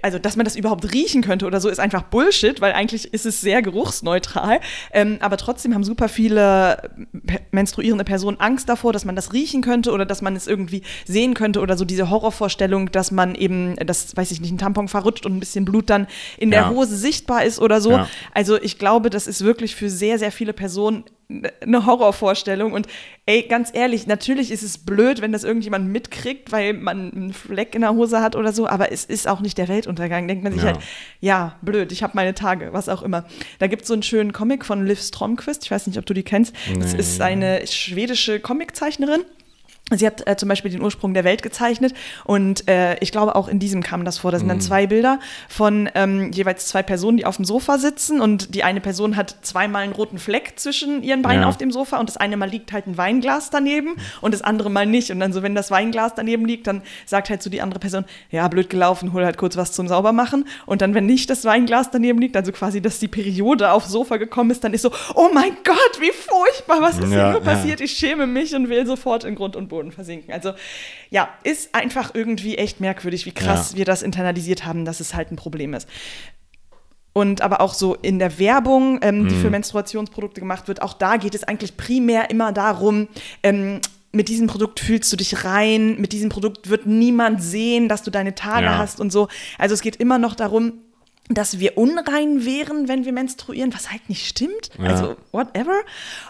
also 0.00 0.18
dass 0.18 0.36
man 0.36 0.44
das 0.44 0.56
überhaupt 0.56 0.92
riechen 0.94 1.20
könnte 1.20 1.44
oder 1.46 1.60
so, 1.60 1.68
ist 1.68 1.78
einfach 1.78 2.04
Bullshit, 2.04 2.62
weil 2.62 2.72
eigentlich 2.72 3.12
ist 3.12 3.26
es 3.26 3.42
sehr 3.42 3.60
geruchsneutral. 3.60 4.60
Ähm, 4.92 5.18
aber 5.20 5.36
trotzdem 5.36 5.74
haben 5.74 5.84
super 5.84 6.08
viele 6.08 6.90
pe- 7.26 7.40
menstruierende 7.50 8.04
Personen 8.04 8.40
Angst 8.40 8.66
davor, 8.68 8.94
dass 8.94 9.04
man 9.04 9.14
das 9.14 9.34
riechen 9.34 9.60
könnte 9.60 9.92
oder 9.92 10.06
dass 10.06 10.22
man 10.22 10.34
es 10.36 10.46
irgendwie 10.46 10.82
sehen 11.04 11.34
könnte 11.34 11.60
oder 11.60 11.76
so 11.76 11.84
diese 11.84 12.08
Horrorvorstellung, 12.08 12.92
dass 12.92 13.10
man 13.10 13.34
eben, 13.34 13.76
das 13.76 14.16
weiß 14.16 14.30
ich 14.30 14.40
nicht, 14.40 14.52
ein 14.52 14.58
Tampon 14.58 14.88
verrutscht 14.88 15.26
und 15.26 15.36
ein 15.36 15.40
bisschen 15.40 15.66
Blut 15.66 15.90
dann 15.90 16.06
in 16.38 16.50
der 16.50 16.62
Ja. 16.62 16.70
Hose 16.70 16.96
sichtbar 16.96 17.44
ist 17.44 17.58
oder 17.58 17.82
so. 17.82 17.90
Ja. 17.90 18.08
Also 18.32 18.58
ich 18.60 18.78
glaube, 18.78 19.10
das 19.10 19.26
ist 19.26 19.44
wirklich 19.44 19.74
für 19.76 19.90
sehr, 19.90 20.18
sehr 20.18 20.32
viele 20.32 20.54
Personen 20.54 21.04
eine 21.28 21.86
Horrorvorstellung. 21.86 22.72
Und 22.72 22.86
ey, 23.26 23.42
ganz 23.42 23.70
ehrlich, 23.72 24.06
natürlich 24.06 24.50
ist 24.50 24.62
es 24.62 24.78
blöd, 24.78 25.20
wenn 25.22 25.32
das 25.32 25.44
irgendjemand 25.44 25.88
mitkriegt, 25.88 26.52
weil 26.52 26.74
man 26.74 27.12
einen 27.12 27.32
Fleck 27.32 27.74
in 27.74 27.80
der 27.80 27.94
Hose 27.94 28.20
hat 28.20 28.36
oder 28.36 28.52
so, 28.52 28.66
aber 28.68 28.92
es 28.92 29.04
ist 29.04 29.26
auch 29.28 29.40
nicht 29.40 29.56
der 29.58 29.68
Weltuntergang. 29.68 30.28
Denkt 30.28 30.44
man 30.44 30.52
sich 30.52 30.62
Ja. 30.62 30.68
halt, 30.72 30.78
ja, 31.20 31.56
blöd, 31.62 31.92
ich 31.92 32.02
habe 32.02 32.12
meine 32.14 32.34
Tage, 32.34 32.72
was 32.72 32.88
auch 32.88 33.02
immer. 33.02 33.24
Da 33.58 33.66
gibt 33.66 33.82
es 33.82 33.88
so 33.88 33.94
einen 33.94 34.02
schönen 34.02 34.32
Comic 34.32 34.64
von 34.64 34.86
Liv 34.86 35.00
Stromquist, 35.00 35.64
ich 35.64 35.70
weiß 35.70 35.86
nicht, 35.86 35.98
ob 35.98 36.06
du 36.06 36.14
die 36.14 36.22
kennst. 36.24 36.54
Das 36.78 36.92
Nee. 36.92 36.98
ist 36.98 37.20
eine 37.20 37.66
schwedische 37.66 38.40
Comiczeichnerin. 38.40 39.22
Sie 39.94 40.06
hat 40.06 40.26
äh, 40.26 40.34
zum 40.38 40.48
Beispiel 40.48 40.70
den 40.70 40.80
Ursprung 40.80 41.12
der 41.12 41.24
Welt 41.24 41.42
gezeichnet 41.42 41.92
und 42.24 42.66
äh, 42.68 42.96
ich 43.00 43.12
glaube 43.12 43.36
auch 43.36 43.48
in 43.48 43.58
diesem 43.58 43.82
kam 43.82 44.06
das 44.06 44.16
vor. 44.16 44.32
Da 44.32 44.38
sind 44.38 44.46
Mhm. 44.46 44.52
dann 44.52 44.60
zwei 44.62 44.86
Bilder 44.86 45.20
von 45.46 45.90
ähm, 45.94 46.32
jeweils 46.32 46.66
zwei 46.68 46.82
Personen, 46.82 47.18
die 47.18 47.26
auf 47.26 47.36
dem 47.36 47.44
Sofa 47.44 47.76
sitzen 47.76 48.18
und 48.22 48.54
die 48.54 48.64
eine 48.64 48.80
Person 48.80 49.14
hat 49.14 49.36
zweimal 49.42 49.82
einen 49.82 49.92
roten 49.92 50.16
Fleck 50.18 50.54
zwischen 50.56 51.02
ihren 51.02 51.20
Beinen 51.20 51.42
Ja. 51.42 51.48
auf 51.48 51.58
dem 51.58 51.70
Sofa 51.70 51.98
und 52.00 52.08
das 52.08 52.16
eine 52.16 52.38
Mal 52.38 52.48
liegt 52.48 52.72
halt 52.72 52.86
ein 52.86 52.96
Weinglas 52.96 53.50
daneben 53.50 53.96
und 54.22 54.32
das 54.32 54.40
andere 54.40 54.70
Mal 54.70 54.86
nicht. 54.86 55.10
Und 55.10 55.20
dann 55.20 55.34
so, 55.34 55.42
wenn 55.42 55.54
das 55.54 55.70
Weinglas 55.70 56.14
daneben 56.14 56.46
liegt, 56.46 56.66
dann 56.66 56.80
sagt 57.04 57.28
halt 57.28 57.42
so 57.42 57.50
die 57.50 57.60
andere 57.60 57.78
Person, 57.78 58.06
ja, 58.30 58.48
blöd 58.48 58.70
gelaufen, 58.70 59.12
hol 59.12 59.22
halt 59.22 59.36
kurz 59.36 59.54
was 59.58 59.72
zum 59.72 59.86
Saubermachen. 59.86 60.46
Und 60.64 60.80
dann, 60.80 60.94
wenn 60.94 61.04
nicht 61.04 61.28
das 61.28 61.44
Weinglas 61.44 61.90
daneben 61.90 62.20
liegt, 62.20 62.36
also 62.38 62.52
quasi, 62.52 62.80
dass 62.80 63.00
die 63.00 63.08
Periode 63.08 63.70
aufs 63.70 63.90
Sofa 63.90 64.16
gekommen 64.16 64.50
ist, 64.50 64.64
dann 64.64 64.72
ist 64.72 64.80
so, 64.80 64.90
oh 65.14 65.28
mein 65.34 65.58
Gott, 65.62 66.00
wie 66.00 66.10
furchtbar, 66.10 66.80
was 66.80 66.96
ist 66.98 67.10
Ja, 67.12 67.30
hier 67.30 67.30
nur 67.38 67.44
ja. 67.44 67.52
passiert? 67.52 67.82
Ich 67.82 67.92
schäme 67.92 68.26
mich 68.26 68.54
und 68.54 68.70
will 68.70 68.86
sofort 68.86 69.24
in 69.24 69.34
Grund 69.34 69.56
und 69.56 69.68
Boden 69.68 69.73
Boden 69.74 69.90
versinken. 69.92 70.32
Also 70.32 70.52
ja, 71.10 71.28
ist 71.42 71.74
einfach 71.74 72.14
irgendwie 72.14 72.56
echt 72.56 72.78
merkwürdig, 72.80 73.26
wie 73.26 73.32
krass 73.32 73.72
Ja. 73.72 73.78
wir 73.78 73.84
das 73.84 74.02
internalisiert 74.02 74.64
haben, 74.64 74.84
dass 74.84 75.00
es 75.00 75.14
halt 75.14 75.32
ein 75.32 75.36
Problem 75.36 75.74
ist. 75.74 75.88
Und 77.12 77.42
aber 77.42 77.60
auch 77.60 77.74
so 77.74 77.94
in 77.94 78.18
der 78.18 78.38
Werbung, 78.38 78.98
ähm, 79.02 79.28
die 79.28 79.36
für 79.36 79.50
Menstruationsprodukte 79.50 80.40
gemacht 80.40 80.66
wird, 80.68 80.82
auch 80.82 80.94
da 80.94 81.16
geht 81.16 81.34
es 81.34 81.44
eigentlich 81.44 81.76
primär 81.76 82.30
immer 82.30 82.52
darum, 82.52 83.08
ähm, 83.42 83.80
mit 84.10 84.28
diesem 84.28 84.46
Produkt 84.46 84.78
fühlst 84.80 85.12
du 85.12 85.16
dich 85.16 85.44
rein, 85.44 86.00
mit 86.00 86.12
diesem 86.12 86.28
Produkt 86.28 86.70
wird 86.70 86.86
niemand 86.86 87.42
sehen, 87.42 87.88
dass 87.88 88.02
du 88.04 88.10
deine 88.12 88.34
Tage 88.36 88.66
Ja. 88.66 88.78
hast 88.78 89.00
und 89.00 89.10
so. 89.12 89.28
Also 89.58 89.74
es 89.74 89.80
geht 89.82 89.96
immer 89.96 90.18
noch 90.18 90.34
darum, 90.36 90.72
dass 91.30 91.58
wir 91.58 91.78
unrein 91.78 92.44
wären, 92.44 92.86
wenn 92.86 93.06
wir 93.06 93.12
menstruieren, 93.12 93.72
was 93.72 93.90
halt 93.90 94.08
nicht 94.10 94.26
stimmt. 94.26 94.68
Ja. 94.78 94.84
Also 94.90 95.16
whatever. 95.32 95.80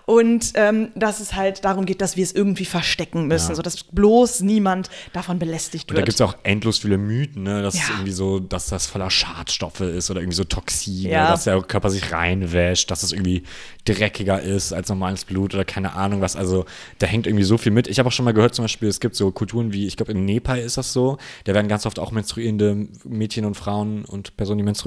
Und 0.06 0.52
ähm, 0.54 0.92
dass 0.94 1.18
es 1.18 1.34
halt 1.34 1.64
darum 1.64 1.84
geht, 1.84 2.00
dass 2.00 2.16
wir 2.16 2.22
es 2.22 2.32
irgendwie 2.32 2.64
verstecken 2.64 3.26
müssen, 3.26 3.50
Ja. 3.50 3.54
sodass 3.56 3.82
bloß 3.84 4.40
niemand 4.42 4.90
davon 5.12 5.38
belästigt 5.40 5.90
Und 5.90 5.94
da 5.96 5.98
wird. 5.98 6.06
gibt 6.06 6.14
es 6.14 6.20
auch 6.20 6.36
endlos 6.44 6.78
viele 6.78 6.96
Mythen, 6.96 7.42
ne? 7.42 7.62
dass 7.62 7.74
es 7.74 7.80
Ja. 7.80 7.94
irgendwie 7.94 8.12
so, 8.12 8.38
dass 8.38 8.66
das 8.68 8.86
voller 8.86 9.10
Schadstoffe 9.10 9.80
ist 9.80 10.10
oder 10.12 10.20
irgendwie 10.20 10.36
so 10.36 10.44
Toxine, 10.44 11.10
Ja. 11.10 11.30
dass 11.30 11.44
der 11.44 11.60
Körper 11.62 11.90
sich 11.90 12.12
reinwäscht, 12.12 12.88
dass 12.90 13.02
es 13.02 13.10
irgendwie 13.12 13.42
dreckiger 13.86 14.40
ist 14.40 14.72
als 14.72 14.88
normales 14.88 15.24
Blut 15.24 15.54
oder 15.54 15.64
keine 15.64 15.94
Ahnung 15.94 16.20
was. 16.20 16.36
Also 16.36 16.66
da 17.00 17.06
hängt 17.08 17.26
irgendwie 17.26 17.44
so 17.44 17.58
viel 17.58 17.72
mit. 17.72 17.88
Ich 17.88 17.98
habe 17.98 18.08
auch 18.08 18.12
schon 18.12 18.24
mal 18.24 18.32
gehört, 18.32 18.54
zum 18.54 18.64
Beispiel, 18.64 18.88
es 18.88 19.00
gibt 19.00 19.16
so 19.16 19.32
Kulturen 19.32 19.72
wie, 19.72 19.86
ich 19.88 19.96
glaube 19.96 20.12
in 20.12 20.24
Nepal 20.24 20.58
ist 20.60 20.76
das 20.76 20.92
so, 20.92 21.18
da 21.44 21.52
werden 21.54 21.66
ganz 21.68 21.84
oft 21.84 21.98
auch 21.98 22.12
menstruierende 22.12 22.86
Mädchen 23.04 23.44
und 23.44 23.56
Frauen 23.56 24.04
und 24.04 24.36
Personen, 24.36 24.58
die 24.58 24.64
menstruieren, 24.64 24.83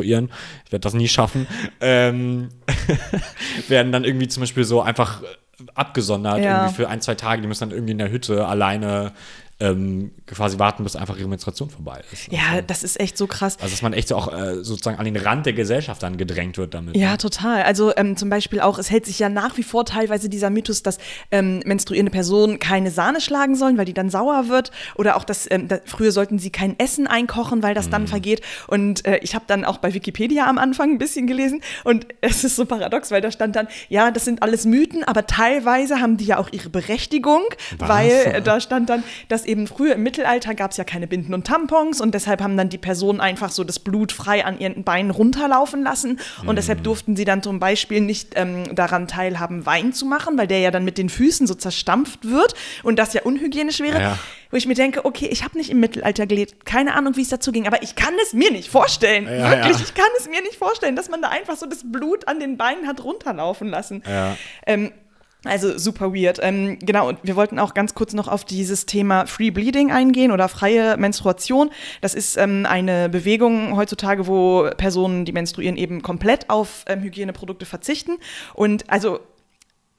ich 0.65 0.71
werde 0.71 0.83
das 0.83 0.93
nie 0.93 1.07
schaffen, 1.07 1.47
ähm, 1.81 2.49
werden 3.67 3.91
dann 3.91 4.03
irgendwie 4.03 4.27
zum 4.27 4.41
Beispiel 4.41 4.63
so 4.63 4.81
einfach 4.81 5.21
abgesondert, 5.73 6.39
Ja. 6.39 6.57
irgendwie 6.57 6.75
für 6.75 6.89
ein, 6.89 7.01
zwei 7.01 7.15
Tage, 7.15 7.41
die 7.41 7.47
müssen 7.47 7.69
dann 7.69 7.71
irgendwie 7.71 7.93
in 7.93 7.97
der 7.97 8.11
Hütte 8.11 8.45
alleine 8.47 9.13
ähm, 9.59 10.11
quasi 10.27 10.59
warten, 10.59 10.83
bis 10.83 10.95
einfach 10.95 11.17
ihre 11.17 11.27
Menstruation 11.27 11.69
vorbei 11.69 12.01
ist. 12.11 12.31
ja, 12.31 12.61
das 12.61 12.83
ist 12.83 12.99
echt 12.99 13.17
so 13.17 13.25
krass. 13.25 13.57
Also 13.59 13.71
dass 13.73 13.81
man 13.81 13.93
echt 13.93 14.07
so 14.09 14.15
auch 14.15 14.31
äh, 14.31 14.63
sozusagen 14.63 14.99
an 14.99 15.05
den 15.05 15.17
Rand 15.17 15.45
der 15.47 15.53
Gesellschaft 15.53 16.03
dann 16.03 16.17
gedrängt 16.17 16.57
wird 16.59 16.73
damit. 16.75 16.95
Ja, 16.95 17.11
ne? 17.13 17.17
total. 17.17 17.63
Also 17.63 17.91
ähm, 17.97 18.15
zum 18.17 18.29
Beispiel 18.29 18.59
auch, 18.61 18.77
es 18.77 18.91
hält 18.91 19.05
sich 19.07 19.17
ja 19.17 19.29
nach 19.29 19.57
wie 19.57 19.63
vor 19.63 19.83
teilweise 19.85 20.29
dieser 20.29 20.49
Mythos, 20.51 20.83
dass 20.83 20.99
ähm, 21.31 21.61
menstruierende 21.65 22.11
Personen 22.11 22.59
keine 22.59 22.91
Sahne 22.91 23.19
schlagen 23.19 23.55
sollen, 23.55 23.77
weil 23.79 23.85
die 23.85 23.93
dann 23.95 24.09
sauer 24.11 24.47
wird. 24.47 24.71
Oder 24.95 25.15
auch, 25.17 25.23
dass 25.23 25.49
ähm, 25.49 25.67
da, 25.67 25.79
früher 25.85 26.11
sollten 26.11 26.37
sie 26.37 26.51
kein 26.51 26.77
Essen 26.79 27.07
einkochen, 27.07 27.63
weil 27.63 27.73
das 27.73 27.87
Mhm. 27.87 27.91
dann 27.91 28.07
vergeht. 28.07 28.41
Und 28.67 29.05
äh, 29.07 29.17
ich 29.23 29.33
habe 29.33 29.45
dann 29.47 29.65
auch 29.65 29.77
bei 29.79 29.93
Wikipedia 29.93 30.45
am 30.47 30.59
Anfang 30.59 30.91
ein 30.91 30.97
bisschen 30.99 31.25
gelesen 31.25 31.61
und 31.83 32.05
es 32.21 32.43
ist 32.43 32.57
so 32.57 32.65
paradox, 32.65 33.09
weil 33.09 33.21
da 33.21 33.31
stand 33.31 33.55
dann, 33.55 33.67
ja, 33.89 34.11
das 34.11 34.25
sind 34.25 34.43
alles 34.43 34.65
Mythen, 34.65 35.03
aber 35.03 35.25
teilweise 35.25 35.99
haben 35.99 36.17
die 36.17 36.25
ja 36.25 36.37
auch 36.37 36.49
ihre 36.51 36.69
Berechtigung, 36.69 37.41
Was? 37.79 37.89
weil 37.89 38.11
äh, 38.11 38.41
da 38.41 38.59
stand 38.59 38.89
dann, 38.89 39.03
dass 39.29 39.46
eben 39.47 39.65
früher 39.67 39.95
im 39.95 40.03
Mittelalter 40.03 40.53
gab 40.53 40.71
es 40.71 40.77
ja 40.77 40.83
keine 40.83 41.07
Binden 41.07 41.33
und 41.33 41.47
Tampons 41.47 42.01
und 42.01 42.13
deshalb 42.13 42.41
haben 42.41 42.57
dann 42.57 42.69
die 42.69 42.77
Personen 42.77 43.19
einfach 43.21 43.49
so 43.49 43.63
das 43.63 43.79
Blut 43.79 44.11
frei 44.11 44.45
an 44.45 44.59
ihren 44.59 44.83
Beinen 44.83 45.09
runterlaufen 45.11 45.81
lassen 45.83 46.19
und 46.41 46.47
Mhm. 46.49 46.55
deshalb 46.55 46.83
durften 46.83 47.15
sie 47.15 47.25
dann 47.25 47.41
zum 47.41 47.59
Beispiel 47.59 48.01
nicht 48.01 48.33
ähm, 48.35 48.75
daran 48.75 49.07
teilhaben, 49.07 49.65
Wein 49.65 49.93
zu 49.93 50.05
machen, 50.05 50.37
weil 50.37 50.47
der 50.47 50.59
ja 50.59 50.69
dann 50.71 50.85
mit 50.85 50.97
den 50.97 51.09
Füßen 51.09 51.47
so 51.47 51.53
zerstampft 51.55 52.29
wird 52.29 52.53
und 52.83 52.99
das 52.99 53.13
ja 53.13 53.21
unhygienisch 53.23 53.79
wäre. 53.79 54.01
Ja. 54.01 54.19
Wo 54.51 54.57
ich 54.57 54.65
mir 54.65 54.75
denke, 54.75 55.03
okay, 55.05 55.27
ich 55.31 55.43
habe 55.43 55.57
nicht 55.57 55.69
im 55.69 55.79
Mittelalter 55.79 56.25
gelebt, 56.27 56.65
keine 56.65 56.93
Ahnung, 56.95 57.15
wie 57.17 57.21
es 57.21 57.29
dazu 57.29 57.51
ging, 57.51 57.67
aber 57.67 57.83
ich 57.83 57.95
kann 57.95 58.13
es 58.23 58.33
mir 58.33 58.51
nicht 58.51 58.69
vorstellen. 58.69 59.25
Ja, 59.25 59.49
Wirklich, 59.51 59.77
ja. 59.77 59.83
ich 59.83 59.93
kann 59.93 60.05
es 60.19 60.27
mir 60.29 60.41
nicht 60.41 60.55
vorstellen, 60.55 60.95
dass 60.95 61.09
man 61.09 61.21
da 61.21 61.29
einfach 61.29 61.57
so 61.57 61.65
das 61.65 61.79
Blut 61.83 62.27
an 62.27 62.39
den 62.39 62.57
Beinen 62.57 62.87
hat 62.87 63.03
runterlaufen 63.03 63.67
lassen. 63.69 64.03
Ja. 64.07 64.37
Ähm, 64.65 64.91
also 65.43 65.77
super 65.77 66.13
weird. 66.13 66.39
Ähm, 66.41 66.79
genau, 66.79 67.07
und 67.07 67.19
wir 67.23 67.35
wollten 67.35 67.59
auch 67.59 67.73
ganz 67.73 67.93
kurz 67.93 68.13
noch 68.13 68.27
auf 68.27 68.43
dieses 68.43 68.85
Thema 68.85 69.27
Free 69.27 69.51
Bleeding 69.51 69.91
eingehen 69.91 70.31
oder 70.31 70.49
freie 70.49 70.97
Menstruation. 70.97 71.69
Das 72.01 72.13
ist 72.13 72.37
ähm, 72.37 72.65
eine 72.67 73.09
Bewegung 73.09 73.75
heutzutage, 73.75 74.27
wo 74.27 74.69
Personen, 74.77 75.25
die 75.25 75.31
menstruieren, 75.31 75.77
eben 75.77 76.01
komplett 76.01 76.49
auf 76.49 76.83
ähm, 76.87 77.01
Hygieneprodukte 77.01 77.65
verzichten. 77.65 78.17
Und 78.53 78.89
also 78.89 79.19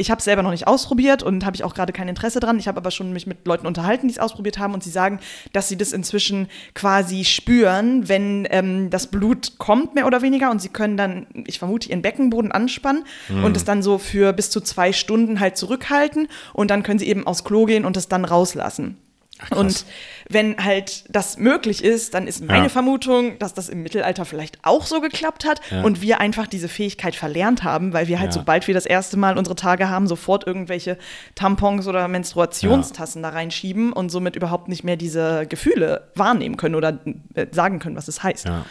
ich 0.00 0.12
habe 0.12 0.20
es 0.20 0.24
selber 0.24 0.44
noch 0.44 0.52
nicht 0.52 0.68
ausprobiert 0.68 1.24
und 1.24 1.44
habe 1.44 1.56
ich 1.56 1.64
auch 1.64 1.74
gerade 1.74 1.92
kein 1.92 2.06
Interesse 2.06 2.38
dran. 2.38 2.58
Ich 2.60 2.68
habe 2.68 2.78
aber 2.78 2.92
schon 2.92 3.12
mich 3.12 3.26
mit 3.26 3.44
Leuten 3.44 3.66
unterhalten, 3.66 4.06
die 4.06 4.12
es 4.12 4.20
ausprobiert 4.20 4.56
haben 4.56 4.72
und 4.72 4.84
sie 4.84 4.90
sagen, 4.90 5.18
dass 5.52 5.68
sie 5.68 5.76
das 5.76 5.92
inzwischen 5.92 6.46
quasi 6.72 7.24
spüren, 7.24 8.08
wenn 8.08 8.46
ähm, 8.50 8.90
das 8.90 9.08
Blut 9.08 9.58
kommt, 9.58 9.96
mehr 9.96 10.06
oder 10.06 10.22
weniger. 10.22 10.52
Und 10.52 10.62
sie 10.62 10.68
können 10.68 10.96
dann, 10.96 11.26
ich 11.46 11.58
vermute, 11.58 11.88
ihren 11.88 12.00
Beckenboden 12.00 12.52
anspannen 12.52 13.04
und 13.42 13.56
es 13.56 13.64
dann 13.64 13.82
so 13.82 13.98
für 13.98 14.32
bis 14.32 14.50
zu 14.50 14.60
zwei 14.60 14.92
Stunden 14.92 15.40
halt 15.40 15.56
zurückhalten. 15.56 16.28
Und 16.52 16.70
dann 16.70 16.84
können 16.84 17.00
sie 17.00 17.08
eben 17.08 17.26
aufs 17.26 17.42
Klo 17.42 17.64
gehen 17.64 17.84
und 17.84 17.96
es 17.96 18.08
dann 18.08 18.24
rauslassen. 18.24 18.96
Krass. 19.38 19.58
und 19.58 19.84
wenn 20.30 20.62
halt 20.62 21.04
das 21.08 21.38
möglich 21.38 21.82
ist, 21.82 22.12
dann 22.14 22.26
ist 22.26 22.44
meine 22.44 22.64
Ja. 22.64 22.68
Vermutung, 22.68 23.38
dass 23.38 23.54
das 23.54 23.68
im 23.68 23.82
Mittelalter 23.82 24.24
vielleicht 24.24 24.58
auch 24.62 24.84
so 24.86 25.00
geklappt 25.00 25.44
hat 25.46 25.60
Ja. 25.70 25.82
und 25.82 26.02
wir 26.02 26.20
einfach 26.20 26.46
diese 26.46 26.68
Fähigkeit 26.68 27.14
verlernt 27.14 27.64
haben, 27.64 27.92
weil 27.92 28.08
wir 28.08 28.18
halt, 28.20 28.28
Ja. 28.34 28.40
sobald 28.40 28.66
wir 28.66 28.74
das 28.74 28.84
erste 28.86 29.16
Mal 29.16 29.38
unsere 29.38 29.56
Tage 29.56 29.88
haben, 29.88 30.06
sofort 30.06 30.46
irgendwelche 30.46 30.98
Tampons 31.34 31.86
oder 31.86 32.06
Menstruationstassen 32.08 33.22
da 33.22 33.30
reinschieben 33.30 33.92
und 33.92 34.10
somit 34.10 34.36
überhaupt 34.36 34.68
nicht 34.68 34.84
mehr 34.84 34.96
diese 34.96 35.46
Gefühle 35.46 36.08
wahrnehmen 36.14 36.56
können 36.56 36.74
oder 36.74 36.98
äh, 37.34 37.46
sagen 37.52 37.78
können, 37.78 37.96
was 37.96 38.08
es 38.08 38.22
heißt. 38.22 38.46
Ja. 38.46 38.64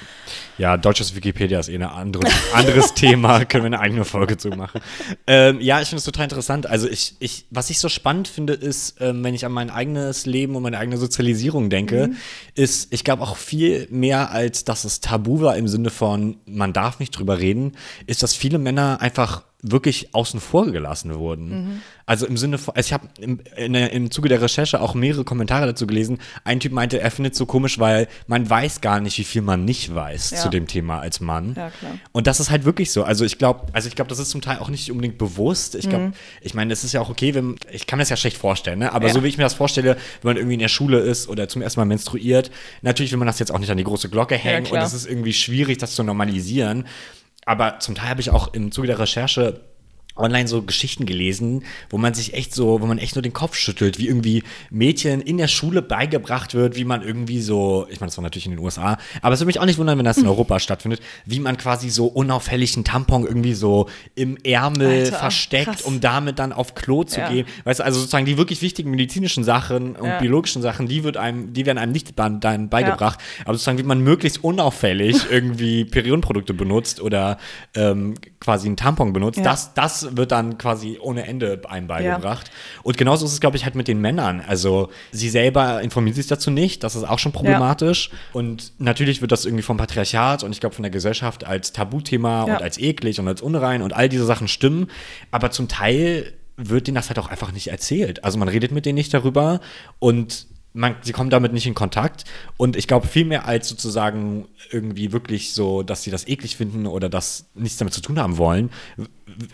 ja, 0.58 0.78
deutsches 0.78 1.16
Wikipedia 1.16 1.60
ist 1.60 1.70
eh 1.70 1.76
ein 1.76 1.84
andere, 1.84 2.28
anderes 2.54 2.94
Thema, 2.96 3.46
können 3.46 3.64
wir 3.64 3.68
eine 3.68 3.80
eigene 3.80 4.06
Folge 4.06 4.38
zu 4.38 4.50
machen. 4.50 4.82
Ähm, 5.26 5.60
ja, 5.62 5.82
ich 5.82 5.88
finde 5.90 6.00
es 6.00 6.04
total 6.06 6.26
interessant. 6.26 6.68
Also 6.68 6.88
ich, 6.88 7.16
ich, 7.20 7.46
was 7.52 7.70
ich 7.70 7.80
so 7.80 7.90
spannend 7.90 8.28
finde, 8.28 8.54
ist, 8.54 8.98
ähm, 9.02 9.24
wenn 9.24 9.34
ich 9.34 9.46
an 9.46 9.52
mein 9.52 9.70
eigenes 9.70 10.26
Leben 10.26 10.56
und 10.58 10.64
meine 10.64 10.78
eigene 10.78 10.98
Sozialisierung 10.98 11.70
denke, 11.70 12.12
ist, 12.56 12.94
ich 12.94 13.04
glaube 13.04 13.24
auch 13.24 13.38
viel 13.38 13.88
mehr 13.90 14.32
als 14.32 14.64
dass 14.64 14.84
es 14.84 15.00
tabu 15.00 15.42
war 15.42 15.58
im 15.58 15.68
Sinne 15.68 15.90
von, 15.90 16.38
man 16.46 16.74
darf 16.74 17.00
nicht 17.00 17.12
drüber 17.12 17.40
reden, 17.40 17.74
ist, 18.06 18.24
dass 18.24 18.36
viele 18.36 18.58
Männer 18.58 19.02
einfach 19.02 19.44
wirklich 19.64 20.14
außen 20.14 20.40
vor 20.40 20.68
gelassen 20.72 21.16
wurden. 21.18 21.82
Also 22.06 22.28
im 22.28 22.38
Sinne 22.38 22.60
von, 22.60 22.76
also 22.76 22.88
ich 22.88 22.94
habe 22.94 23.08
im, 23.20 23.40
im 23.58 24.12
Zuge 24.12 24.30
der 24.30 24.40
Recherche 24.42 24.80
auch 24.80 24.94
mehrere 24.94 25.24
Kommentare 25.24 25.66
dazu 25.66 25.88
gelesen. 25.88 26.20
Ein 26.44 26.60
Typ 26.60 26.72
meinte, 26.74 27.02
er 27.02 27.10
findet 27.10 27.34
es 27.34 27.40
so 27.40 27.48
komisch, 27.48 27.80
weil 27.80 28.08
man 28.28 28.48
weiß 28.48 28.82
gar 28.82 29.00
nicht, 29.00 29.18
wie 29.18 29.24
viel 29.24 29.42
man 29.42 29.66
nicht 29.66 29.94
weiß 29.94 30.30
Ja. 30.32 30.38
zu 30.38 30.50
dem 30.50 30.68
Thema 30.68 31.00
als 31.00 31.20
Mann. 31.22 31.56
Ja, 31.58 31.72
klar. 31.72 31.94
Und 32.12 32.28
das 32.28 32.40
ist 32.40 32.52
halt 32.52 32.66
wirklich 32.66 32.92
so. 32.92 33.04
Also 33.04 33.26
ich 33.26 33.40
glaube, 33.40 33.66
also 33.74 33.88
ich 33.88 33.96
glaube, 33.96 34.10
das 34.10 34.20
ist 34.20 34.30
zum 34.30 34.42
Teil 34.42 34.60
auch 34.60 34.70
nicht 34.70 34.92
unbedingt 34.92 35.18
bewusst. 35.18 35.74
Ich 35.74 35.90
glaube, 35.90 36.14
ich 36.42 36.54
meine, 36.54 36.72
es 36.72 36.84
ist 36.84 36.94
ja 36.94 37.02
auch 37.02 37.10
okay, 37.10 37.34
wenn 37.34 37.56
ich 37.72 37.88
kann 37.88 37.98
mir 37.98 38.04
das 38.04 38.10
ja 38.10 38.18
schlecht 38.18 38.38
vorstellen, 38.38 38.78
ne? 38.80 38.94
Aber 38.94 39.08
Ja. 39.08 39.14
so 39.14 39.24
wie 39.24 39.28
ich 39.28 39.38
mir 39.38 39.44
das 39.44 39.56
vorstelle, 39.56 39.98
wenn 40.22 40.30
man 40.30 40.38
irgendwie 40.38 40.54
in 40.54 40.60
der 40.60 40.68
Schule 40.68 41.00
ist 41.00 41.28
oder 41.30 41.50
zum 41.50 41.64
ersten 41.64 41.80
Mal 41.80 41.86
menstruiert, 41.86 42.52
natürlich 42.84 43.12
will 43.12 43.18
man 43.20 43.28
das 43.28 43.40
jetzt 43.40 43.52
auch 43.52 43.60
nicht 43.60 43.72
an 43.72 43.78
die 43.78 43.84
große 43.84 44.10
Glocke 44.10 44.36
hängen 44.36 44.68
und 44.68 44.78
es 44.78 44.94
ist 44.94 45.08
irgendwie 45.08 45.34
schwierig, 45.34 45.80
das 45.80 45.96
zu 45.96 46.04
normalisieren. 46.04 46.86
Aber 47.48 47.80
zum 47.80 47.96
Teil 47.96 48.10
habe 48.10 48.20
ich 48.20 48.30
auch 48.30 48.54
im 48.54 48.74
Zuge 48.74 48.88
der 48.88 49.00
Recherche 49.00 49.62
online 50.20 50.48
so 50.48 50.62
Geschichten 50.62 51.06
gelesen, 51.06 51.64
wo 51.90 51.98
man 51.98 52.14
sich 52.14 52.34
echt 52.34 52.54
so, 52.54 52.82
wo 52.82 52.86
man 52.86 52.98
echt 52.98 53.16
nur 53.16 53.22
den 53.22 53.34
Kopf 53.34 53.56
schüttelt, 53.56 53.98
wie 54.00 54.08
irgendwie 54.08 54.44
Mädchen 54.70 55.22
in 55.22 55.38
der 55.38 55.48
Schule 55.48 55.82
beigebracht 55.82 56.54
wird, 56.54 56.76
wie 56.76 56.86
man 56.86 57.02
irgendwie 57.02 57.42
so, 57.42 57.86
ich 57.90 58.00
meine, 58.00 58.10
das 58.10 58.18
war 58.18 58.24
natürlich 58.24 58.46
in 58.46 58.52
den 58.52 58.60
USA, 58.60 58.98
aber 59.22 59.34
es 59.34 59.40
würde 59.40 59.48
mich 59.48 59.60
auch 59.60 59.66
nicht 59.66 59.78
wundern, 59.78 59.98
wenn 59.98 60.06
das 60.06 60.18
in 60.18 60.28
Europa 60.28 60.60
stattfindet, 60.60 61.02
wie 61.26 61.40
man 61.40 61.58
quasi 61.58 61.90
so 61.90 62.08
unauffällig 62.08 62.76
einen 62.76 62.84
Tampon 62.86 63.26
irgendwie 63.26 63.54
so 63.54 63.88
im 64.16 64.38
Ärmel 64.44 64.88
Alter, 65.06 65.18
versteckt, 65.18 65.66
krass. 65.66 65.82
um 65.82 66.00
damit 66.02 66.40
dann 66.40 66.54
auf 66.54 66.76
Klo 66.76 67.04
zu 67.04 67.20
Ja. 67.20 67.30
gehen. 67.30 67.46
Weißt 67.64 67.80
du, 67.80 67.84
also 67.86 68.00
sozusagen 68.00 68.26
die 68.26 68.38
wirklich 68.38 68.62
wichtigen 68.62 68.92
medizinischen 68.92 69.44
Sachen 69.44 69.96
und 69.96 70.08
Ja. 70.08 70.20
biologischen 70.20 70.62
Sachen, 70.62 70.88
die 70.88 71.04
wird 71.04 71.18
einem, 71.18 71.54
die 71.54 71.66
werden 71.66 71.78
einem 71.78 71.92
nicht 71.92 72.18
dann 72.18 72.40
beigebracht. 72.70 73.20
Aber 73.46 73.54
sozusagen, 73.54 73.78
wie 73.78 73.84
man 73.84 74.02
möglichst 74.02 74.44
unauffällig 74.44 75.18
irgendwie 75.32 75.86
Periodenprodukte 75.86 76.54
benutzt 76.54 77.02
oder 77.02 77.38
ähm, 77.76 78.16
quasi 78.40 78.68
einen 78.68 78.78
Tampon 78.78 79.14
benutzt, 79.14 79.38
Ja. 79.38 79.44
das, 79.44 79.74
das 80.08 80.18
wird 80.18 80.32
dann 80.32 80.58
quasi 80.58 80.98
ohne 81.02 81.26
Ende 81.28 81.62
einem 81.70 81.88
beigebracht. 81.88 82.52
Und 82.84 82.98
genauso 82.98 83.26
ist 83.26 83.34
es, 83.34 83.40
glaube 83.40 83.58
ich, 83.58 83.66
halt 83.66 83.76
mit 83.76 83.88
den 83.88 84.00
Männern. 84.00 84.42
Also 84.48 84.90
sie 85.12 85.30
selber 85.30 85.82
informieren 85.82 86.16
sich 86.16 86.28
dazu 86.28 86.52
nicht, 86.52 86.84
das 86.84 86.96
ist 86.96 87.04
auch 87.04 87.20
schon 87.20 87.32
problematisch. 87.32 88.10
Und 88.34 88.74
natürlich 88.80 89.22
wird 89.22 89.32
das 89.32 89.46
irgendwie 89.46 89.64
vom 89.64 89.78
Patriarchat 89.78 90.44
und 90.44 90.52
ich 90.52 90.60
glaube 90.60 90.76
von 90.76 90.84
der 90.84 90.92
Gesellschaft 90.92 91.46
als 91.46 91.74
Tabuthema 91.74 92.48
Ja. 92.48 92.56
und 92.56 92.62
als 92.64 92.78
eklig 92.78 93.20
und 93.20 93.28
als 93.28 93.42
unrein 93.42 93.82
und 93.82 93.94
all 93.94 94.10
diese 94.10 94.26
Sachen 94.26 94.48
stimmen. 94.48 94.88
Aber 95.32 95.52
zum 95.52 95.68
Teil 95.68 96.34
wird 96.58 96.88
denen 96.88 96.96
das 96.96 97.10
halt 97.10 97.20
auch 97.20 97.30
einfach 97.30 97.52
nicht 97.52 97.68
erzählt. 97.68 98.24
Also 98.24 98.40
man 98.40 98.48
redet 98.48 98.72
mit 98.72 98.86
denen 98.86 98.96
nicht 98.96 99.14
darüber 99.14 99.60
und 100.00 100.48
man, 100.78 100.96
sie 101.02 101.12
kommen 101.12 101.30
damit 101.32 101.54
nicht 101.54 101.66
in 101.66 101.74
Kontakt. 101.74 102.24
Und 102.56 102.76
ich 102.76 102.88
glaube, 102.88 103.08
viel 103.08 103.26
mehr 103.26 103.48
als 103.48 103.68
sozusagen 103.68 104.48
irgendwie 104.72 105.12
wirklich 105.12 105.54
so, 105.54 105.82
dass 105.82 106.04
sie 106.04 106.12
das 106.12 106.28
eklig 106.28 106.56
finden 106.56 106.86
oder 106.86 107.10
das 107.10 107.48
nichts 107.56 107.78
damit 107.78 107.94
zu 107.96 108.02
tun 108.02 108.20
haben 108.20 108.38
wollen, 108.38 108.70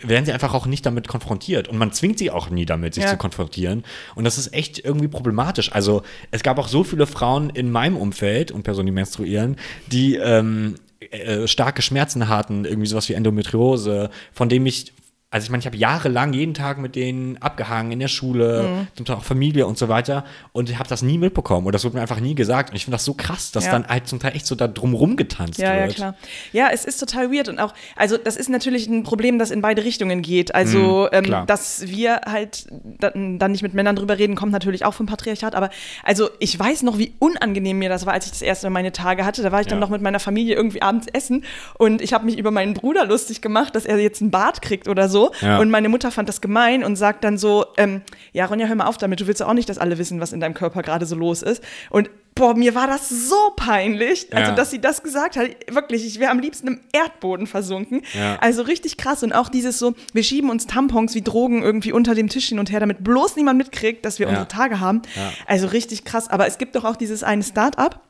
werden 0.02 0.26
sie 0.26 0.32
einfach 0.32 0.52
auch 0.54 0.66
nicht 0.66 0.84
damit 0.84 1.08
konfrontiert. 1.08 1.66
Und 1.68 1.78
man 1.78 1.92
zwingt 1.92 2.18
sie 2.18 2.30
auch 2.30 2.50
nie 2.50 2.66
damit, 2.66 2.94
sich 2.94 3.04
Ja. 3.04 3.10
zu 3.10 3.16
konfrontieren. 3.16 3.84
Und 4.14 4.24
das 4.24 4.36
ist 4.36 4.52
echt 4.52 4.84
irgendwie 4.84 5.08
problematisch. 5.08 5.72
Also 5.72 6.02
es 6.30 6.42
gab 6.42 6.58
auch 6.58 6.68
so 6.68 6.84
viele 6.84 7.06
Frauen 7.06 7.48
in 7.50 7.70
meinem 7.70 7.96
Umfeld 7.96 8.50
und 8.50 8.62
Personen, 8.62 8.86
die 8.86 8.92
menstruieren, 8.92 9.56
die 9.86 10.16
ähm, 10.16 10.74
äh, 11.10 11.46
starke 11.46 11.80
Schmerzen 11.80 12.28
hatten, 12.28 12.66
irgendwie 12.66 12.86
sowas 12.86 13.08
wie 13.08 13.14
Endometriose, 13.14 14.10
von 14.32 14.48
dem 14.50 14.66
ich 14.66 14.92
also 15.34 15.46
ich 15.46 15.50
meine, 15.50 15.60
ich 15.62 15.66
habe 15.66 15.76
jahrelang 15.76 16.32
jeden 16.32 16.54
Tag 16.54 16.78
mit 16.78 16.94
denen 16.94 17.38
abgehangen 17.42 17.90
in 17.90 17.98
der 17.98 18.06
Schule, 18.06 18.86
zum 18.94 19.04
Teil 19.04 19.16
auch 19.16 19.24
Familie 19.24 19.66
und 19.66 19.76
so 19.76 19.88
weiter 19.88 20.24
und 20.52 20.70
ich 20.70 20.78
habe 20.78 20.88
das 20.88 21.02
nie 21.02 21.18
mitbekommen 21.18 21.66
und 21.66 21.72
das 21.74 21.82
wurde 21.84 21.96
mir 21.96 22.02
einfach 22.02 22.20
nie 22.20 22.36
gesagt 22.36 22.70
und 22.70 22.76
ich 22.76 22.84
finde 22.84 22.94
das 22.94 23.04
so 23.04 23.14
krass, 23.14 23.50
dass 23.50 23.64
Ja. 23.66 23.72
dann 23.72 23.88
halt 23.88 24.06
zum 24.06 24.20
Teil 24.20 24.36
echt 24.36 24.46
so 24.46 24.54
da 24.54 24.68
drumrum 24.68 25.16
getanzt 25.16 25.58
Ja, 25.58 25.74
ja, 25.74 25.82
wird. 25.86 25.96
klar. 25.96 26.14
Ja, 26.52 26.68
es 26.72 26.84
ist 26.84 26.98
total 27.00 27.32
weird 27.32 27.48
und 27.48 27.58
auch, 27.58 27.74
also 27.96 28.16
das 28.16 28.36
ist 28.36 28.48
natürlich 28.48 28.86
ein 28.86 29.02
Problem, 29.02 29.40
das 29.40 29.50
in 29.50 29.60
beide 29.60 29.82
Richtungen 29.82 30.22
geht. 30.22 30.54
Also, 30.54 31.08
ähm, 31.10 31.24
klar. 31.24 31.46
dass 31.46 31.88
wir 31.88 32.20
halt 32.26 32.66
dann, 33.00 33.40
dann 33.40 33.50
nicht 33.50 33.62
mit 33.62 33.74
Männern 33.74 33.96
drüber 33.96 34.16
reden, 34.18 34.36
kommt 34.36 34.52
natürlich 34.52 34.84
auch 34.84 34.94
vom 34.94 35.06
Patriarchat. 35.06 35.56
Aber 35.56 35.70
also 36.04 36.30
ich 36.38 36.56
weiß 36.56 36.82
noch, 36.84 36.96
wie 36.98 37.12
unangenehm 37.18 37.80
mir 37.80 37.88
das 37.88 38.06
war, 38.06 38.12
als 38.12 38.26
ich 38.26 38.30
das 38.30 38.42
erste 38.42 38.66
Mal 38.68 38.74
meine 38.74 38.92
Tage 38.92 39.24
hatte. 39.24 39.42
Da 39.42 39.50
war 39.50 39.60
ich 39.60 39.66
dann 39.66 39.78
Ja. 39.78 39.80
noch 39.80 39.90
mit 39.90 40.00
meiner 40.00 40.20
Familie 40.20 40.54
irgendwie 40.54 40.80
abends 40.80 41.08
essen 41.12 41.44
und 41.76 42.00
ich 42.02 42.12
habe 42.12 42.24
mich 42.24 42.38
über 42.38 42.52
meinen 42.52 42.74
Bruder 42.74 43.04
lustig 43.04 43.40
gemacht, 43.40 43.74
dass 43.74 43.84
er 43.84 43.98
jetzt 43.98 44.20
einen 44.22 44.30
Bart 44.30 44.62
kriegt 44.62 44.86
oder 44.86 45.08
so. 45.08 45.23
Ja. 45.40 45.58
Und 45.58 45.70
meine 45.70 45.88
Mutter 45.88 46.10
fand 46.10 46.28
das 46.28 46.40
gemein 46.40 46.84
und 46.84 46.96
sagt 46.96 47.24
dann 47.24 47.38
so, 47.38 47.66
ähm, 47.76 48.02
ja, 48.32 48.46
Ronja, 48.46 48.66
hör 48.66 48.74
mal 48.74 48.86
auf 48.86 48.96
damit, 48.98 49.20
du 49.20 49.26
willst 49.26 49.40
ja 49.40 49.46
auch 49.46 49.54
nicht, 49.54 49.68
dass 49.68 49.78
alle 49.78 49.98
wissen, 49.98 50.20
was 50.20 50.32
in 50.32 50.40
deinem 50.40 50.54
Körper 50.54 50.82
gerade 50.82 51.06
so 51.06 51.14
los 51.16 51.42
ist. 51.42 51.62
Und 51.90 52.10
boah, 52.34 52.54
mir 52.54 52.74
war 52.74 52.86
das 52.88 53.08
so 53.08 53.36
peinlich, 53.56 54.26
also 54.34 54.50
Ja. 54.50 54.56
dass 54.56 54.70
sie 54.70 54.80
das 54.80 55.02
gesagt 55.02 55.36
hat. 55.36 55.46
Wirklich, 55.70 56.04
ich 56.06 56.18
wäre 56.18 56.30
am 56.32 56.40
liebsten 56.40 56.66
im 56.66 56.80
Erdboden 56.92 57.46
versunken. 57.46 58.02
Ja. 58.12 58.36
Also 58.40 58.62
richtig 58.62 58.96
krass. 58.96 59.22
Und 59.22 59.32
auch 59.32 59.48
dieses 59.48 59.78
so, 59.78 59.94
wir 60.12 60.22
schieben 60.24 60.50
uns 60.50 60.66
Tampons 60.66 61.14
wie 61.14 61.22
Drogen 61.22 61.62
irgendwie 61.62 61.92
unter 61.92 62.14
dem 62.14 62.28
Tisch 62.28 62.48
hin 62.48 62.58
und 62.58 62.72
her, 62.72 62.80
damit 62.80 63.04
bloß 63.04 63.36
niemand 63.36 63.58
mitkriegt, 63.58 64.04
dass 64.04 64.18
wir 64.18 64.26
Ja. 64.26 64.30
unsere 64.30 64.48
Tage 64.48 64.80
haben. 64.80 65.02
Also 65.46 65.68
richtig 65.68 66.04
krass. 66.04 66.28
Aber 66.28 66.46
es 66.46 66.58
gibt 66.58 66.74
doch 66.74 66.84
auch 66.84 66.96
dieses 66.96 67.22
eine 67.22 67.42
Start-up. 67.44 68.00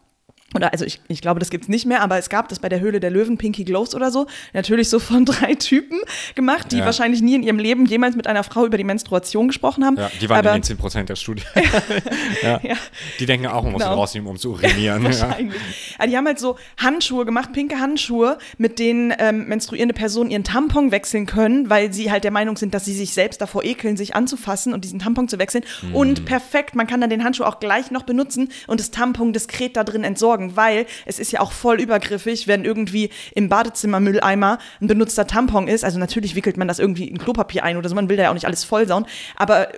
Oder 0.55 0.73
also 0.73 0.85
ich, 0.85 1.01
ich 1.09 1.21
glaube, 1.21 1.41
das 1.41 1.51
gibt 1.51 1.65
es 1.65 1.69
nicht 1.69 1.85
mehr, 1.87 2.01
aber 2.03 2.17
es 2.19 2.29
gab 2.29 2.49
das 2.49 2.59
bei 2.61 2.69
der 2.69 2.81
Höhle 2.81 3.01
der 3.01 3.11
Löwen, 3.11 3.39
Pinky 3.39 3.65
Glows 3.65 3.95
oder 3.95 4.11
so. 4.11 4.27
Natürlich 4.53 4.89
so 4.89 4.99
von 5.01 5.25
drei 5.27 5.55
Typen 5.55 5.99
gemacht, 6.35 6.71
die 6.73 6.79
Ja. 6.79 6.85
wahrscheinlich 6.85 7.23
nie 7.23 7.35
in 7.35 7.43
ihrem 7.43 7.59
Leben 7.59 7.87
jemals 7.87 8.17
mit 8.17 8.27
einer 8.27 8.45
Frau 8.45 8.65
über 8.67 8.77
die 8.79 8.85
Menstruation 8.85 9.49
gesprochen 9.49 9.85
haben. 9.85 9.97
Ja, 9.97 10.11
die 10.21 10.29
waren 10.29 10.39
aber, 10.39 10.55
in 10.55 10.63
den 10.63 10.79
10% 10.79 11.05
der 11.05 11.17
Studie. 11.17 11.43
ja. 12.43 12.61
Ja. 12.63 12.77
Die 13.19 13.27
denken 13.27 13.47
auch, 13.47 13.63
man 13.63 13.73
muss 13.73 13.83
Genau. 13.83 13.95
rausnehmen, 13.95 14.29
um 14.31 14.37
zu 14.39 14.53
urinieren. 14.53 15.03
ja. 15.03 15.05
Wahrscheinlich. 15.05 15.61
Aber 15.99 16.07
die 16.09 16.17
haben 16.17 16.27
halt 16.27 16.39
so 16.39 16.57
Handschuhe 16.81 17.25
gemacht, 17.25 17.53
pinke 17.53 17.79
Handschuhe, 17.81 18.39
mit 18.59 18.79
denen 18.79 19.13
ähm, 19.19 19.47
menstruierende 19.49 19.95
Personen 19.95 20.31
ihren 20.31 20.45
Tampon 20.45 20.91
wechseln 20.91 21.27
können, 21.27 21.69
weil 21.71 21.93
sie 21.93 22.11
halt 22.11 22.25
der 22.25 22.31
Meinung 22.31 22.57
sind, 22.57 22.75
dass 22.75 22.85
sie 22.85 22.95
sich 22.95 23.13
selbst 23.13 23.41
davor 23.41 23.65
ekeln, 23.65 23.97
sich 23.97 24.15
anzufassen 24.15 24.73
und 24.73 24.85
diesen 24.85 24.99
Tampon 24.99 25.29
zu 25.29 25.39
wechseln. 25.39 25.65
Mhm. 25.83 25.95
Und 25.95 26.25
perfekt, 26.25 26.75
man 26.75 26.87
kann 26.87 27.01
dann 27.01 27.11
den 27.11 27.25
Handschuh 27.25 27.45
auch 27.45 27.61
gleich 27.61 27.91
noch 27.91 28.03
benutzen 28.05 28.51
und 28.67 28.81
das 28.81 28.91
Tampon 28.91 29.33
diskret 29.33 29.77
da 29.77 29.85
drin 29.85 30.05
entsorgen, 30.05 30.44
weil 30.57 30.87
es 31.07 31.19
ist 31.19 31.33
ja 31.33 31.41
auch 31.41 31.53
voll 31.53 31.81
übergriffig, 31.81 32.47
wenn 32.49 32.65
irgendwie 32.65 33.11
im 33.35 33.49
Badezimmermülleimer 33.49 34.59
ein 34.81 34.87
benutzter 34.87 35.27
Tampon 35.27 35.69
ist. 35.69 35.85
Also 35.85 35.99
natürlich 35.99 36.35
wickelt 36.35 36.57
man 36.57 36.69
das 36.69 36.79
irgendwie 36.79 37.09
in 37.09 37.19
Klopapier 37.19 37.65
ein 37.65 37.77
oder 37.77 37.89
so, 37.89 37.95
man 37.95 38.09
will 38.09 38.17
da 38.17 38.25
ja 38.25 38.31
auch 38.31 38.35
nicht 38.35 38.47
alles 38.47 38.65
vollsauen, 38.65 39.07
aber 39.37 39.69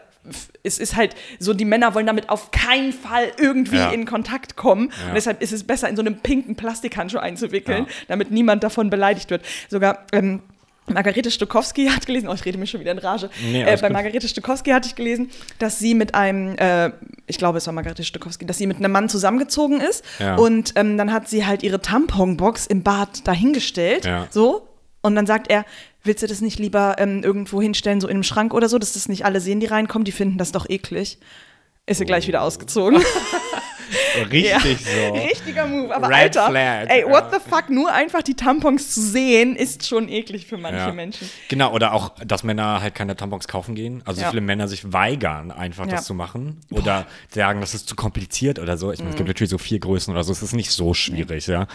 es 0.64 0.78
ist 0.78 0.96
halt 0.96 1.14
so, 1.38 1.54
die 1.54 1.64
Männer 1.64 1.94
wollen 1.94 2.06
damit 2.06 2.30
auf 2.30 2.50
keinen 2.50 2.92
Fall 2.92 3.30
irgendwie 3.38 3.76
Ja. 3.76 3.90
in 3.90 4.06
Kontakt 4.06 4.56
kommen. 4.56 4.90
Ja. 5.02 5.08
Und 5.10 5.14
deshalb 5.14 5.40
ist 5.40 5.52
es 5.52 5.62
besser, 5.62 5.88
in 5.88 5.94
so 5.94 6.02
einem 6.02 6.16
pinken 6.18 6.56
Plastikhandschuh 6.56 7.18
einzuwickeln, 7.18 7.84
Ja. 7.84 7.92
damit 8.08 8.32
niemand 8.32 8.64
davon 8.64 8.90
beleidigt 8.90 9.30
wird. 9.30 9.44
Sogar 9.68 10.04
ähm, 10.12 10.42
Margarete 10.88 11.30
Stokowski 11.30 11.86
hat 11.88 12.06
gelesen, 12.06 12.28
oh, 12.28 12.34
ich 12.34 12.44
rede 12.44 12.58
mich 12.58 12.70
schon 12.70 12.80
wieder 12.80 12.92
in 12.92 12.98
Rage. 12.98 13.28
Nee, 13.42 13.62
äh, 13.62 13.76
bei. 13.80 13.90
Margarete 13.90 14.28
Stokowski 14.28 14.70
hatte 14.70 14.88
ich 14.88 14.94
gelesen, 14.94 15.30
dass 15.58 15.78
sie 15.78 15.94
mit 15.94 16.14
einem, 16.14 16.56
äh, 16.58 16.92
ich 17.26 17.38
glaube, 17.38 17.58
es 17.58 17.66
war 17.66 17.74
Margarete 17.74 18.04
Stokowski, 18.04 18.46
dass 18.46 18.58
sie 18.58 18.66
mit 18.66 18.78
einem 18.78 18.92
Mann 18.92 19.08
zusammengezogen 19.08 19.80
ist. 19.80 20.04
Ja. 20.18 20.36
Und 20.36 20.72
ähm, 20.76 20.96
dann 20.96 21.12
hat 21.12 21.28
sie 21.28 21.46
halt 21.46 21.62
ihre 21.62 21.80
Tamponbox 21.80 22.66
im 22.66 22.82
Bad 22.82 23.26
dahingestellt. 23.26 24.04
Ja. 24.04 24.28
So. 24.30 24.68
Und 25.02 25.14
dann 25.14 25.26
sagt 25.26 25.50
er, 25.50 25.64
willst 26.02 26.22
du 26.22 26.26
das 26.26 26.40
nicht 26.40 26.58
lieber 26.58 26.96
ähm, 26.98 27.22
irgendwo 27.22 27.60
hinstellen, 27.60 28.00
so 28.00 28.08
in 28.08 28.14
einem 28.14 28.22
Schrank 28.22 28.54
oder 28.54 28.68
so, 28.68 28.78
dass 28.78 28.94
das 28.94 29.08
nicht 29.08 29.24
alle 29.24 29.40
sehen, 29.40 29.60
die 29.60 29.66
reinkommen, 29.66 30.04
die 30.04 30.12
finden 30.12 30.38
das 30.38 30.52
doch 30.52 30.68
eklig. 30.68 31.18
Ist 31.88 31.98
sie 31.98 32.04
gleich 32.04 32.26
wieder 32.26 32.42
ausgezogen. 32.42 33.00
Richtig 34.24 34.80
Ja. 34.80 35.08
so. 35.08 35.14
Richtiger 35.14 35.66
Move. 35.66 35.94
Aber 35.94 36.08
Red 36.08 36.36
Alter, 36.36 36.46
flag, 36.50 36.86
ey, 36.88 37.04
what 37.04 37.26
the 37.32 37.38
fuck, 37.38 37.70
nur 37.70 37.92
einfach 37.92 38.22
die 38.22 38.34
Tampons 38.34 38.92
zu 38.94 39.00
sehen, 39.00 39.56
ist 39.56 39.86
schon 39.86 40.08
eklig 40.08 40.46
für 40.46 40.56
manche 40.58 40.78
Ja. 40.78 40.92
Menschen. 40.92 41.28
Genau, 41.48 41.72
oder 41.72 41.92
auch, 41.92 42.10
dass 42.24 42.42
Männer 42.44 42.80
halt 42.80 42.94
keine 42.94 43.16
Tampons 43.16 43.48
kaufen 43.48 43.74
gehen. 43.74 44.02
Also 44.04 44.22
Ja. 44.22 44.30
viele 44.30 44.42
Männer 44.42 44.68
sich 44.68 44.92
weigern, 44.92 45.50
einfach 45.50 45.86
das 45.86 46.04
zu 46.04 46.14
machen. 46.14 46.60
Oder 46.70 47.06
sagen, 47.30 47.60
das 47.60 47.74
ist 47.74 47.88
zu 47.88 47.96
kompliziert 47.96 48.58
oder 48.58 48.76
so. 48.76 48.92
Ich 48.92 48.98
meine, 48.98 49.10
es 49.10 49.14
Mhm. 49.14 49.18
gibt 49.18 49.28
natürlich 49.28 49.50
so 49.50 49.58
vier 49.58 49.78
Größen 49.78 50.12
oder 50.12 50.24
so. 50.24 50.32
Es 50.32 50.42
ist 50.42 50.54
nicht 50.54 50.70
so 50.70 50.94
schwierig, 50.94 51.46
ja. 51.46 51.66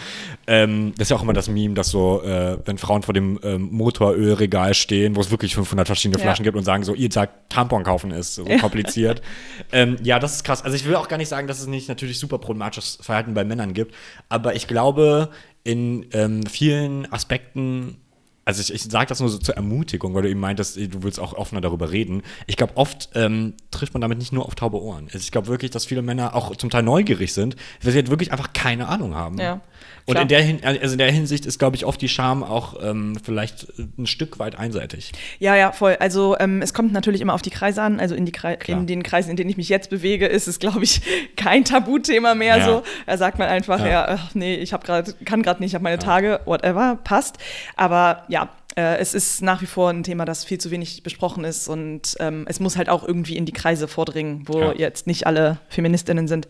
Ähm, 0.46 0.92
das 0.96 1.06
ist 1.06 1.10
ja 1.10 1.16
auch 1.16 1.22
immer 1.22 1.32
das 1.32 1.48
Meme, 1.48 1.74
dass 1.74 1.88
so, 1.90 2.22
äh, 2.22 2.58
wenn 2.64 2.78
Frauen 2.78 3.02
vor 3.02 3.14
dem 3.14 3.38
ähm, 3.42 3.68
Motorölregal 3.72 4.74
stehen, 4.74 5.16
wo 5.16 5.20
es 5.20 5.30
wirklich 5.30 5.54
500 5.54 5.86
verschiedene. 5.86 6.18
Flaschen 6.18 6.44
gibt 6.44 6.56
und 6.56 6.64
sagen 6.64 6.84
so, 6.84 6.94
ihr 6.94 7.10
sagt, 7.10 7.50
Tampon 7.50 7.82
kaufen 7.84 8.10
ist 8.10 8.34
so 8.34 8.44
kompliziert. 8.44 9.22
ähm, 9.72 9.96
ja, 10.02 10.18
das 10.18 10.34
ist 10.36 10.44
krass. 10.44 10.62
Also 10.62 10.76
ich 10.76 10.84
will 10.86 10.94
auch 10.94 11.08
gar 11.08 11.16
nicht 11.16 11.28
sagen, 11.28 11.46
dass 11.48 11.60
es 11.60 11.66
nicht 11.66 11.88
natürlich 11.88 12.18
super 12.18 12.31
problematisches 12.38 12.98
Verhalten 13.00 13.34
bei 13.34 13.44
Männern 13.44 13.74
gibt. 13.74 13.94
Aber 14.28 14.54
ich 14.54 14.66
glaube, 14.66 15.30
in 15.64 16.06
ähm, 16.12 16.44
vielen 16.46 17.10
Aspekten 17.12 17.96
also 18.44 18.60
ich, 18.60 18.74
ich 18.74 18.82
sage 18.82 19.06
das 19.06 19.20
nur 19.20 19.28
so 19.28 19.38
zur 19.38 19.54
Ermutigung, 19.54 20.14
weil 20.14 20.22
du 20.22 20.30
eben 20.30 20.40
meintest, 20.40 20.76
du 20.76 21.02
willst 21.02 21.20
auch 21.20 21.34
offener 21.34 21.60
darüber 21.60 21.92
reden. 21.92 22.22
Ich 22.46 22.56
glaube, 22.56 22.76
oft 22.76 23.10
ähm, 23.14 23.54
trifft 23.70 23.94
man 23.94 24.00
damit 24.00 24.18
nicht 24.18 24.32
nur 24.32 24.46
auf 24.46 24.54
taube 24.54 24.82
Ohren. 24.82 25.04
Also 25.06 25.18
ich 25.18 25.30
glaube 25.30 25.46
wirklich, 25.46 25.70
dass 25.70 25.86
viele 25.86 26.02
Männer 26.02 26.34
auch 26.34 26.56
zum 26.56 26.70
Teil 26.70 26.82
neugierig 26.82 27.32
sind, 27.32 27.56
weil 27.82 27.92
sie 27.92 27.98
halt 27.98 28.10
wirklich 28.10 28.32
einfach 28.32 28.52
keine 28.52 28.88
Ahnung 28.88 29.14
haben. 29.14 29.38
Ja, 29.38 29.60
Und 30.06 30.14
klar. 30.14 30.22
in 30.22 30.28
der, 30.28 30.42
Hin 30.42 30.60
also 30.64 30.92
in 30.92 30.98
der 30.98 31.10
Hinsicht 31.12 31.46
ist, 31.46 31.58
glaube 31.58 31.76
ich, 31.76 31.84
oft 31.84 32.00
die 32.00 32.08
Scham 32.08 32.42
auch 32.42 32.74
ähm, 32.82 33.16
vielleicht 33.22 33.66
ein 33.98 34.06
Stück 34.06 34.38
weit 34.38 34.58
einseitig. 34.58 35.12
Ja, 35.38 35.54
ja, 35.54 35.72
voll. 35.72 35.96
Also 36.00 36.36
ähm, 36.40 36.60
es 36.62 36.74
kommt 36.74 36.92
natürlich 36.92 37.20
immer 37.20 37.34
auf 37.34 37.42
die 37.42 37.50
Kreise 37.50 37.82
an. 37.82 38.00
Also 38.00 38.14
in, 38.14 38.26
die 38.26 38.32
Klar. 38.32 38.56
in 38.66 38.86
den 38.86 39.02
Kreisen, 39.02 39.30
in 39.30 39.36
denen 39.36 39.50
ich 39.50 39.56
mich 39.56 39.68
jetzt 39.68 39.90
bewege, 39.90 40.26
ist 40.26 40.48
es, 40.48 40.58
glaube 40.58 40.82
ich, 40.82 41.00
kein 41.36 41.64
Tabuthema 41.64 42.34
mehr 42.34 42.58
Ja. 42.58 42.64
so. 42.64 42.82
Da 43.06 43.16
sagt 43.16 43.38
man 43.38 43.48
einfach, 43.48 43.78
ja, 43.80 43.86
Ja. 43.86 44.06
ach, 44.08 44.34
nee, 44.34 44.54
ich 44.56 44.72
habe 44.72 44.84
gerade, 44.84 45.12
kann 45.24 45.42
gerade 45.42 45.60
nicht, 45.62 45.70
ich 45.70 45.74
habe 45.74 45.84
meine 45.84 45.98
Tage, 45.98 46.40
whatever, 46.46 46.98
passt. 47.04 47.38
Aber 47.76 48.24
ja, 48.28 48.48
äh, 48.76 48.96
es 48.98 49.14
ist 49.14 49.42
nach 49.42 49.60
wie 49.62 49.66
vor 49.66 49.90
ein 49.90 50.02
Thema, 50.02 50.24
das 50.24 50.44
viel 50.44 50.58
zu 50.58 50.70
wenig 50.70 51.02
besprochen 51.02 51.44
ist 51.44 51.68
und 51.68 52.16
ähm, 52.20 52.44
es 52.48 52.60
muss 52.60 52.76
halt 52.76 52.88
auch 52.88 53.06
irgendwie 53.06 53.36
in 53.36 53.44
die 53.46 53.52
Kreise 53.52 53.88
vordringen, 53.88 54.42
wo 54.46 54.60
Ja. 54.60 54.72
jetzt 54.74 55.06
nicht 55.06 55.26
alle 55.26 55.58
Feministinnen 55.68 56.28
sind. 56.28 56.48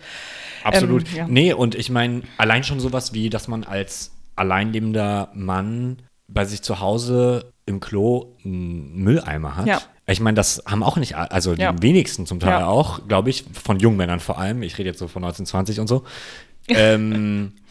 Absolut. 0.64 1.08
Ähm, 1.12 1.16
ja. 1.16 1.26
Nee, 1.28 1.52
und 1.52 1.74
ich 1.74 1.90
meine, 1.90 2.22
allein 2.38 2.64
schon 2.64 2.80
sowas 2.80 3.12
wie, 3.12 3.30
dass 3.30 3.48
man 3.48 3.64
als 3.64 4.12
alleinlebender 4.36 5.30
Mann 5.34 5.98
bei 6.28 6.44
sich 6.44 6.62
zu 6.62 6.80
Hause 6.80 7.52
im 7.66 7.80
Klo 7.80 8.34
einen 8.44 8.96
Mülleimer 9.02 9.56
hat. 9.56 9.66
Ja. 9.66 9.80
Ich 10.06 10.20
meine, 10.20 10.34
das 10.34 10.62
haben 10.66 10.82
auch 10.82 10.96
nicht, 10.96 11.14
also 11.16 11.54
Ja. 11.54 11.72
die 11.72 11.82
wenigsten 11.82 12.26
zum 12.26 12.40
Teil 12.40 12.60
Ja. 12.60 12.66
auch, 12.66 13.06
glaube 13.06 13.30
ich, 13.30 13.44
von 13.52 13.78
jungen 13.78 13.96
Männern 13.96 14.20
vor 14.20 14.38
allem. 14.38 14.62
Ich 14.62 14.76
rede 14.78 14.88
jetzt 14.88 14.98
so 14.98 15.06
von 15.08 15.22
1920 15.22 15.78
und 15.80 15.86
so. 15.88 16.04
ähm, 16.68 17.52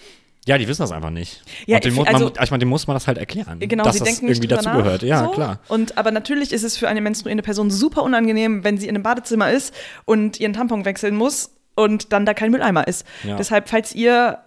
ja, 0.48 0.58
die 0.58 0.68
wissen 0.68 0.82
das 0.82 0.92
einfach 0.92 1.12
nicht. 1.12 1.44
Ja, 1.68 1.80
dem 1.80 1.92
ich- 1.92 1.98
muss, 1.98 2.08
also- 2.08 2.26
man, 2.26 2.44
ich 2.44 2.52
meine, 2.52 2.60
dem 2.60 2.70
muss 2.70 2.88
man 2.88 2.96
das 2.96 3.08
halt 3.08 3.18
erklären. 3.18 3.60
Genau, 3.60 3.84
dass 3.84 3.94
sie 3.94 4.00
das 4.00 4.08
denken 4.10 4.28
irgendwie 4.28 4.48
dazugehört. 4.48 5.04
Ja, 5.04 5.26
so. 5.26 5.32
klar. 5.32 5.60
Und 5.68 5.98
aber 5.98 6.12
natürlich 6.12 6.52
ist 6.52 6.64
es 6.64 6.78
für 6.78 6.88
eine 6.88 7.02
menstruierende 7.02 7.44
Person 7.44 7.70
super 7.70 8.04
unangenehm, 8.04 8.64
wenn 8.64 8.78
sie 8.78 8.88
in 8.88 8.96
einem 8.96 9.04
Badezimmer 9.04 9.52
ist 9.52 9.74
und 10.06 10.40
ihren 10.40 10.54
Tampon 10.54 10.84
wechseln 10.86 11.16
muss 11.16 11.52
und 11.76 12.12
dann 12.12 12.26
da 12.26 12.34
kein 12.34 12.52
Mülleimer 12.52 12.88
ist. 12.88 13.06
Ja. 13.24 13.38
Deshalb, 13.38 13.70
falls 13.70 13.94
ihr 13.94 14.40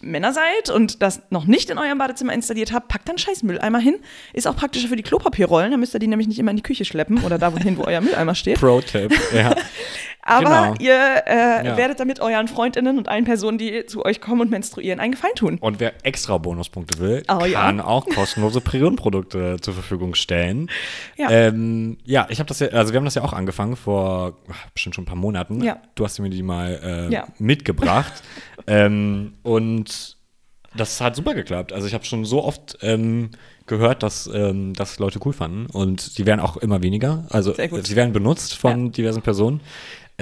Männer 0.00 0.32
seid 0.32 0.68
und 0.74 1.00
das 1.00 1.22
noch 1.30 1.44
nicht 1.44 1.70
in 1.70 1.78
eurem 1.78 1.96
Badezimmer 1.98 2.32
installiert 2.32 2.72
habt, 2.72 2.88
packt 2.88 3.08
dann 3.08 3.18
scheiß 3.18 3.44
Mülleimer 3.44 3.78
hin. 3.78 3.96
Ist 4.32 4.48
auch 4.48 4.56
praktischer 4.56 4.88
für 4.88 4.96
die 4.96 5.04
Klopapierrollen, 5.04 5.70
dann 5.70 5.78
müsst 5.80 5.94
ihr 5.94 6.00
die 6.00 6.08
nämlich 6.08 6.26
nicht 6.26 6.40
immer 6.40 6.50
in 6.50 6.56
die 6.56 6.62
Küche 6.64 6.84
schleppen 6.84 7.22
oder 7.22 7.38
da 7.38 7.52
wohin, 7.54 7.76
wo 7.76 7.84
euer 7.84 8.00
Mülleimer 8.00 8.34
steht. 8.34 8.58
Pro-Tipp. 8.60 9.12
ja. 9.34 9.54
Aber 10.24 10.44
Genau. 10.44 10.74
ihr 10.78 10.94
äh, 11.26 11.66
Ja. 11.66 11.76
werdet 11.76 11.98
damit 11.98 12.20
euren 12.20 12.46
Freundinnen 12.46 12.96
und 12.96 13.08
allen 13.08 13.24
Personen, 13.24 13.58
die 13.58 13.86
zu 13.86 14.04
euch 14.04 14.20
kommen 14.20 14.40
und 14.40 14.50
menstruieren, 14.50 15.00
einen 15.00 15.12
Gefallen 15.12 15.34
tun. 15.34 15.58
Und 15.60 15.80
wer 15.80 15.92
extra 16.06 16.38
Bonuspunkte 16.38 16.98
will, 17.00 17.24
Oh, 17.28 17.44
ja. 17.44 17.62
kann 17.62 17.80
auch 17.80 18.06
kostenlose 18.06 18.60
Periodenprodukte 18.60 19.56
zur 19.60 19.74
Verfügung 19.74 20.14
stellen. 20.14 20.70
Ja. 21.16 21.28
ähm, 21.30 21.98
ja 22.04 22.26
ich 22.30 22.38
habe 22.38 22.46
das 22.48 22.60
ja, 22.60 22.68
also 22.68 22.92
wir 22.92 22.98
haben 22.98 23.04
das 23.04 23.16
ja 23.16 23.22
auch 23.22 23.32
angefangen 23.32 23.74
vor 23.76 24.38
ach, 24.48 24.70
bestimmt 24.70 24.94
schon 24.94 25.02
ein 25.04 25.08
paar 25.08 25.16
Monaten. 25.16 25.62
Ja. 25.62 25.78
Du 25.96 26.04
hast 26.04 26.18
mir 26.20 26.30
die 26.30 26.42
mal 26.44 26.80
äh, 27.10 27.12
Ja. 27.12 27.26
mitgebracht. 27.38 28.22
ähm, 28.68 29.34
und 29.42 30.16
das 30.76 31.00
hat 31.00 31.16
super 31.16 31.34
geklappt. 31.34 31.72
Also 31.72 31.86
ich 31.86 31.94
habe 31.94 32.04
schon 32.04 32.24
so 32.24 32.44
oft 32.44 32.78
ähm, 32.80 33.30
gehört, 33.66 34.02
dass 34.02 34.26
ähm, 34.32 34.72
das 34.74 34.98
Leute 34.98 35.18
cool 35.24 35.32
fanden 35.32 35.66
und 35.66 36.16
die 36.18 36.26
werden 36.26 36.40
auch 36.40 36.56
immer 36.56 36.82
weniger. 36.82 37.26
Also 37.30 37.52
sie 37.54 37.96
werden 37.96 38.12
benutzt 38.12 38.54
von 38.54 38.90
diversen 38.92 39.22
Personen. 39.22 39.60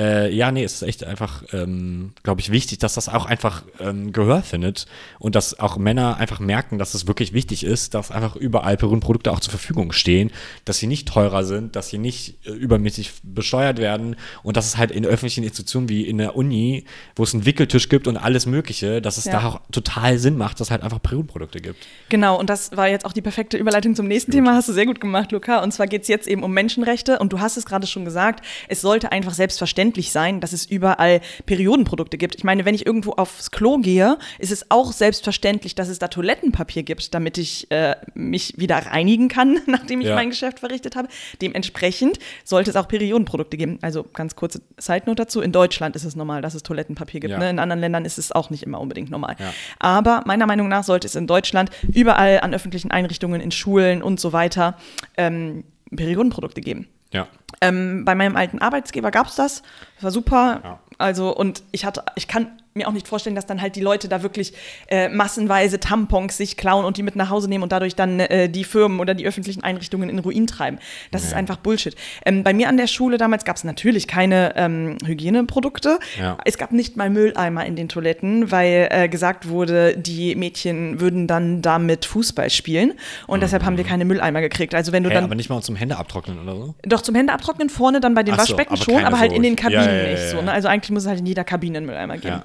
Äh, 0.00 0.32
ja, 0.34 0.50
nee, 0.50 0.64
es 0.64 0.74
ist 0.74 0.82
echt 0.82 1.04
einfach, 1.04 1.42
ähm, 1.52 2.12
glaube 2.22 2.40
ich, 2.40 2.50
wichtig, 2.50 2.78
dass 2.78 2.94
das 2.94 3.10
auch 3.10 3.26
einfach 3.26 3.64
ähm, 3.80 4.12
Gehör 4.12 4.42
findet 4.42 4.86
und 5.18 5.34
dass 5.34 5.58
auch 5.60 5.76
Männer 5.76 6.16
einfach 6.16 6.40
merken, 6.40 6.78
dass 6.78 6.94
es 6.94 7.06
wirklich 7.06 7.34
wichtig 7.34 7.64
ist, 7.64 7.92
dass 7.92 8.10
einfach 8.10 8.34
überall 8.34 8.78
Perun-Produkte 8.78 9.30
auch 9.30 9.40
zur 9.40 9.50
Verfügung 9.50 9.92
stehen, 9.92 10.30
dass 10.64 10.78
sie 10.78 10.86
nicht 10.86 11.06
teurer 11.06 11.44
sind, 11.44 11.76
dass 11.76 11.88
sie 11.90 11.98
nicht 11.98 12.46
äh, 12.46 12.50
übermäßig 12.50 13.12
besteuert 13.22 13.76
werden 13.78 14.16
und 14.42 14.56
dass 14.56 14.66
es 14.66 14.78
halt 14.78 14.90
in 14.90 15.04
öffentlichen 15.04 15.44
Institutionen 15.44 15.90
wie 15.90 16.06
in 16.06 16.16
der 16.16 16.34
Uni, 16.34 16.86
wo 17.14 17.22
es 17.24 17.34
einen 17.34 17.44
Wickeltisch 17.44 17.90
gibt 17.90 18.08
und 18.08 18.16
alles 18.16 18.46
Mögliche, 18.46 19.02
dass 19.02 19.18
es 19.18 19.26
Ja. 19.26 19.32
da 19.32 19.46
auch 19.48 19.60
total 19.70 20.18
Sinn 20.18 20.38
macht, 20.38 20.60
dass 20.60 20.68
es 20.68 20.70
halt 20.70 20.82
einfach 20.82 21.02
Perun-Produkte 21.02 21.60
gibt. 21.60 21.86
Genau, 22.08 22.38
und 22.40 22.48
das 22.48 22.74
war 22.74 22.88
jetzt 22.88 23.04
auch 23.04 23.12
die 23.12 23.20
perfekte 23.22 23.58
Überleitung 23.58 23.94
zum 23.94 24.08
nächsten 24.08 24.32
Thema. 24.32 24.54
Hast 24.54 24.68
du 24.70 24.72
sehr 24.72 24.86
gut 24.86 24.98
gemacht, 24.98 25.30
Luca. 25.32 25.62
Und 25.62 25.72
zwar 25.72 25.86
geht 25.86 26.02
es 26.02 26.08
jetzt 26.08 26.26
eben 26.26 26.42
um 26.42 26.52
Menschenrechte. 26.54 27.18
Und 27.18 27.34
du 27.34 27.40
hast 27.40 27.58
es 27.58 27.66
gerade 27.66 27.86
schon 27.86 28.06
gesagt, 28.06 28.42
es 28.68 28.80
sollte 28.80 29.12
einfach 29.12 29.34
selbstverständlich 29.34 29.89
sein, 30.12 30.40
dass 30.40 30.52
es 30.52 30.64
überall 30.66 31.20
Periodenprodukte 31.46 32.16
gibt. 32.18 32.34
Ich 32.36 32.44
meine, 32.44 32.64
wenn 32.64 32.74
ich 32.74 32.86
irgendwo 32.86 33.12
aufs 33.12 33.50
Klo 33.50 33.78
gehe, 33.78 34.18
ist 34.38 34.52
es 34.52 34.70
auch 34.70 34.92
selbstverständlich, 34.92 35.74
dass 35.74 35.88
es 35.88 35.98
da 35.98 36.08
Toilettenpapier 36.08 36.82
gibt, 36.82 37.12
damit 37.14 37.38
ich 37.38 37.70
äh, 37.70 37.96
mich 38.14 38.54
wieder 38.56 38.76
reinigen 38.76 39.28
kann, 39.28 39.58
nachdem 39.66 40.00
ich 40.00 40.06
Ja. 40.06 40.14
mein 40.14 40.30
Geschäft 40.30 40.60
verrichtet 40.60 40.96
habe. 40.96 41.08
Dementsprechend 41.42 42.18
sollte 42.44 42.70
es 42.70 42.76
auch 42.76 42.88
Periodenprodukte 42.88 43.56
geben. 43.56 43.78
Also 43.82 44.04
ganz 44.04 44.36
kurze 44.36 44.60
Side-Note 44.78 45.16
dazu. 45.22 45.40
In 45.40 45.52
Deutschland 45.52 45.96
ist 45.96 46.04
es 46.04 46.16
normal, 46.16 46.42
dass 46.42 46.54
es 46.54 46.62
Toilettenpapier 46.62 47.20
gibt. 47.20 47.32
Ja. 47.32 47.38
Ne? 47.38 47.50
In 47.50 47.58
anderen 47.58 47.80
Ländern 47.80 48.04
ist 48.04 48.18
es 48.18 48.32
auch 48.32 48.50
nicht 48.50 48.62
immer 48.62 48.80
unbedingt 48.80 49.10
normal. 49.10 49.36
Ja. 49.38 49.52
Aber 49.78 50.22
meiner 50.26 50.46
Meinung 50.46 50.68
nach 50.68 50.84
sollte 50.84 51.06
es 51.06 51.14
in 51.14 51.26
Deutschland 51.26 51.70
überall 51.92 52.40
an 52.40 52.54
öffentlichen 52.54 52.90
Einrichtungen, 52.90 53.40
in 53.40 53.50
Schulen 53.50 54.02
und 54.02 54.20
so 54.20 54.32
weiter 54.32 54.76
ähm, 55.16 55.64
Periodenprodukte 55.94 56.60
geben. 56.60 56.86
Ja. 57.12 57.26
Ähm, 57.60 58.04
bei 58.04 58.14
meinem 58.14 58.36
alten 58.36 58.58
Arbeitsgeber 58.60 59.10
gab 59.10 59.26
es 59.26 59.34
das. 59.36 59.62
Das 59.96 60.04
war 60.04 60.10
super. 60.10 60.60
Ja. 60.62 60.78
Also, 60.98 61.34
und 61.34 61.62
ich 61.72 61.84
hatte, 61.84 62.04
ich 62.14 62.28
kann 62.28 62.59
mir 62.74 62.86
auch 62.86 62.92
nicht 62.92 63.08
vorstellen, 63.08 63.34
dass 63.34 63.46
dann 63.46 63.60
halt 63.60 63.74
die 63.74 63.80
Leute 63.80 64.08
da 64.08 64.22
wirklich 64.22 64.52
äh, 64.88 65.08
massenweise 65.08 65.80
Tampons 65.80 66.36
sich 66.36 66.56
klauen 66.56 66.84
und 66.84 66.96
die 66.96 67.02
mit 67.02 67.16
nach 67.16 67.28
Hause 67.28 67.48
nehmen 67.48 67.64
und 67.64 67.72
dadurch 67.72 67.96
dann 67.96 68.20
äh, 68.20 68.48
die 68.48 68.62
Firmen 68.64 69.00
oder 69.00 69.14
die 69.14 69.26
öffentlichen 69.26 69.64
Einrichtungen 69.64 70.08
in 70.08 70.18
Ruin 70.20 70.46
treiben. 70.46 70.78
Das 71.10 71.24
ist 71.24 71.30
Nee. 71.30 71.36
einfach 71.38 71.56
Bullshit. 71.56 71.96
Ähm, 72.24 72.44
bei 72.44 72.52
mir 72.54 72.68
an 72.68 72.76
der 72.76 72.86
Schule 72.86 73.18
damals 73.18 73.44
gab 73.44 73.56
es 73.56 73.64
natürlich 73.64 74.06
keine 74.06 74.52
ähm, 74.56 74.98
Hygieneprodukte. 75.04 75.98
Ja. 76.20 76.38
Es 76.44 76.58
gab 76.58 76.72
nicht 76.72 76.96
mal 76.96 77.10
Mülleimer 77.10 77.66
in 77.66 77.76
den 77.76 77.88
Toiletten, 77.88 78.50
weil 78.52 78.88
äh, 78.90 79.08
gesagt 79.08 79.48
wurde, 79.48 79.96
die 79.96 80.34
Mädchen 80.36 81.00
würden 81.00 81.26
dann 81.26 81.62
damit 81.62 82.04
Fußball 82.04 82.50
spielen 82.50 82.92
und 83.26 83.42
deshalb 83.42 83.64
haben 83.64 83.76
wir 83.76 83.84
keine 83.84 84.04
Mülleimer 84.04 84.40
gekriegt. 84.40 84.74
Also 84.74 84.92
wenn 84.92 85.02
du 85.02 85.10
Hä, 85.10 85.14
dann 85.14 85.24
aber 85.24 85.34
nicht 85.34 85.50
mal 85.50 85.60
zum 85.62 85.76
Hände 85.76 85.96
abtrocknen 85.96 86.38
oder 86.40 86.54
so? 86.56 86.74
doch 86.82 87.02
zum 87.02 87.14
Hände 87.14 87.32
abtrocknen 87.32 87.68
vorne 87.68 88.00
dann 88.00 88.14
bei 88.14 88.22
den 88.22 88.34
Ach 88.34 88.38
so, 88.38 88.42
Waschbecken 88.56 88.74
aber 88.74 88.82
schon, 88.84 89.04
aber 89.04 89.18
halt 89.18 89.30
so- 89.30 89.36
in 89.36 89.42
den 89.42 89.56
Kabinen 89.56 89.84
Ja, 89.84 89.92
ja, 89.92 90.02
ja, 90.04 90.10
nicht 90.12 90.28
so. 90.30 90.36
ja. 90.36 90.42
Ne? 90.42 90.52
Also 90.52 90.68
eigentlich 90.68 90.90
muss 90.90 91.02
es 91.02 91.08
halt 91.08 91.20
in 91.20 91.26
jeder 91.26 91.44
Kabine 91.44 91.78
einen 91.78 91.86
Mülleimer 91.86 92.16
geben. 92.18 92.42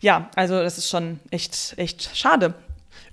Ja. 0.00 0.30
Also 0.36 0.54
das 0.62 0.78
ist 0.78 0.88
schon 0.90 1.20
echt, 1.30 1.74
echt 1.76 2.10
schade. 2.16 2.54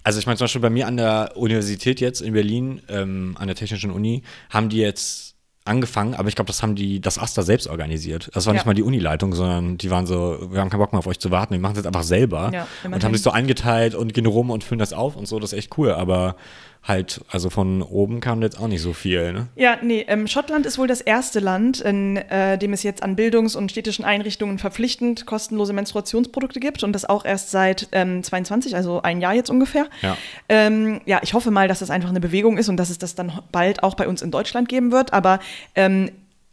Also 0.03 0.19
ich 0.19 0.25
meine 0.25 0.37
zum 0.37 0.45
Beispiel 0.45 0.61
bei 0.61 0.69
mir 0.69 0.87
an 0.87 0.97
der 0.97 1.33
Universität 1.35 1.99
jetzt 1.99 2.21
in 2.21 2.33
Berlin, 2.33 2.81
ähm, 2.89 3.35
an 3.39 3.47
der 3.47 3.55
Technischen 3.55 3.91
Uni, 3.91 4.23
haben 4.49 4.69
die 4.69 4.77
jetzt 4.77 5.35
angefangen, 5.65 6.15
aber 6.15 6.29
ich 6.29 6.35
glaube, 6.35 6.47
das 6.47 6.63
haben 6.63 6.73
die, 6.73 6.99
das 6.99 7.19
Asta 7.19 7.43
selbst 7.43 7.67
organisiert. 7.67 8.31
Das 8.33 8.45
war 8.47 8.53
Ja. 8.53 8.59
nicht 8.59 8.65
mal 8.65 8.73
die 8.73 8.81
Unileitung, 8.81 9.35
sondern 9.35 9.77
die 9.77 9.91
waren 9.91 10.07
so, 10.07 10.51
wir 10.51 10.61
haben 10.61 10.69
keinen 10.71 10.79
Bock 10.79 10.93
mehr 10.93 10.99
auf 10.99 11.05
euch 11.05 11.19
zu 11.19 11.29
warten, 11.29 11.53
wir 11.53 11.59
machen 11.59 11.73
es 11.73 11.77
jetzt 11.79 11.85
einfach 11.85 12.01
selber. 12.03 12.49
Ja, 12.51 12.65
und 12.85 13.03
haben 13.03 13.13
sich 13.13 13.21
so 13.21 13.29
eingeteilt 13.29 13.93
und 13.93 14.13
gehen 14.13 14.25
rum 14.25 14.49
und 14.49 14.63
füllen 14.63 14.79
das 14.79 14.93
auf 14.93 15.15
und 15.15 15.27
so, 15.27 15.37
das 15.39 15.53
ist 15.53 15.59
echt 15.59 15.77
cool, 15.77 15.91
aber 15.91 16.37
halt, 16.83 17.21
also 17.29 17.49
von 17.49 17.81
oben 17.81 18.19
kam 18.19 18.41
jetzt 18.41 18.59
auch 18.59 18.67
nicht 18.67 18.81
so 18.81 18.93
viel, 18.93 19.31
ne? 19.33 19.47
Ja, 19.55 19.77
nee, 19.81 20.05
ähm, 20.07 20.27
Schottland 20.27 20.65
ist 20.65 20.77
wohl 20.77 20.87
das 20.87 21.01
erste 21.01 21.39
Land, 21.39 21.81
in 21.81 22.17
äh, 22.17 22.57
dem 22.57 22.73
es 22.73 22.83
jetzt 22.83 23.03
an 23.03 23.15
Bildungs- 23.15 23.55
und 23.55 23.71
städtischen 23.71 24.05
Einrichtungen 24.05 24.57
verpflichtend 24.57 25.25
kostenlose 25.25 25.73
Menstruationsprodukte 25.73 26.59
gibt 26.59 26.83
und 26.83 26.93
das 26.93 27.05
auch 27.05 27.25
erst 27.25 27.51
seit 27.51 27.89
ähm, 27.91 28.23
22, 28.23 28.75
also 28.75 29.01
ein 29.01 29.21
Jahr 29.21 29.33
jetzt 29.33 29.49
ungefähr. 29.49 29.87
Ja. 30.01 30.17
Ähm, 30.47 31.01
ja, 31.05 31.19
ich 31.21 31.33
hoffe 31.33 31.51
mal, 31.51 31.67
dass 31.67 31.79
das 31.79 31.89
einfach 31.89 32.09
eine 32.09 32.21
Bewegung 32.21 32.57
ist 32.57 32.69
und 32.69 32.77
dass 32.77 32.89
es 32.89 32.97
das 32.97 33.13
dann 33.13 33.39
bald 33.51 33.83
auch 33.83 33.95
bei 33.95 34.07
uns 34.07 34.21
in 34.21 34.31
Deutschland 34.31 34.69
geben 34.69 34.91
wird, 34.91 35.13
aber 35.13 35.39
ähm, 35.75 36.11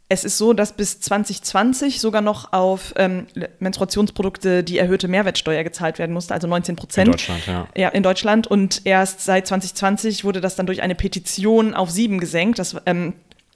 es 0.09 0.23
ist 0.23 0.37
so, 0.37 0.53
dass 0.53 0.73
bis 0.73 1.01
2020 1.01 1.99
sogar 1.99 2.21
noch 2.21 2.53
auf 2.53 2.93
ähm, 2.95 3.27
Menstruationsprodukte 3.59 4.63
die 4.63 4.77
erhöhte 4.77 5.09
Mehrwertsteuer 5.09 5.63
gezahlt 5.63 5.99
werden 5.99 6.13
musste, 6.13 6.33
also 6.33 6.47
19 6.47 6.77
Prozent. 6.77 7.07
In 7.07 7.11
Deutschland, 7.11 7.47
ja. 7.47 7.67
Ja, 7.75 7.89
in 7.89 8.03
Deutschland. 8.03 8.47
Und 8.47 8.85
erst 8.85 9.21
seit 9.21 9.47
2020 9.47 10.23
wurde 10.23 10.39
das 10.39 10.55
dann 10.55 10.65
durch 10.65 10.81
eine 10.81 10.95
Petition 10.95 11.73
auf 11.73 11.89
sieben 11.91 12.19
gesenkt. 12.19 12.57
Das 12.57 12.77
ähm, 12.85 13.15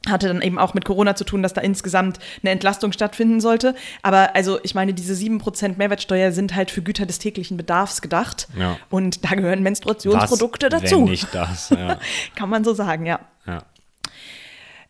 hatte 0.09 0.27
dann 0.27 0.41
eben 0.41 0.57
auch 0.59 0.73
mit 0.73 0.83
Corona 0.83 1.15
zu 1.15 1.23
tun, 1.23 1.41
dass 1.41 1.53
da 1.53 1.61
insgesamt 1.61 2.19
eine 2.41 2.51
Entlastung 2.51 2.91
stattfinden 2.91 3.39
sollte. 3.39 3.73
Aber 4.01 4.35
also 4.35 4.59
ich 4.63 4.75
meine, 4.75 4.93
diese 4.93 5.13
7% 5.13 5.77
Mehrwertsteuer 5.77 6.33
sind 6.33 6.55
halt 6.55 6.69
für 6.69 6.81
Güter 6.81 7.05
des 7.05 7.19
täglichen 7.19 7.55
Bedarfs 7.55 8.01
gedacht. 8.01 8.47
Ja. 8.57 8.77
Und 8.89 9.23
da 9.23 9.35
gehören 9.35 9.63
Menstruationsprodukte 9.63 10.69
Was, 10.69 10.81
dazu. 10.81 10.97
Wenn 10.97 11.03
nicht 11.05 11.33
das, 11.33 11.69
ja. 11.69 11.97
Kann 12.35 12.49
man 12.49 12.65
so 12.65 12.73
sagen, 12.73 13.05
ja. 13.05 13.19
ja. 13.45 13.63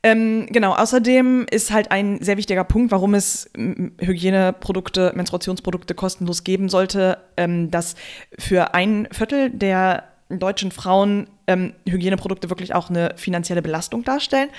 Ähm, 0.03 0.47
genau, 0.49 0.73
außerdem 0.73 1.45
ist 1.51 1.71
halt 1.71 1.91
ein 1.91 2.21
sehr 2.21 2.37
wichtiger 2.37 2.63
Punkt, 2.63 2.91
warum 2.91 3.13
es 3.13 3.49
Hygieneprodukte, 3.55 5.11
Menstruationsprodukte 5.15 5.93
kostenlos 5.93 6.43
geben 6.43 6.69
sollte, 6.69 7.19
ähm, 7.37 7.69
dass 7.69 7.95
für 8.39 8.73
ein 8.73 9.07
Viertel 9.11 9.51
der 9.51 10.05
deutschen 10.29 10.71
Frauen 10.71 11.27
ähm, 11.51 11.73
Hygieneprodukte 11.87 12.49
wirklich 12.49 12.73
auch 12.73 12.89
eine 12.89 13.13
finanzielle 13.17 13.61
Belastung 13.61 14.03
darstellen. 14.03 14.49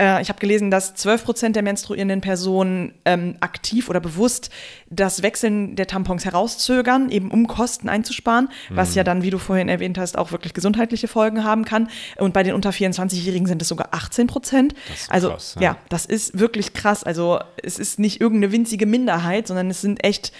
Äh, 0.00 0.22
ich 0.22 0.28
habe 0.28 0.38
gelesen, 0.38 0.70
dass 0.70 0.94
12 0.94 1.24
Prozent 1.24 1.56
der 1.56 1.62
menstruierenden 1.62 2.20
Personen 2.20 2.94
ähm, 3.04 3.36
aktiv 3.40 3.88
oder 3.88 4.00
bewusst 4.00 4.50
das 4.90 5.22
Wechseln 5.22 5.76
der 5.76 5.86
Tampons 5.86 6.24
herauszögern, 6.24 7.10
eben 7.10 7.30
um 7.30 7.46
Kosten 7.46 7.88
einzusparen, 7.88 8.48
was 8.70 8.94
ja 8.94 9.04
dann, 9.04 9.22
wie 9.22 9.30
du 9.30 9.38
vorhin 9.38 9.68
erwähnt 9.68 9.98
hast, 9.98 10.16
auch 10.16 10.32
wirklich 10.32 10.54
gesundheitliche 10.54 11.08
Folgen 11.08 11.44
haben 11.44 11.64
kann. 11.64 11.88
Und 12.16 12.32
bei 12.32 12.42
den 12.42 12.54
unter 12.54 12.70
24-Jährigen 12.70 13.46
sind 13.46 13.62
es 13.62 13.68
sogar 13.68 13.88
18 13.92 14.26
Prozent. 14.26 14.74
Also 15.08 15.30
krass, 15.30 15.56
ja. 15.56 15.62
ja. 15.62 15.76
das 15.88 16.06
ist 16.06 16.38
wirklich 16.38 16.72
krass. 16.74 17.04
Also 17.04 17.40
es 17.62 17.78
ist 17.78 17.98
nicht 17.98 18.20
irgendeine 18.20 18.52
winzige 18.52 18.86
Minderheit, 18.86 19.48
sondern 19.48 19.70
es 19.70 19.80
sind 19.80 20.04
echt 20.04 20.32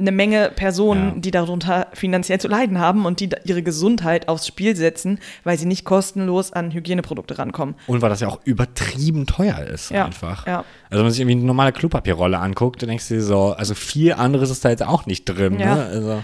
eine 0.00 0.12
Menge 0.12 0.52
Personen, 0.54 1.14
Ja. 1.14 1.20
die 1.20 1.30
darunter 1.32 1.88
finanziell 1.92 2.40
zu 2.40 2.46
leiden 2.46 2.78
haben 2.78 3.04
und 3.04 3.18
die 3.18 3.30
ihre 3.44 3.62
Gesundheit 3.64 4.28
aufs 4.28 4.46
Spiel 4.46 4.76
setzen, 4.76 5.18
weil 5.42 5.58
sie 5.58 5.66
nicht 5.66 5.84
kostenlos 5.84 6.52
an 6.52 6.70
Hygieneprodukte 6.70 7.36
rankommen. 7.38 7.74
Und 7.88 8.00
weil 8.00 8.08
das 8.10 8.20
ja 8.20 8.28
auch 8.28 8.38
übertrieben 8.44 9.26
teuer 9.26 9.58
ist, 9.60 9.90
Ja, 9.90 10.04
einfach. 10.04 10.46
ja. 10.46 10.58
Also 10.88 10.98
wenn 10.98 11.02
man 11.02 11.10
sich 11.10 11.20
irgendwie 11.20 11.36
eine 11.38 11.46
normale 11.46 11.72
Klopapierrolle 11.72 12.38
anguckt, 12.38 12.80
dann 12.82 12.88
denkst 12.90 13.08
du 13.08 13.14
dir 13.14 13.22
so, 13.22 13.52
also 13.54 13.74
viel 13.74 14.12
anderes 14.12 14.50
ist 14.50 14.64
da 14.64 14.70
jetzt 14.70 14.84
auch 14.86 15.06
nicht 15.06 15.24
drin. 15.24 15.56
Ne? 15.56 15.72
Also, 15.86 16.22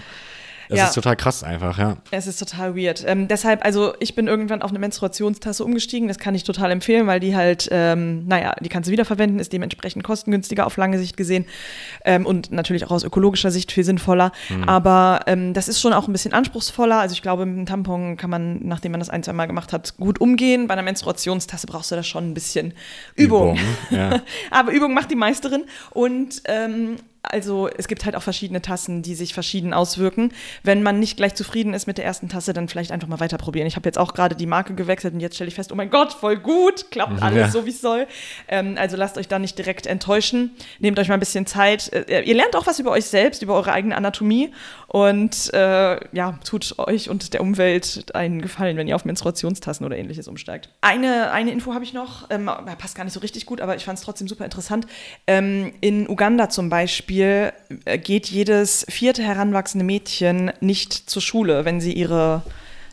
das 0.69 0.77
Ja. 0.79 0.85
ist 0.87 0.93
total 0.95 1.15
krass 1.15 1.43
einfach, 1.43 1.77
ja. 1.77 1.97
Es 2.11 2.27
ist 2.27 2.37
total 2.39 2.75
weird. 2.75 3.03
Ähm, 3.07 3.27
deshalb, 3.27 3.63
also 3.63 3.93
ich 3.99 4.15
bin 4.15 4.27
irgendwann 4.27 4.61
auf 4.61 4.69
eine 4.71 4.79
Menstruationstasse 4.79 5.63
umgestiegen. 5.63 6.07
Das 6.07 6.17
kann 6.19 6.35
ich 6.35 6.43
total 6.43 6.71
empfehlen, 6.71 7.07
weil 7.07 7.19
die 7.19 7.35
halt, 7.35 7.67
ähm, 7.71 8.25
naja, 8.27 8.55
die 8.61 8.69
kannst 8.69 8.87
du 8.87 8.91
wiederverwenden, 8.91 9.39
ist 9.39 9.53
dementsprechend 9.53 10.03
kostengünstiger 10.03 10.65
auf 10.65 10.77
lange 10.77 10.97
Sicht 10.97 11.17
gesehen 11.17 11.45
ähm, 12.03 12.25
und 12.25 12.51
natürlich 12.51 12.85
auch 12.85 12.91
aus 12.91 13.03
ökologischer 13.03 13.51
Sicht 13.51 13.71
viel 13.71 13.83
sinnvoller. 13.83 14.31
Aber 14.67 15.21
ähm, 15.27 15.53
das 15.53 15.67
ist 15.67 15.79
schon 15.81 15.93
auch 15.93 16.07
ein 16.07 16.11
bisschen 16.11 16.33
anspruchsvoller. 16.33 16.97
Also 16.99 17.13
ich 17.13 17.21
glaube, 17.21 17.45
mit 17.45 17.55
einem 17.57 17.65
Tampon 17.65 18.17
kann 18.17 18.29
man, 18.29 18.59
nachdem 18.67 18.91
man 18.91 18.99
das 18.99 19.09
ein, 19.09 19.23
zwei 19.23 19.33
Mal 19.33 19.45
gemacht 19.45 19.73
hat, 19.73 19.95
gut 19.97 20.19
umgehen. 20.21 20.67
Bei 20.67 20.73
einer 20.73 20.83
Menstruationstasse 20.83 21.67
brauchst 21.67 21.91
du 21.91 21.95
da 21.95 22.03
schon 22.03 22.29
ein 22.29 22.33
bisschen 22.33 22.73
Übung. 23.15 23.57
ja. 23.89 24.21
Aber 24.51 24.71
Übung 24.71 24.93
macht 24.93 25.11
die 25.11 25.15
Meisterin. 25.15 25.65
Und 25.91 26.41
ähm, 26.45 26.95
also 27.31 27.69
es 27.77 27.87
gibt 27.87 28.05
halt 28.05 28.15
auch 28.15 28.21
verschiedene 28.21 28.61
Tassen, 28.61 29.01
die 29.01 29.15
sich 29.15 29.33
verschieden 29.33 29.73
auswirken. 29.73 30.31
Wenn 30.63 30.83
man 30.83 30.99
nicht 30.99 31.17
gleich 31.17 31.35
zufrieden 31.35 31.73
ist 31.73 31.87
mit 31.87 31.97
der 31.97 32.05
ersten 32.05 32.29
Tasse, 32.29 32.53
dann 32.53 32.67
vielleicht 32.69 32.91
einfach 32.91 33.07
mal 33.07 33.19
weiter 33.19 33.37
probieren. 33.37 33.67
Ich 33.67 33.75
habe 33.75 33.87
jetzt 33.87 33.97
auch 33.97 34.13
gerade 34.13 34.35
die 34.35 34.45
Marke 34.45 34.73
gewechselt 34.75 35.13
und 35.13 35.19
jetzt 35.19 35.35
stelle 35.35 35.47
ich 35.47 35.55
fest, 35.55 35.71
oh 35.71 35.75
mein 35.75 35.89
Gott, 35.89 36.13
voll 36.13 36.37
gut, 36.37 36.91
klappt 36.91 37.21
alles 37.21 37.37
Ja. 37.39 37.49
so, 37.51 37.65
wie 37.65 37.69
es 37.71 37.81
soll. 37.81 38.07
Ähm, 38.47 38.75
also 38.79 38.97
lasst 38.97 39.17
euch 39.17 39.27
da 39.27 39.39
nicht 39.39 39.57
direkt 39.57 39.85
enttäuschen. 39.85 40.51
Nehmt 40.79 40.99
euch 40.99 41.07
mal 41.07 41.15
ein 41.15 41.19
bisschen 41.19 41.45
Zeit. 41.45 41.91
Äh, 41.93 42.21
ihr 42.21 42.35
lernt 42.35 42.55
auch 42.55 42.67
was 42.67 42.79
über 42.79 42.91
euch 42.91 43.05
selbst, 43.05 43.41
über 43.41 43.55
eure 43.55 43.71
eigene 43.73 43.95
Anatomie 43.95 44.51
und 44.95 45.53
äh, 45.53 45.99
ja, 46.15 46.39
tut 46.45 46.79
euch 46.79 47.09
und 47.09 47.33
der 47.33 47.41
Umwelt 47.41 48.15
einen 48.15 48.41
Gefallen, 48.41 48.77
wenn 48.77 48.87
ihr 48.87 48.95
auf 48.95 49.03
Menstruationstassen 49.03 49.85
oder 49.85 49.97
ähnliches 49.97 50.29
umsteigt. 50.29 50.69
Eine, 50.79 51.31
eine 51.31 51.51
Info 51.51 51.73
habe 51.73 51.83
ich 51.83 51.91
noch, 51.91 52.29
ähm, 52.29 52.49
passt 52.77 52.95
gar 52.95 53.03
nicht 53.03 53.11
so 53.11 53.19
richtig 53.19 53.45
gut, 53.45 53.59
aber 53.59 53.75
ich 53.75 53.83
fand 53.83 53.99
es 53.99 54.05
trotzdem 54.05 54.29
super 54.29 54.45
interessant. 54.45 54.87
Ähm, 55.27 55.73
in 55.81 56.07
Uganda 56.07 56.47
zum 56.47 56.69
Beispiel 56.69 57.51
äh, 57.83 57.97
geht 57.97 58.27
jedes 58.27 58.85
vierte 58.87 59.21
heranwachsende 59.21 59.83
Mädchen 59.83 60.53
nicht 60.61 60.93
zur 60.93 61.21
Schule, 61.21 61.65
wenn 61.65 61.81
sie 61.81 61.91
ihre 61.91 62.43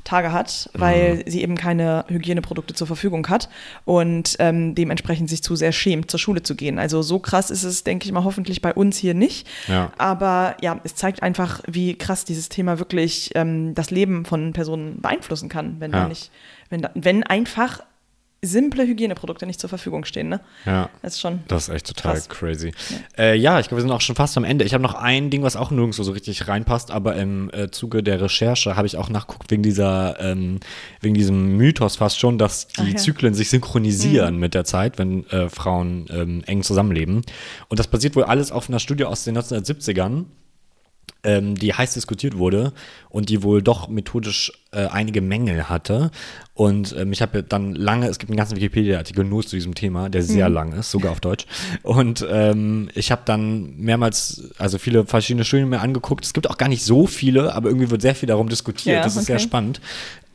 Tage 0.05 0.33
hat, 0.33 0.69
weil 0.75 1.23
sie 1.27 1.43
eben 1.43 1.57
keine 1.57 2.05
Hygieneprodukte 2.09 2.75
zur 2.75 2.87
Verfügung 2.87 3.29
hat 3.29 3.49
und 3.85 4.37
ähm, 4.39 4.75
dementsprechend 4.75 5.31
sich 5.31 5.43
zu 5.43 5.57
sehr 5.57 5.73
schämt, 5.73 6.11
zur 6.11 6.19
Schule 6.21 6.43
zu 6.43 6.55
gehen. 6.55 6.79
Also 6.79 7.03
so 7.03 7.19
krass 7.19 7.51
ist 7.51 7.63
es, 7.63 7.85
denke 7.85 8.07
ich 8.07 8.13
mal, 8.13 8.25
hoffentlich 8.25 8.63
bei 8.63 8.73
uns 8.75 8.97
hier 8.97 9.15
nicht. 9.15 9.47
Ja. 9.69 9.93
Aber 9.99 10.57
ja, 10.61 10.81
es 10.85 10.95
zeigt 10.95 11.23
einfach, 11.23 11.61
wie 11.67 11.97
krass 11.97 12.25
dieses 12.25 12.49
Thema 12.49 12.79
wirklich 12.79 13.31
ähm, 13.35 13.75
das 13.75 13.91
Leben 13.91 14.25
von 14.25 14.53
Personen 14.53 15.01
beeinflussen 15.01 15.49
kann, 15.49 15.77
wenn 15.79 15.93
Ja. 15.93 16.09
nicht, 16.09 16.31
wenn, 16.71 16.87
wenn 16.95 17.23
einfach 17.23 17.81
simple 18.45 18.85
Hygieneprodukte 18.85 19.47
nicht 19.47 19.61
zur 19.61 19.69
Verfügung 19.69 20.05
stehen. 20.05 20.29
Ne? 20.29 20.41
Ja. 20.67 20.91
Das 21.01 21.15
ist 21.15 21.21
schon. 21.21 21.41
Das 21.47 21.69
ist 21.69 21.75
echt 21.75 21.87
total 21.87 22.15
Krass. 22.15 22.29
crazy. 22.29 22.73
Ja, 23.17 23.25
äh, 23.25 23.37
ja 23.37 23.61
ich 23.61 23.69
glaube, 23.69 23.79
wir 23.79 23.83
sind 23.83 23.93
auch 23.93 24.01
schon 24.01 24.17
fast 24.17 24.37
am 24.37 24.43
Ende. 24.43 24.65
Ich 24.65 24.75
habe 24.75 24.83
noch 24.83 24.95
ein 24.95 25.31
Ding, 25.31 25.45
was 25.45 25.55
auch 25.55 25.71
nirgendwo 25.71 26.03
so 26.03 26.11
richtig 26.11 26.49
reinpasst, 26.49 26.91
aber 26.91 27.15
im 27.15 27.51
äh, 27.53 27.71
Zuge 27.71 28.03
der 28.03 28.21
Recherche 28.21 28.77
habe 28.77 28.89
ich 28.89 28.97
auch 28.97 29.09
nachgeguckt, 29.09 29.51
wegen 29.53 29.63
dieser, 29.63 30.19
ähm, 30.19 30.59
wegen 31.01 31.15
diesem 31.15 31.57
Mythos 31.57 31.97
fast 31.97 32.19
schon, 32.19 32.37
dass 32.37 32.67
die 32.67 32.81
Ach 32.81 32.89
ja. 32.89 32.97
Zyklen 32.97 33.35
sich 33.35 33.49
synchronisieren 33.49 34.39
mit 34.39 34.55
der 34.55 34.65
Zeit, 34.65 34.99
wenn 34.99 35.25
äh, 35.31 35.49
Frauen 35.49 36.07
ähm, 36.11 36.43
eng 36.47 36.65
zusammenleben. 36.65 37.23
Und 37.69 37.79
das 37.79 37.87
basiert 37.87 38.17
wohl 38.17 38.25
alles 38.25 38.51
auf 38.51 38.69
einer 38.69 38.81
Studie 38.81 39.05
aus 39.05 39.23
den 39.23 39.39
1970ern 39.39 40.25
ähm, 41.25 41.55
die 41.55 41.73
heiß 41.73 41.95
diskutiert 41.95 42.37
wurde 42.37 42.73
und 43.09 43.29
die 43.29 43.43
wohl 43.43 43.63
doch 43.63 43.89
methodisch 43.89 44.53
äh, 44.73 44.87
einige 44.87 45.21
Mängel 45.21 45.69
hatte. 45.69 46.11
Und 46.55 46.95
ähm, 46.99 47.13
ich 47.13 47.23
habe 47.23 47.43
dann 47.43 47.75
lange, 47.75 48.09
es 48.09 48.19
gibt 48.19 48.31
einen 48.31 48.37
ganzen 48.37 48.57
Wikipedia-Artikel 48.57 49.25
nur 49.25 49.43
zu 49.47 49.57
diesem 49.57 49.75
Thema, 49.75 50.09
der 50.11 50.23
sehr 50.23 50.49
lang 50.49 50.73
ist, 50.73 50.91
sogar 50.91 51.13
auf 51.13 51.21
Deutsch. 51.21 51.47
Und 51.83 52.27
ähm, 52.29 52.91
ich 52.95 53.11
habe 53.11 53.23
dann 53.25 53.77
mehrmals, 53.77 54.51
also 54.59 54.79
viele 54.79 55.07
verschiedene 55.07 55.45
Studien 55.45 55.69
mir 55.69 55.81
angeguckt. 55.81 56.25
Es 56.25 56.33
gibt 56.35 56.51
auch 56.51 56.59
gar 56.59 56.69
nicht 56.69 56.85
so 56.85 57.07
viele, 57.07 57.55
aber 57.55 57.69
irgendwie 57.69 57.91
wird 57.91 58.03
sehr 58.03 58.15
viel 58.15 58.27
darum 58.27 58.49
diskutiert. 58.49 58.97
Ja, 58.97 59.03
das 59.03 59.17
ist 59.17 59.27
sehr 59.27 59.37
okay. 59.37 59.45
spannend. 59.45 59.81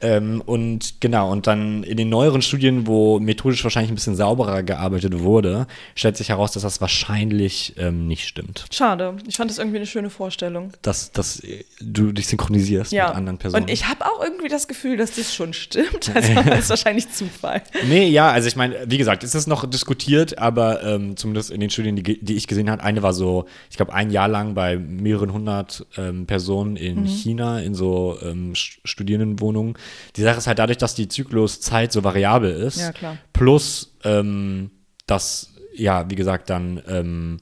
Ähm, 0.01 0.41
und 0.45 1.01
genau, 1.01 1.31
und 1.31 1.47
dann 1.47 1.83
in 1.83 1.97
den 1.97 2.09
neueren 2.09 2.41
Studien, 2.41 2.85
wo 2.87 3.19
methodisch 3.19 3.63
wahrscheinlich 3.63 3.91
ein 3.91 3.95
bisschen 3.95 4.15
sauberer 4.15 4.61
gearbeitet 4.63 5.19
wurde, 5.21 5.65
stellt 5.95 6.17
sich 6.17 6.29
heraus, 6.29 6.51
dass 6.51 6.63
das 6.63 6.79
wahrscheinlich 6.81 7.73
ähm, 7.77 8.07
nicht 8.07 8.27
stimmt 8.27 8.65
Schade. 8.71 9.15
Ich 9.27 9.37
fand 9.37 9.49
das 9.49 9.57
irgendwie 9.57 9.77
eine 9.77 9.85
schöne 9.87 10.09
Vorstellung. 10.09 10.71
dass, 10.83 11.11
dass 11.11 11.41
du 11.81 12.11
dich 12.11 12.27
synchronisierst 12.27 12.91
Ja. 12.91 13.07
mit 13.07 13.15
anderen 13.15 13.37
Personen. 13.39 13.63
Und 13.63 13.71
ich 13.71 13.87
habe 13.87 14.05
auch 14.05 14.23
irgendwie 14.23 14.47
das 14.49 14.67
Gefühl, 14.67 14.97
dass 14.97 15.15
das 15.15 15.33
schon 15.33 15.53
stimmt. 15.53 16.11
Also 16.15 16.33
das 16.33 16.59
ist 16.59 16.69
wahrscheinlich 16.69 17.09
Zufall. 17.11 17.61
nee, 17.87 18.07
ja, 18.09 18.29
also 18.31 18.47
ich 18.47 18.55
meine, 18.55 18.75
wie 18.87 18.97
gesagt, 18.97 19.23
es 19.23 19.33
ist 19.35 19.47
noch 19.47 19.67
diskutiert, 19.69 20.37
aber 20.37 20.83
ähm, 20.83 21.17
zumindest 21.17 21.51
in 21.51 21.59
den 21.59 21.69
Studien, 21.69 21.95
die, 21.95 22.23
die 22.23 22.35
ich 22.35 22.47
gesehen 22.47 22.69
habe, 22.69 22.83
eine 22.83 23.01
war 23.03 23.13
so, 23.13 23.45
ich 23.69 23.77
glaube, 23.77 23.93
ein 23.93 24.09
Jahr 24.11 24.27
lang 24.27 24.53
bei 24.53 24.77
mehreren 24.77 25.33
hundert 25.33 25.85
ähm, 25.97 26.25
Personen 26.27 26.75
in 26.75 27.01
Mhm. 27.01 27.05
China 27.07 27.59
in 27.59 27.73
so 27.75 28.17
ähm, 28.23 28.53
Studierendenwohnungen. 28.55 29.75
Die 30.15 30.21
Sache 30.21 30.37
ist 30.37 30.47
halt 30.47 30.59
dadurch, 30.59 30.77
dass 30.77 30.95
die 30.95 31.07
Zykluszeit 31.07 31.91
so 31.91 32.03
variabel 32.03 32.51
ist, 32.51 32.77
Ja, 32.79 32.91
klar. 32.91 33.17
plus 33.33 33.93
ähm, 34.03 34.71
dass, 35.05 35.53
ja, 35.75 36.09
wie 36.09 36.15
gesagt, 36.15 36.49
dann 36.49 36.81
ähm, 36.87 37.37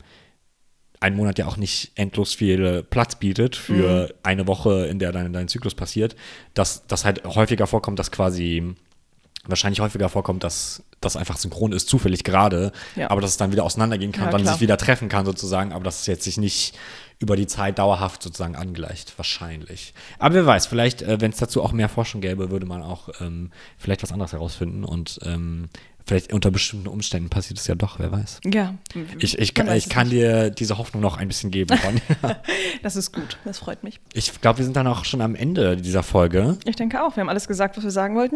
ein 1.00 1.16
Monat 1.16 1.38
ja 1.38 1.46
auch 1.46 1.58
nicht 1.58 1.92
endlos 1.96 2.34
viel 2.34 2.84
Platz 2.84 3.16
bietet 3.16 3.56
für 3.56 4.06
Mhm. 4.08 4.14
eine 4.24 4.48
Woche, 4.48 4.86
in 4.88 4.98
der 5.00 5.12
dein, 5.12 5.34
dein 5.34 5.48
Zyklus 5.48 5.76
passiert, 5.76 6.16
dass 6.54 6.88
das 6.88 7.06
halt 7.06 7.24
häufiger 7.26 7.68
vorkommt, 7.68 8.00
dass 8.00 8.12
quasi 8.12 8.76
wahrscheinlich 9.48 9.80
häufiger 9.80 10.10
vorkommt, 10.10 10.44
dass 10.44 10.84
das 11.02 11.16
einfach 11.16 11.38
synchron 11.38 11.72
ist, 11.72 11.88
zufällig 11.88 12.24
gerade, 12.24 12.72
Ja. 12.96 13.12
aber 13.12 13.22
dass 13.22 13.32
es 13.32 13.38
dann 13.38 13.52
wieder 13.52 13.64
auseinandergehen 13.64 14.12
kann, 14.12 14.26
Ja, 14.26 14.32
dann 14.32 14.42
klar. 14.42 14.54
sich 14.54 14.62
wieder 14.62 14.78
treffen 14.78 15.10
kann 15.10 15.26
sozusagen, 15.26 15.72
aber 15.74 15.84
dass 15.84 16.02
es 16.02 16.08
jetzt 16.08 16.24
sich 16.24 16.38
nicht 16.38 16.76
über 17.20 17.36
die 17.36 17.48
Zeit 17.48 17.80
dauerhaft 17.80 18.22
sozusagen 18.24 18.56
angleicht, 18.56 19.18
wahrscheinlich. 19.18 19.94
Aber 20.20 20.36
wer 20.36 20.46
weiß, 20.46 20.66
vielleicht, 20.68 21.02
äh, 21.02 21.22
wenn 21.22 21.32
es 21.32 21.38
dazu 21.38 21.64
auch 21.64 21.72
mehr 21.72 21.90
Forschung 21.90 22.22
gäbe, 22.22 22.50
würde 22.52 22.66
man 22.66 22.82
auch 22.82 23.10
ähm, 23.22 23.52
vielleicht 23.78 24.04
was 24.04 24.12
anderes 24.12 24.34
herausfinden 24.34 24.84
und 24.84 25.20
ähm, 25.24 25.70
vielleicht 26.08 26.32
unter 26.34 26.52
bestimmten 26.52 26.88
Umständen 26.88 27.30
passiert 27.30 27.60
es 27.60 27.68
ja 27.68 27.76
doch, 27.76 28.00
wer 28.00 28.12
weiß. 28.12 28.42
Ja. 28.46 28.76
Ich, 29.20 29.38
ich, 29.40 29.54
kann- 29.54 29.72
ich 29.76 29.90
kann 29.90 30.10
dir 30.10 30.50
diese 30.52 30.78
Hoffnung 30.78 31.02
noch 31.02 31.18
ein 31.18 31.28
bisschen 31.28 31.52
geben. 31.52 31.78
Das 32.84 32.96
ist 32.96 33.12
gut. 33.14 33.40
Das 33.46 33.58
freut 33.58 33.84
mich. 33.84 34.00
ich 34.14 34.40
glaube, 34.42 34.60
wir 34.60 34.66
sind 34.66 34.76
dann 34.76 34.86
auch 34.86 35.06
schon 35.06 35.22
am 35.22 35.34
Ende 35.34 35.76
dieser 35.78 36.04
Folge. 36.04 36.58
Ich 36.66 36.76
denke 36.76 37.02
auch. 37.04 37.16
Wir 37.16 37.22
haben 37.22 37.30
alles 37.30 37.48
gesagt, 37.48 37.78
was 37.78 37.84
wir 37.84 37.90
sagen 37.92 38.16
wollten. 38.16 38.36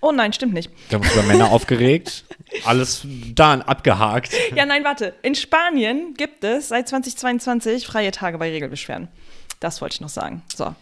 Oh 0.00 0.10
nein, 0.12 0.32
stimmt 0.32 0.54
nicht. 0.54 0.70
Wir 0.88 0.96
haben 0.98 1.02
uns 1.04 1.12
über 1.12 1.22
Männer 1.24 1.50
aufgeregt. 1.50 2.24
Alles 2.64 3.06
dann 3.34 3.60
abgehakt. 3.60 4.32
Ja, 4.56 4.64
nein, 4.64 4.84
warte. 4.84 5.14
In 5.22 5.34
Spanien 5.34 6.14
gibt 6.16 6.44
es 6.44 6.68
seit 6.68 6.88
2022 6.88 7.86
freie 7.86 8.10
Tage 8.10 8.38
bei 8.38 8.50
Regelbeschwerden. 8.50 9.08
Das 9.60 9.82
wollte 9.82 9.94
ich 9.96 10.00
noch 10.00 10.08
sagen. 10.08 10.42
So. 10.54 10.74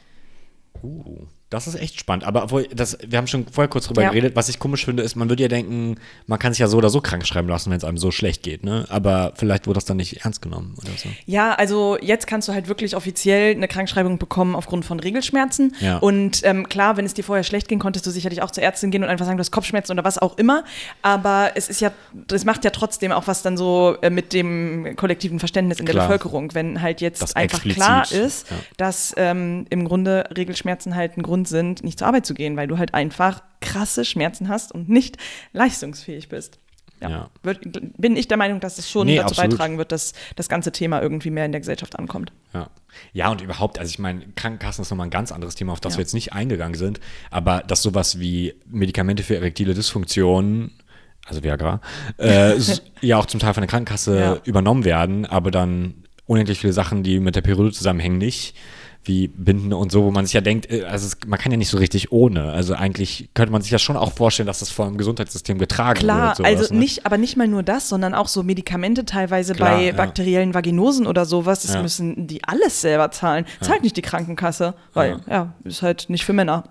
Uh, 0.83 1.27
das 1.51 1.67
ist 1.67 1.77
echt 1.77 1.99
spannend. 1.99 2.25
Aber 2.25 2.45
obwohl, 2.45 2.67
das, 2.69 2.99
wir 3.07 3.17
haben 3.17 3.27
schon 3.27 3.47
vorher 3.47 3.69
kurz 3.69 3.87
drüber 3.87 4.03
Ja. 4.03 4.11
geredet. 4.11 4.37
Was 4.37 4.51
ich 4.51 4.59
komisch 4.59 4.85
finde, 4.85 5.03
ist, 5.03 5.17
man 5.17 5.31
würde 5.31 5.43
ja 5.43 5.49
denken, 5.49 5.97
man 6.27 6.39
kann 6.39 6.53
sich 6.53 6.61
ja 6.61 6.69
so 6.69 6.77
oder 6.77 6.91
so 6.91 7.01
krank 7.01 7.27
schreiben 7.27 7.49
lassen, 7.49 7.71
wenn 7.71 7.79
es 7.79 7.85
einem 7.85 7.97
so 7.97 8.11
schlecht 8.11 8.43
geht. 8.43 8.65
Ne? 8.65 8.85
Aber 8.91 9.33
vielleicht 9.37 9.67
wurde 9.67 9.77
das 9.79 9.87
dann 9.87 9.97
nicht 9.97 10.25
ernst 10.25 10.43
genommen 10.43 10.75
oder 10.77 10.91
so. 10.97 11.09
Ja, 11.25 11.55
also 11.55 11.97
jetzt 12.03 12.27
kannst 12.27 12.49
du 12.49 12.53
halt 12.53 12.69
wirklich 12.69 12.95
offiziell 12.95 13.55
eine 13.55 13.67
Krankschreibung 13.67 14.19
bekommen 14.19 14.55
aufgrund 14.55 14.85
von 14.85 15.01
Regelschmerzen. 15.01 15.75
Ja. 15.81 15.97
Und 15.99 16.43
ähm, 16.45 16.69
klar, 16.69 16.99
wenn 16.99 17.07
es 17.07 17.15
dir 17.15 17.25
vorher 17.25 17.45
schlecht 17.45 17.69
ging, 17.69 17.79
konntest 17.79 18.05
du 18.07 18.11
sicherlich 18.11 18.43
auch 18.43 18.51
zur 18.51 18.63
Ärztin 18.63 18.91
gehen 18.91 19.03
und 19.03 19.09
einfach 19.09 19.25
sagen, 19.25 19.39
du 19.39 19.41
hast 19.41 19.51
Kopfschmerzen 19.51 19.93
oder 19.93 20.05
was 20.05 20.19
auch 20.19 20.37
immer. 20.37 20.65
Aber 21.01 21.53
es 21.55 21.71
ist 21.71 21.81
ja, 21.81 21.93
das 22.27 22.45
macht 22.45 22.65
ja 22.65 22.71
trotzdem 22.71 23.11
auch 23.11 23.27
was 23.27 23.41
dann 23.41 23.57
so 23.57 23.97
äh, 24.03 24.11
mit 24.11 24.35
dem 24.35 24.97
kollektiven 24.97 25.39
Verständnis 25.39 25.81
in 25.81 25.87
der 25.87 25.95
Klar. 25.95 26.09
Bevölkerung, 26.09 26.53
wenn 26.55 26.83
halt 26.83 27.01
jetzt 27.01 27.23
Das 27.23 27.35
einfach 27.35 27.57
explizit, 27.59 27.83
klar 27.83 28.13
ist, 28.13 28.51
ja. 28.51 28.57
dass 28.77 29.15
ähm, 29.17 29.65
im 29.71 29.87
Grunde 29.87 30.29
Regelschmerzen 30.37 30.95
halt 30.95 31.17
ein 31.17 31.23
Grund 31.23 31.38
sind, 31.45 31.85
nicht 31.85 31.99
zur 31.99 32.09
Arbeit 32.09 32.27
zu 32.27 32.35
gehen, 32.35 32.57
weil 32.57 32.67
du 32.67 32.79
halt 32.79 32.95
einfach 32.95 33.43
krasse 33.61 34.05
Schmerzen 34.05 34.49
hast 34.49 34.73
und 34.73 34.89
nicht 34.89 35.17
leistungsfähig 35.53 36.29
bist. 36.29 36.59
Ja. 37.01 37.09
Ja. 37.11 37.31
Wird, 37.45 37.61
bin 37.97 38.17
ich 38.17 38.27
der 38.27 38.37
Meinung, 38.37 38.59
dass 38.59 38.79
es 38.79 38.91
schon 38.91 39.07
Nee, 39.07 39.17
dazu 39.17 39.29
absolut. 39.35 39.51
beitragen 39.53 39.79
wird, 39.79 39.93
dass 39.93 40.15
das 40.35 40.49
ganze 40.49 40.73
Thema 40.73 41.01
irgendwie 41.01 41.31
mehr 41.31 41.45
in 41.45 41.53
der 41.53 41.61
Gesellschaft 41.61 41.97
ankommt. 41.97 42.33
Ja. 42.53 42.69
ja, 43.13 43.29
und 43.31 43.41
überhaupt, 43.41 43.79
also 43.79 43.89
ich 43.91 44.01
meine, 44.01 44.23
Krankenkassen 44.35 44.83
ist 44.83 44.91
nochmal 44.91 45.07
ein 45.07 45.11
ganz 45.11 45.31
anderes 45.31 45.55
Thema, 45.55 45.73
auf 45.73 45.81
das 45.81 45.93
Ja. 45.95 45.99
wir 45.99 46.03
jetzt 46.03 46.15
nicht 46.15 46.33
eingegangen 46.33 46.75
sind, 46.77 46.99
aber 47.31 47.63
dass 47.67 47.83
sowas 47.83 48.19
wie 48.19 48.55
Medikamente 48.67 49.23
für 49.23 49.37
erektile 49.37 49.75
Dysfunktion, 49.75 50.73
also 51.25 51.45
Viagra, 51.45 51.81
äh, 52.19 52.55
ja 53.01 53.17
auch 53.19 53.27
zum 53.27 53.39
Teil 53.39 53.55
von 53.55 53.61
der 53.61 53.69
Krankenkasse 53.69 54.19
Ja. 54.19 54.37
übernommen 54.45 54.85
werden, 54.85 55.25
aber 55.25 55.53
dann 55.53 56.03
unendlich 56.27 56.59
viele 56.59 56.73
Sachen, 56.73 57.05
die 57.05 57.21
mit 57.21 57.37
der 57.37 57.43
Periode 57.43 57.71
zusammenhängen, 57.73 58.19
nicht 58.19 58.57
wie 59.05 59.29
Binden 59.29 59.73
und 59.73 59.91
so, 59.91 60.05
wo 60.05 60.11
man 60.11 60.27
sich 60.27 60.35
ja 60.35 60.41
denkt, 60.41 60.71
äh, 60.71 60.85
also 60.85 61.07
es, 61.07 61.17
man 61.27 61.39
kann 61.39 61.51
ja 61.53 61.59
nicht 61.59 61.71
so 61.71 61.79
richtig 61.79 62.13
ohne. 62.13 62.53
Also 62.53 62.75
eigentlich 62.75 63.31
könnte 63.35 63.53
man 63.53 63.63
sich 63.63 63.71
ja 63.71 63.79
schon 63.79 63.97
auch 63.97 64.13
vorstellen, 64.13 64.47
dass 64.47 64.59
das 64.61 64.71
vom 64.71 64.99
Gesundheitssystem 64.99 65.59
getragen 65.59 66.01
Klar, 66.01 66.29
wird. 66.29 66.37
sowas, 66.39 66.51
also 66.61 66.75
ne? 66.75 66.81
nicht, 66.81 67.07
aber 67.07 67.17
nicht 67.19 67.37
mal 67.37 67.49
nur 67.49 67.63
das, 67.63 67.89
sondern 67.89 68.15
auch 68.15 68.29
so 68.29 68.43
Medikamente 68.43 69.05
teilweise 69.05 69.55
Klar, 69.55 69.77
bei 69.77 69.85
ja. 69.87 69.93
bakteriellen 69.93 70.53
Vaginosen 70.55 71.07
oder 71.07 71.25
sowas, 71.25 71.63
das 71.63 71.75
Ja. 71.75 71.83
müssen 71.83 72.27
die 72.27 72.45
alles 72.45 72.81
selber 72.81 73.11
zahlen. 73.11 73.47
Zahlt 73.61 73.83
nicht 73.83 73.97
die 73.97 74.03
Krankenkasse, 74.03 74.75
weil 74.93 75.21
ja. 75.29 75.55
ist 75.65 75.83
halt 75.83 76.11
nicht 76.11 76.25
für 76.25 76.33
Männer. 76.33 76.65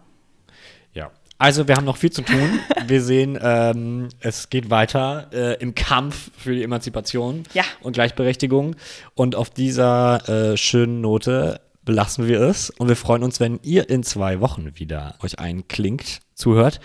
Ja. 0.93 1.11
Also 1.39 1.67
wir 1.67 1.75
haben 1.75 1.85
noch 1.85 1.97
viel 1.97 2.11
zu 2.11 2.21
tun. 2.23 2.59
Wir 2.87 3.01
sehen, 3.01 3.37
ähm, 3.41 4.07
es 4.21 4.49
geht 4.49 4.69
weiter 4.69 5.27
äh, 5.33 5.61
im 5.61 5.75
Kampf 5.75 6.31
für 6.37 6.55
die 6.55 6.63
Emanzipation 6.63 7.43
Ja. 7.53 7.63
und 7.81 7.93
Gleichberechtigung. 7.93 8.77
Und 9.13 9.35
auf 9.35 9.49
dieser 9.49 10.53
äh, 10.53 10.55
schönen 10.57 11.01
Note 11.01 11.59
belassen 11.87 12.27
wir 12.27 12.41
es. 12.41 12.69
Und 12.69 12.89
wir 12.89 12.95
freuen 12.95 13.23
uns, 13.23 13.39
wenn 13.39 13.59
ihr 13.63 13.89
in 13.89 14.03
zwei 14.03 14.41
Wochen 14.41 14.71
wieder 14.75 15.15
euch 15.23 15.39
einklingt, 15.39 16.19
zuhört. 16.35 16.79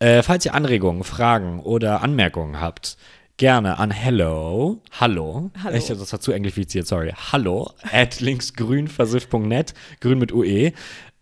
Äh, 0.00 0.22
falls 0.22 0.44
ihr 0.44 0.52
Anregungen, 0.52 1.04
Fragen 1.04 1.60
oder 1.60 2.02
Anmerkungen 2.02 2.60
habt, 2.60 2.98
gerne 3.36 3.78
an 3.78 3.92
hello, 3.92 4.82
hallo, 4.90 5.52
Hallo. 5.62 5.76
ich 5.76 5.86
das 5.86 6.10
dazu 6.10 6.32
englifiziert, 6.32 6.88
sorry, 6.88 7.14
hallo, 7.32 7.70
at 7.92 8.20
linksgrünversiff.net, 8.20 9.74
grün 10.00 10.18
mit 10.18 10.32
UE. 10.32 10.72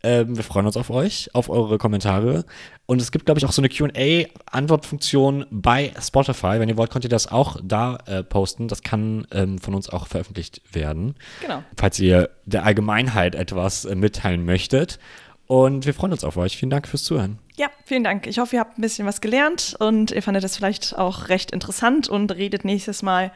Ähm, 0.02 0.36
wir 0.36 0.44
freuen 0.44 0.66
uns 0.66 0.76
auf 0.76 0.90
euch, 0.90 1.30
auf 1.34 1.48
eure 1.48 1.78
Kommentare. 1.78 2.44
Und 2.86 3.00
es 3.00 3.10
gibt, 3.10 3.26
glaube 3.26 3.38
ich, 3.38 3.46
auch 3.46 3.52
so 3.52 3.60
eine 3.60 3.68
QA-Antwortfunktion 3.68 5.46
bei 5.50 5.92
Spotify. 6.00 6.60
Wenn 6.60 6.68
ihr 6.68 6.76
wollt, 6.76 6.90
könnt 6.90 7.04
ihr 7.04 7.10
das 7.10 7.30
auch 7.30 7.56
da 7.62 7.98
äh, 8.06 8.22
posten. 8.22 8.68
Das 8.68 8.82
kann 8.82 9.26
ähm, 9.32 9.58
von 9.58 9.74
uns 9.74 9.88
auch 9.88 10.06
veröffentlicht 10.06 10.62
werden. 10.72 11.14
Genau. 11.40 11.62
Falls 11.76 11.98
ihr 11.98 12.30
der 12.44 12.64
Allgemeinheit 12.64 13.34
etwas 13.34 13.84
äh, 13.84 13.94
mitteilen 13.94 14.44
möchtet. 14.44 14.98
Und 15.46 15.86
wir 15.86 15.94
freuen 15.94 16.12
uns 16.12 16.24
auf 16.24 16.36
euch. 16.36 16.56
Vielen 16.56 16.70
Dank 16.70 16.88
fürs 16.88 17.04
Zuhören. 17.04 17.38
Ja, 17.56 17.68
vielen 17.84 18.04
Dank. 18.04 18.26
Ich 18.26 18.38
hoffe, 18.38 18.56
ihr 18.56 18.60
habt 18.60 18.78
ein 18.78 18.82
bisschen 18.82 19.06
was 19.06 19.20
gelernt 19.20 19.76
und 19.78 20.10
ihr 20.10 20.22
fandet 20.22 20.44
das 20.44 20.56
vielleicht 20.56 20.98
auch 20.98 21.28
recht 21.28 21.52
interessant 21.52 22.08
und 22.08 22.32
redet 22.32 22.64
nächstes 22.64 23.02
Mal 23.02 23.32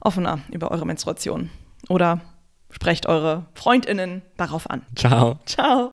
offener 0.00 0.40
über 0.50 0.70
eure 0.70 0.84
Menstruation. 0.84 1.50
Oder 1.88 2.20
sprecht 2.70 3.06
eure 3.06 3.46
FreundInnen 3.54 4.22
darauf 4.36 4.68
an. 4.68 4.82
Ciao. 4.96 5.38
Ciao. 5.46 5.82